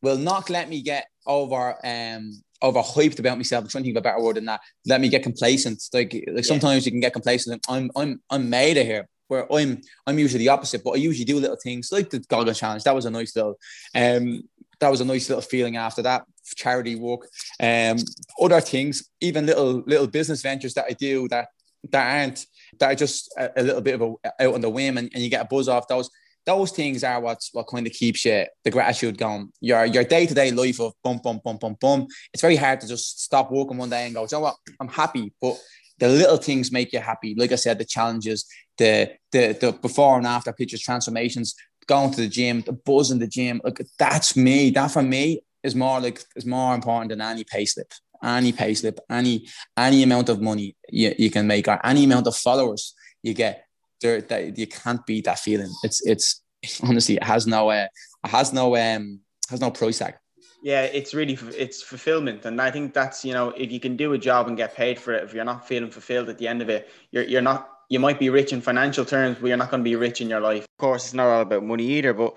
[0.00, 3.62] will not let me get over um over hyped about myself.
[3.64, 4.60] I'm trying to think of a better word than that.
[4.86, 5.82] Let me get complacent.
[5.92, 6.42] Like like yeah.
[6.42, 7.64] sometimes you can get complacent.
[7.68, 9.08] I'm I'm I'm made of here.
[9.28, 12.58] Where I'm I'm usually the opposite, but I usually do little things like the Goggins
[12.58, 12.82] Challenge.
[12.82, 13.58] That was a nice little
[13.94, 14.42] um
[14.80, 16.24] that was a nice little feeling after that
[16.56, 17.28] charity work.
[17.60, 17.98] Um,
[18.40, 21.48] other things, even little little business ventures that I do that
[21.90, 22.46] that aren't
[22.78, 25.22] that are just a, a little bit of a out on the whim, and, and
[25.22, 26.10] you get a buzz off those.
[26.46, 29.52] Those things are what's what kind of keeps you the gratitude going.
[29.60, 32.06] Your your day to day life of bum bum bum bum bum.
[32.32, 34.88] It's very hard to just stop working one day and go, you know what, I'm
[34.88, 35.58] happy, but
[35.98, 37.34] the little things make you happy.
[37.36, 38.46] Like I said, the challenges,
[38.78, 41.54] the the the before and after pictures, transformations,
[41.86, 43.60] going to the gym, the buzz in the gym.
[43.64, 44.70] Like that's me.
[44.70, 47.92] That for me is more like is more important than any payslip,
[48.22, 52.36] any payslip, any any amount of money you, you can make or any amount of
[52.36, 53.64] followers you get.
[54.00, 55.70] There, that you can't beat that feeling.
[55.82, 56.42] It's it's
[56.82, 57.86] honestly it has no uh,
[58.24, 59.20] it has no um
[59.50, 60.14] has no price tag.
[60.62, 64.12] Yeah, it's really it's fulfillment, and I think that's you know if you can do
[64.12, 66.62] a job and get paid for it, if you're not feeling fulfilled at the end
[66.62, 69.70] of it, you're you're not you might be rich in financial terms, but you're not
[69.70, 70.64] going to be rich in your life.
[70.64, 72.36] Of course, it's not all about money either, but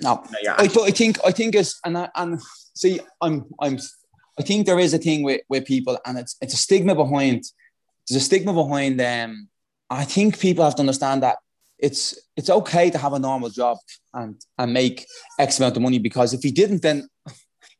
[0.00, 2.40] no, no I, I think I think it's and I, and
[2.74, 3.78] see, I'm I'm
[4.38, 7.44] I think there is a thing with with people, and it's it's a stigma behind.
[8.08, 9.30] There's a stigma behind them.
[9.30, 9.48] Um,
[9.90, 11.38] I think people have to understand that
[11.78, 13.78] it's it's okay to have a normal job
[14.14, 15.06] and and make
[15.38, 17.08] X amount of money because if you didn't, then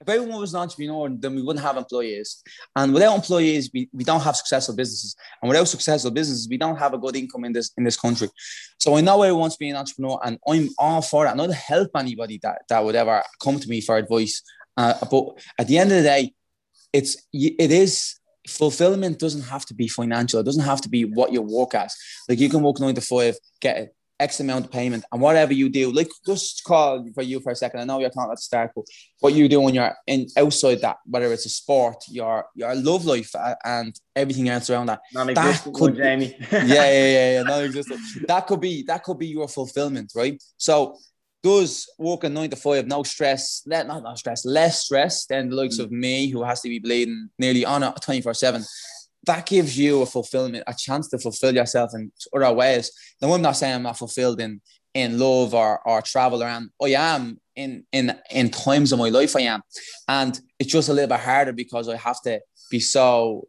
[0.01, 2.43] if everyone was an entrepreneur, then we wouldn't have employees.
[2.75, 5.15] And without employees, we, we don't have successful businesses.
[5.43, 8.29] And without successful businesses, we don't have a good income in this in this country.
[8.79, 11.33] So I know everyone wants to be an entrepreneur, and I'm all for that.
[11.33, 14.43] I'm not to help anybody that, that would ever come to me for advice.
[14.77, 16.33] Uh, but at the end of the day,
[16.93, 20.41] it's it is fulfillment doesn't have to be financial.
[20.41, 21.93] It doesn't have to be what you work at.
[22.29, 25.69] Like you can work nine to five, get X amount of payment, and whatever you
[25.71, 27.81] do, like just call for you for a second.
[27.81, 28.85] I know you're talking at the start, but
[29.21, 33.07] what you do when you're in outside that, whether it's a sport, your your love
[33.07, 36.37] life, uh, and everything else around that, that could, Jamie.
[36.53, 38.01] yeah, yeah, yeah, yeah, non-existent.
[38.29, 40.41] that could be that could be your fulfillment, right?
[40.59, 40.99] So
[41.43, 45.79] does working nine to five, no stress, not not stress, less stress than the likes
[45.79, 45.85] mm.
[45.85, 48.65] of me, who has to be bleeding nearly on it 24 7
[49.25, 52.91] that gives you a fulfillment, a chance to fulfill yourself in other ways.
[53.21, 54.61] Now, I'm not saying I'm not fulfilled in
[54.93, 56.71] in love or or travel around.
[56.83, 59.37] I am in in in times of my life.
[59.37, 59.63] I am,
[60.09, 62.41] and it's just a little bit harder because I have to
[62.71, 63.49] be so.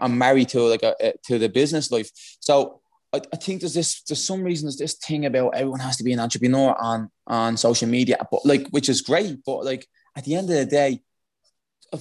[0.00, 2.10] I'm married to like a, to the business life,
[2.40, 2.79] so
[3.12, 6.04] I, I think there's this there's some reason there's this thing about everyone has to
[6.04, 10.24] be an entrepreneur on on social media, but like which is great, but like at
[10.24, 11.02] the end of the day,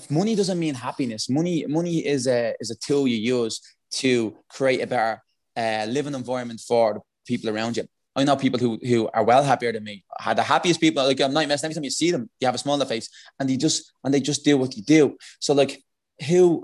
[0.09, 1.29] money doesn't mean happiness.
[1.29, 3.61] Money, money is a is a tool you use
[3.91, 5.21] to create a better
[5.57, 7.85] uh, living environment for the people around you.
[8.15, 10.03] I know people who who are well happier than me.
[10.19, 11.03] Had the happiest people.
[11.05, 11.67] Like I'm not messing.
[11.67, 13.09] Every time you see them, you have a smile on their face,
[13.39, 15.17] and they just and they just do what you do.
[15.39, 15.83] So like,
[16.27, 16.63] who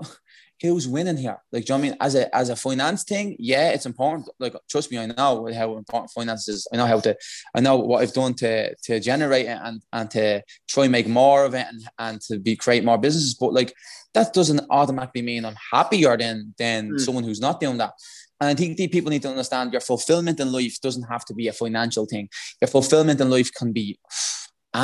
[0.62, 1.38] who's winning here?
[1.52, 1.96] Like, do you know I mean?
[2.00, 4.28] As a as a finance thing, yeah, it's important.
[4.38, 6.66] Like, trust me, I know how important finance is.
[6.72, 7.16] I know how to,
[7.54, 11.08] I know what I've done to to generate it and and to try and make
[11.08, 13.34] more of it and and to be create more businesses.
[13.34, 13.74] But like,
[14.14, 17.00] that doesn't automatically mean I'm happier than than mm.
[17.00, 17.92] someone who's not doing that.
[18.40, 21.34] And I think the people need to understand your fulfillment in life doesn't have to
[21.34, 22.28] be a financial thing.
[22.60, 23.98] Your fulfillment in life can be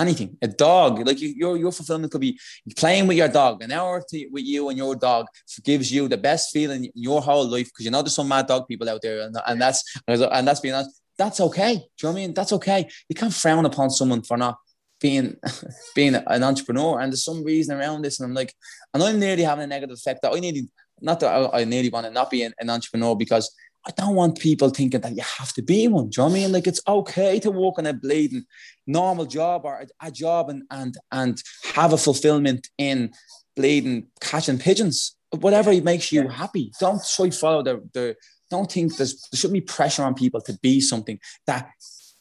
[0.00, 0.36] anything.
[0.42, 2.38] A dog, like you, your your fulfillment could be
[2.76, 3.62] playing with your dog.
[3.62, 5.26] An hour to, with you and your dog
[5.62, 8.46] gives you the best feeling in your whole life because you know there's some mad
[8.46, 11.00] dog people out there, and, and that's and that's being honest.
[11.18, 11.74] That's okay.
[11.74, 12.34] Do you know what I mean?
[12.34, 12.88] That's okay.
[13.08, 14.56] You can't frown upon someone for not
[15.00, 15.36] being
[15.94, 17.00] being an entrepreneur.
[17.00, 18.54] And there's some reason around this, and I'm like,
[18.94, 20.68] and I'm nearly having a negative effect that I nearly
[21.00, 23.54] not that I, I nearly want to not be an, an entrepreneur because
[23.84, 26.08] I don't want people thinking that you have to be one.
[26.08, 26.52] Do you know what I mean?
[26.52, 28.44] Like it's okay to work on a bleeding
[28.86, 31.42] normal job or a, a job and and and
[31.74, 33.12] have a fulfillment in
[33.56, 35.16] bleeding catching pigeons.
[35.30, 36.72] Whatever makes you happy.
[36.78, 38.16] Don't try follow the the
[38.50, 41.68] don't think there's there shouldn't be pressure on people to be something that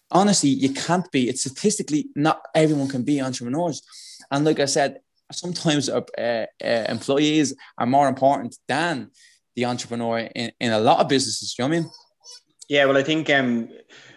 [0.09, 1.29] honestly you can't be.
[1.29, 3.83] It's statistically not everyone can be entrepreneurs.
[4.31, 4.99] And like I said,
[5.31, 9.11] sometimes uh, uh, employees are more important than
[9.55, 11.55] the entrepreneur in, in a lot of businesses.
[11.57, 11.91] You know what I mean?
[12.69, 13.69] Yeah, well, I think um,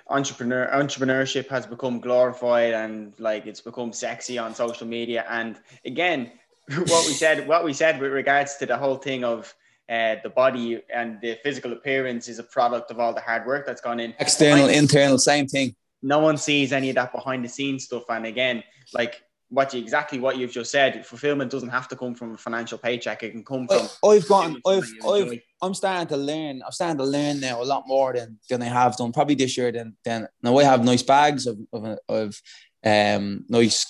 [0.09, 5.25] entrepreneur entrepreneurship has become glorified and like it's become sexy on social media.
[5.29, 6.33] And again,
[6.69, 9.55] what we said, what we said with regards to the whole thing of
[9.89, 13.67] uh, the body and the physical appearance is a product of all the hard work
[13.67, 14.15] that's gone in.
[14.19, 15.75] External, internal, same thing.
[16.03, 18.05] No one sees any of that behind the scenes stuff.
[18.09, 18.63] And again,
[18.93, 19.23] like
[19.55, 22.79] what you exactly what you've just said, fulfillment doesn't have to come from a financial
[22.79, 23.23] paycheck.
[23.23, 23.89] It can come from.
[24.05, 24.61] I've gone.
[24.67, 24.91] I've.
[25.07, 25.41] I've.
[25.63, 26.63] I'm starting to learn.
[26.65, 29.57] I'm starting to learn now a lot more than than I have done probably this
[29.57, 29.73] year.
[29.73, 32.43] Than than now I have nice bags of of, of
[32.85, 33.87] um nice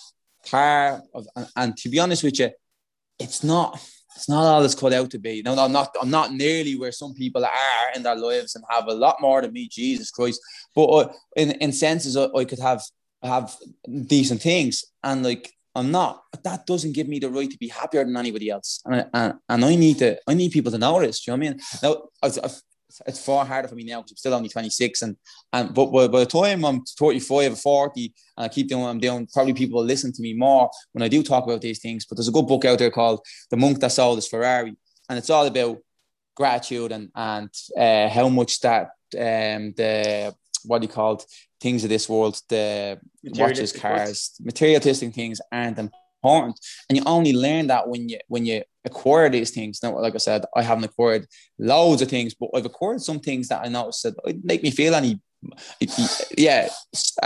[0.48, 2.50] car of, and, and to be honest with you,
[3.18, 3.80] it's not
[4.16, 5.42] it's not all it's cut out to be.
[5.42, 5.94] No, no, I'm not.
[6.00, 9.42] I'm not nearly where some people are in their lives and have a lot more
[9.42, 9.68] than me.
[9.68, 10.40] Jesus Christ!
[10.74, 12.82] But uh, in in senses, I, I could have
[13.22, 13.56] have
[14.06, 16.22] decent things, and like I'm not.
[16.44, 19.34] That doesn't give me the right to be happier than anybody else, and I, and,
[19.48, 20.18] and I need to.
[20.26, 21.24] I need people to notice.
[21.24, 21.60] Do you know what I mean?
[21.82, 22.62] Now, I've, I've,
[23.06, 25.16] it's far harder for me now because I'm still only 26 and
[25.52, 28.90] and but by, by the time I'm 35 or 40 and I keep doing what
[28.90, 31.80] I'm doing, probably people will listen to me more when I do talk about these
[31.80, 32.06] things.
[32.06, 33.20] But there's a good book out there called
[33.50, 34.76] The Monk That Sold His Ferrari,
[35.08, 35.78] and it's all about
[36.36, 40.34] gratitude and and uh, how much that um, the
[40.64, 41.24] what do you call it,
[41.64, 42.64] things of this world, the
[43.40, 44.18] watches, cars,
[44.50, 46.56] materialistic things aren't important.
[46.86, 48.58] And you only learn that when you when you
[48.90, 49.74] acquire these things.
[49.82, 51.24] Now, like I said, I haven't acquired
[51.58, 54.14] loads of things, but I've acquired some things that I noticed that
[54.52, 55.12] make me feel any.
[56.48, 56.62] Yeah,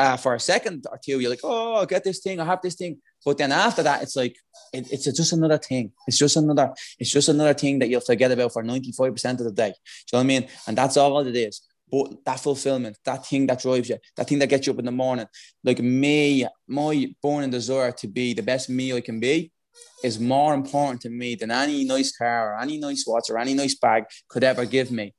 [0.03, 2.63] uh, for a second or two, you're like, oh, I get this thing, I have
[2.63, 2.95] this thing,
[3.25, 4.37] but then after that, it's like
[4.73, 5.93] it, it's just another thing.
[6.09, 6.69] It's just another.
[6.99, 9.73] It's just another thing that you'll forget about for ninety five percent of the day.
[9.73, 10.45] Do you know what I mean?
[10.67, 11.63] And that's all it is.
[11.91, 14.85] But that fulfillment, that thing that drives you, that thing that gets you up in
[14.85, 15.27] the morning,
[15.65, 19.53] like me, my born and desire to be the best me I can be,
[20.03, 23.55] is more important to me than any nice car or any nice watch or any
[23.55, 25.15] nice bag could ever give me.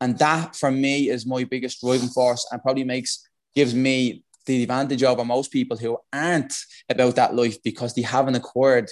[0.00, 4.62] And that for me is my biggest driving force and probably makes gives me the
[4.62, 6.52] advantage over most people who aren't
[6.88, 8.90] about that life because they haven't acquired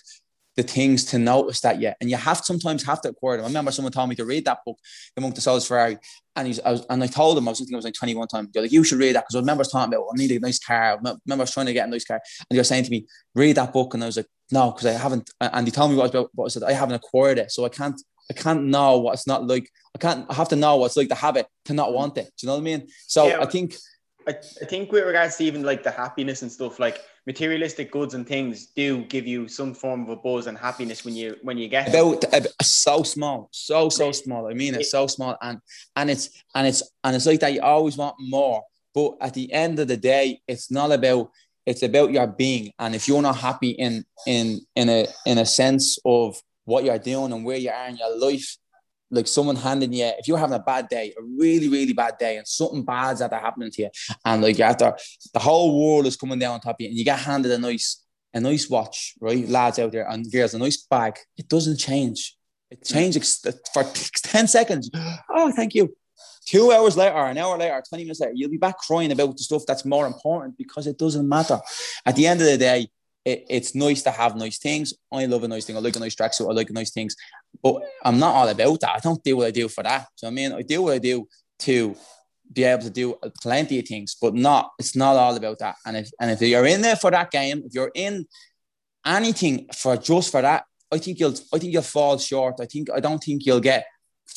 [0.60, 1.96] the things to notice that yet.
[2.00, 3.46] And you have sometimes have to acquire them.
[3.46, 4.78] I remember someone told me to read that book,
[5.14, 5.96] The Monk Sold His Ferrari.
[6.36, 8.28] And he's I was, and I told him, I was thinking I was like 21
[8.28, 8.50] times.
[8.54, 10.32] You're like, you should read that because I remember I was talking about I need
[10.32, 10.82] a nice car.
[10.82, 12.20] I remember I was trying to get a nice car.
[12.50, 13.94] And you're saying to me, read that book.
[13.94, 16.44] And I was like, no, because I haven't and he told me what about what
[16.44, 17.50] I said, I haven't acquired it.
[17.50, 18.00] So I can't
[18.30, 19.70] I can't know what it's not like.
[19.94, 22.18] I can't I have to know what it's like to have it to not want
[22.18, 22.30] it.
[22.36, 22.86] Do you know what I mean?
[23.06, 23.76] So yeah, I think
[24.26, 28.14] I, I think with regards to even like the happiness and stuff, like materialistic goods
[28.14, 31.58] and things do give you some form of a buzz and happiness when you when
[31.58, 34.46] you get about, about so small, so so small.
[34.46, 35.60] I mean, it's so small, and
[35.96, 37.52] and it's and it's and it's like that.
[37.52, 38.62] You always want more,
[38.94, 41.30] but at the end of the day, it's not about.
[41.66, 45.44] It's about your being, and if you're not happy in in in a in a
[45.44, 48.56] sense of what you're doing and where you are in your life,
[49.10, 52.36] like someone handing you, if you're having a bad day, a really, really bad day,
[52.36, 53.90] and something bad's that happening to you,
[54.24, 54.96] and like after
[55.32, 57.58] the whole world is coming down on top of you, and you get handed a
[57.58, 61.78] nice, a nice watch, right, lads out there, and girls, a nice bag, it doesn't
[61.78, 62.36] change.
[62.70, 62.92] It mm.
[62.92, 63.82] changes for
[64.14, 64.90] 10 seconds.
[65.28, 65.94] Oh, thank you.
[66.46, 69.42] Two hours later, an hour later, 20 minutes later, you'll be back crying about the
[69.42, 71.60] stuff that's more important because it doesn't matter.
[72.06, 72.88] At the end of the day,
[73.24, 74.94] it, it's nice to have nice things.
[75.12, 75.76] I love a nice thing.
[75.76, 76.48] I like a nice tracksuit.
[76.48, 77.14] I like nice things,
[77.62, 78.96] but I'm not all about that.
[78.96, 80.06] I don't do what I do for that.
[80.16, 81.28] So I mean, I do what I do
[81.60, 81.96] to
[82.52, 84.70] be able to do plenty of things, but not.
[84.78, 85.76] It's not all about that.
[85.86, 88.26] And if and if you're in there for that game, if you're in
[89.06, 92.56] anything for just for that, I think you'll I think you'll fall short.
[92.60, 93.86] I think I don't think you'll get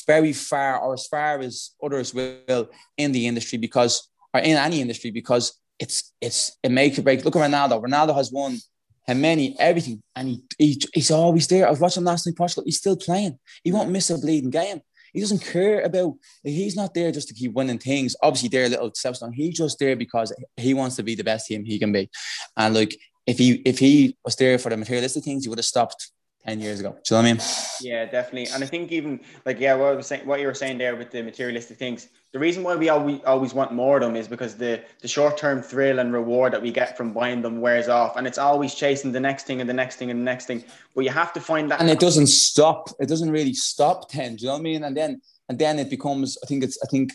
[0.06, 4.80] very far or as far as others will in the industry because or in any
[4.80, 7.24] industry because it's it's it makes or break.
[7.24, 7.82] Look at Ronaldo.
[7.82, 8.58] Ronaldo has won
[9.12, 10.02] many, everything.
[10.16, 11.66] And he, he he's always there.
[11.66, 12.64] I was watching last night Portugal.
[12.64, 13.38] He's still playing.
[13.62, 14.80] He won't miss a bleeding game.
[15.12, 16.14] He doesn't care about.
[16.42, 18.16] He's not there just to keep winning things.
[18.22, 18.90] Obviously, they're a little
[19.20, 19.32] down.
[19.32, 22.10] He's just there because he wants to be the best team he can be.
[22.56, 25.64] And like, if he if he was there for the materialistic things, he would have
[25.64, 26.10] stopped
[26.46, 26.90] 10 years ago.
[26.90, 27.42] Do you know what I mean?
[27.80, 28.48] Yeah, definitely.
[28.52, 30.94] And I think even like, yeah, what I was saying, what you were saying there
[30.94, 34.28] with the materialistic things, the reason why we always, always want more of them is
[34.28, 37.88] because the, the short term thrill and reward that we get from buying them wears
[37.88, 38.16] off.
[38.16, 40.62] And it's always chasing the next thing and the next thing and the next thing.
[40.94, 41.80] But you have to find that.
[41.80, 42.90] And it doesn't stop.
[43.00, 44.36] It doesn't really stop 10.
[44.36, 44.84] Do you know what I mean?
[44.84, 47.12] And then, and then it becomes, I think it's, I think,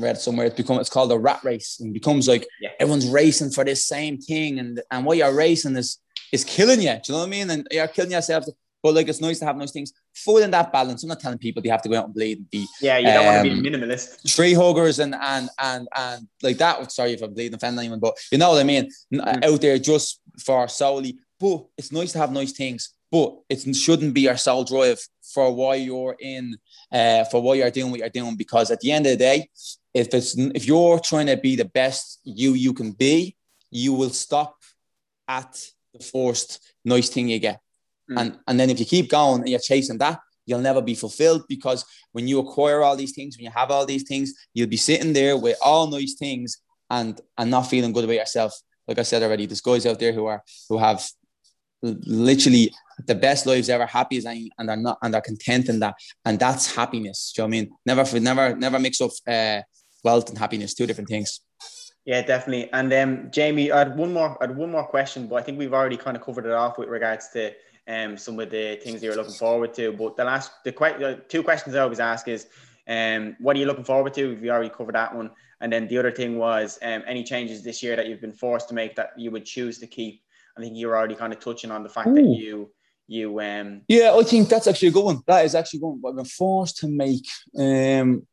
[0.00, 2.68] read somewhere it's become it's called a rat race and becomes like yeah.
[2.78, 5.98] everyone's racing for this same thing and and what you're racing is
[6.32, 6.92] is killing you.
[6.92, 7.50] Do you know what I mean?
[7.50, 8.44] And you're killing yourself.
[8.82, 9.92] But like it's nice to have nice things.
[10.26, 11.02] in that balance.
[11.02, 13.06] I'm not telling people they have to go out and bleed and be yeah, you
[13.06, 14.34] don't um, want to be minimalist.
[14.34, 16.90] Tree huggers and and and and like that.
[16.92, 18.88] Sorry if I'm bleeding offending anyone, but you know what I mean.
[19.12, 19.44] Mm.
[19.44, 21.18] Out there just for solely.
[21.40, 22.94] But it's nice to have nice things.
[23.10, 26.56] But it shouldn't be your sole drive for why you're in,
[26.92, 28.36] uh, for why you're doing what you're doing.
[28.36, 29.48] Because at the end of the day,
[29.94, 33.34] if it's if you're trying to be the best you you can be,
[33.70, 34.56] you will stop
[35.26, 37.60] at the first nice thing you get.
[38.10, 38.20] Mm.
[38.20, 41.42] And and then if you keep going and you're chasing that, you'll never be fulfilled
[41.48, 44.76] because when you acquire all these things, when you have all these things, you'll be
[44.76, 46.58] sitting there with all nice things
[46.90, 48.54] and and not feeling good about yourself.
[48.86, 51.06] Like I said already, there's guys out there who are who have
[51.82, 52.72] literally
[53.06, 55.94] the best lives ever, happy as any, and they're not and they're content in that,
[56.24, 57.32] and that's happiness.
[57.34, 57.70] Do you know what I mean?
[57.86, 59.62] Never, never, never mix up uh,
[60.02, 61.40] wealth and happiness, two different things.
[62.04, 62.72] Yeah, definitely.
[62.72, 65.58] And um, Jamie, I had one more, I had one more question, but I think
[65.58, 67.52] we've already kind of covered it off with regards to
[67.88, 69.92] um, some of the things you're looking forward to.
[69.92, 72.46] But the last, the, que- the two questions I always ask is,
[72.86, 74.36] um, what are you looking forward to?
[74.36, 75.30] We already covered that one.
[75.60, 78.68] And then the other thing was um, any changes this year that you've been forced
[78.68, 80.22] to make that you would choose to keep.
[80.56, 82.14] I think you were already kind of touching on the fact Ooh.
[82.14, 82.70] that you
[83.10, 85.20] you um yeah I think that's actually a good one.
[85.26, 86.00] That is actually one.
[86.06, 87.26] I've been forced to make.
[87.58, 88.26] Um,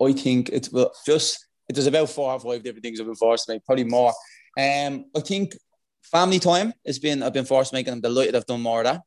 [0.00, 3.14] I think it's well, just it was about four or five different things I've been
[3.16, 4.12] forced to make, probably more.
[4.58, 5.56] Um, I think
[6.04, 7.92] family time has been I've been forced making.
[7.92, 9.02] I'm delighted I've done more of that.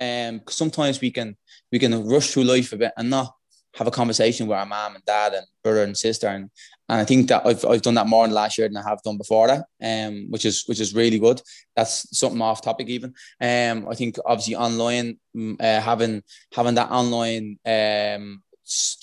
[0.00, 1.36] Um, sometimes we can
[1.70, 3.34] we can rush through life a bit and not
[3.74, 6.50] have a conversation with our mom and dad and brother and sister and
[6.88, 8.88] and I think that I've, I've done that more in the last year than I
[8.88, 11.40] have done before that um which is which is really good
[11.76, 16.22] that's something off topic even um I think obviously online mm, uh, having
[16.52, 18.42] having that online um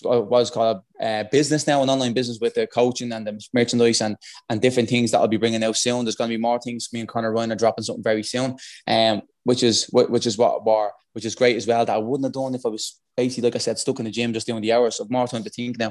[0.04, 4.16] what's called uh, business now, an online business with the coaching and the merchandise and
[4.50, 6.06] and different things that I'll be bringing out soon.
[6.06, 6.90] There's going to be more things.
[6.94, 8.56] Me and Conor Ryan are dropping something very soon,
[8.88, 11.84] um, which is which is what bar which is great as well.
[11.84, 14.12] That I wouldn't have done if I was basically, like I said, stuck in the
[14.12, 15.00] gym just doing the hours.
[15.00, 15.88] of more time to think now.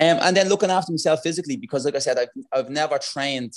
[0.00, 3.52] Um, and then looking after myself physically, because like I said, I've, I've never trained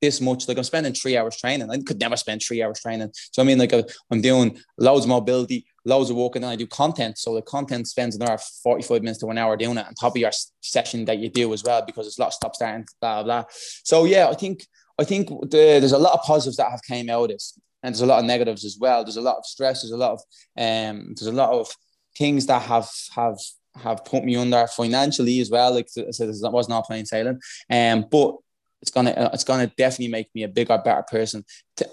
[0.00, 0.48] this much.
[0.48, 1.70] Like I'm spending three hours training.
[1.70, 3.10] I could never spend three hours training.
[3.32, 3.72] So I mean, like
[4.10, 7.18] I'm doing loads of mobility, loads of walking, and I do content.
[7.18, 10.20] So the content spends another 45 minutes to an hour doing it on top of
[10.20, 13.22] your session that you do as well, because it's a lot of stop starting, blah,
[13.22, 13.44] blah, blah.
[13.84, 14.66] So yeah, I think
[14.98, 17.58] I think the, there's a lot of positives that have came out of this.
[17.82, 19.04] And there's a lot of negatives as well.
[19.04, 19.82] There's a lot of stress.
[19.82, 20.20] There's a lot of
[20.58, 21.68] um, there's a lot of
[22.16, 23.38] things that have have
[23.76, 25.72] have put me under financially as well.
[25.72, 27.38] Like I said, I was not playing sailing,
[27.70, 28.36] um, but
[28.80, 31.44] it's gonna it's gonna definitely make me a bigger, better person
[31.76, 31.88] to,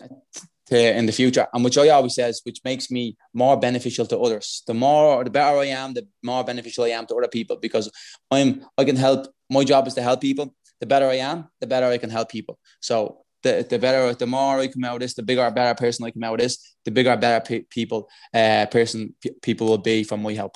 [0.67, 1.47] to in the future.
[1.53, 4.63] And which I always says, which makes me more beneficial to others.
[4.67, 7.91] The more, the better I am, the more beneficial I am to other people because
[8.31, 9.27] I'm I can help.
[9.49, 10.55] My job is to help people.
[10.79, 12.59] The better I am, the better I can help people.
[12.81, 16.03] So the, the better, the more I come out of this, the bigger, better person
[16.03, 19.77] I come out of this, the bigger, better pe- people, uh, person p- people will
[19.77, 20.55] be from my help.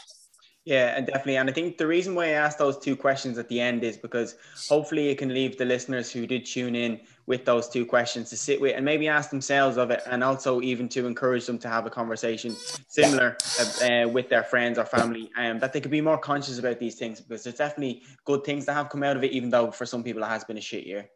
[0.69, 1.37] Yeah, and definitely.
[1.37, 3.97] And I think the reason why I asked those two questions at the end is
[3.97, 4.35] because
[4.69, 8.37] hopefully it can leave the listeners who did tune in with those two questions to
[8.37, 11.67] sit with and maybe ask themselves of it, and also even to encourage them to
[11.67, 12.55] have a conversation
[12.87, 16.19] similar uh, uh, with their friends or family, and um, that they could be more
[16.19, 19.31] conscious about these things because there's definitely good things that have come out of it,
[19.31, 21.09] even though for some people it has been a shit year.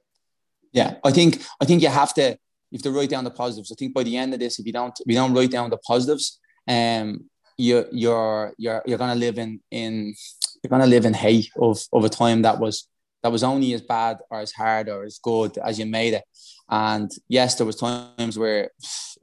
[0.72, 2.32] Yeah, I think I think you have to
[2.72, 3.72] you have to write down the positives.
[3.72, 5.70] I think by the end of this, if you don't if you don't write down
[5.70, 10.16] the positives, um, you you're you're you're gonna live in in
[10.62, 12.88] you're gonna live in hate of of a time that was
[13.22, 16.24] that was only as bad or as hard or as good as you made it.
[16.70, 18.70] And yes, there was times where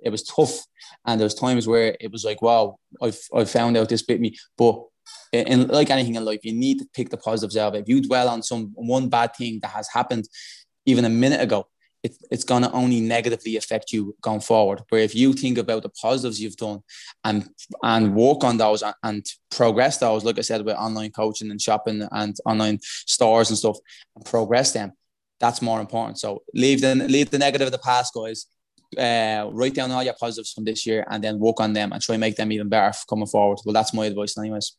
[0.02, 0.64] it was tough,
[1.06, 4.20] and there was times where it was like, wow, I've I've found out this bit
[4.20, 4.36] me.
[4.56, 4.82] But
[5.32, 7.82] in, like anything in life, you need to pick the positives out of it.
[7.82, 10.28] If you dwell on some one bad thing that has happened,
[10.86, 11.66] even a minute ago,
[12.02, 14.82] it, it's going to only negatively affect you going forward.
[14.88, 16.80] Where if you think about the positives you've done
[17.24, 17.48] and
[17.82, 21.60] and work on those and, and progress those, like I said, with online coaching and
[21.60, 23.78] shopping and online stores and stuff,
[24.16, 24.92] and progress them,
[25.38, 26.18] that's more important.
[26.18, 28.46] So leave the leave the negative of the past, guys.
[28.98, 32.02] Uh, write down all your positives from this year and then work on them and
[32.02, 33.56] try and make them even better coming forward.
[33.64, 34.72] Well, that's my advice, anyways.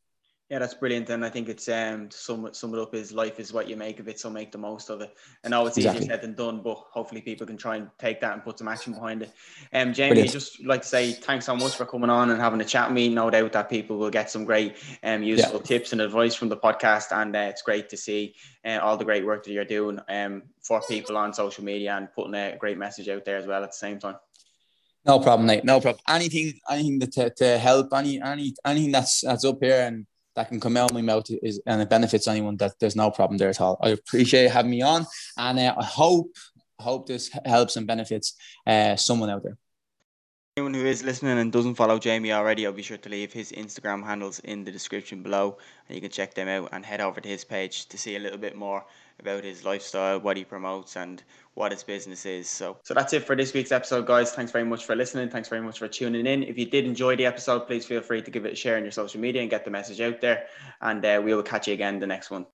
[0.52, 3.40] Yeah, that's brilliant, and I think it's um to sum sum it up is life
[3.40, 5.16] is what you make of it, so make the most of it.
[5.46, 6.02] I know it's exactly.
[6.02, 8.68] easier said than done, but hopefully people can try and take that and put some
[8.68, 9.32] action behind it.
[9.72, 10.34] Um, Jamie, brilliant.
[10.34, 12.96] just like to say thanks so much for coming on and having a chat with
[12.96, 13.08] me.
[13.08, 15.66] No doubt that people will get some great um useful yeah.
[15.66, 19.06] tips and advice from the podcast, and uh, it's great to see uh, all the
[19.06, 22.78] great work that you're doing um for people on social media and putting a great
[22.78, 24.18] message out there as well at the same time.
[25.06, 25.64] No problem, mate.
[25.64, 26.04] No problem.
[26.10, 30.06] Anything, anything to, to help, any, any, anything that's that's up here and
[30.36, 33.12] that can come out of my mouth is and it benefits anyone that there's no
[33.12, 33.78] problem there at all.
[33.82, 35.06] I appreciate having me on
[35.38, 36.36] and uh, I hope
[36.80, 38.36] hope this helps and benefits
[38.66, 39.58] uh, someone out there.
[40.58, 43.54] Anyone who is listening and doesn't follow Jamie already, I'll be sure to leave his
[43.54, 47.22] Instagram handles in the description below and you can check them out and head over
[47.22, 48.86] to his page to see a little bit more
[49.20, 52.50] about his lifestyle, what he promotes, and what his business is.
[52.50, 54.32] So, so that's it for this week's episode, guys.
[54.32, 55.30] Thanks very much for listening.
[55.30, 56.44] Thanks very much for tuning in.
[56.44, 58.84] If you did enjoy the episode, please feel free to give it a share on
[58.84, 60.46] your social media and get the message out there.
[60.82, 62.46] And uh, we will catch you again the next one.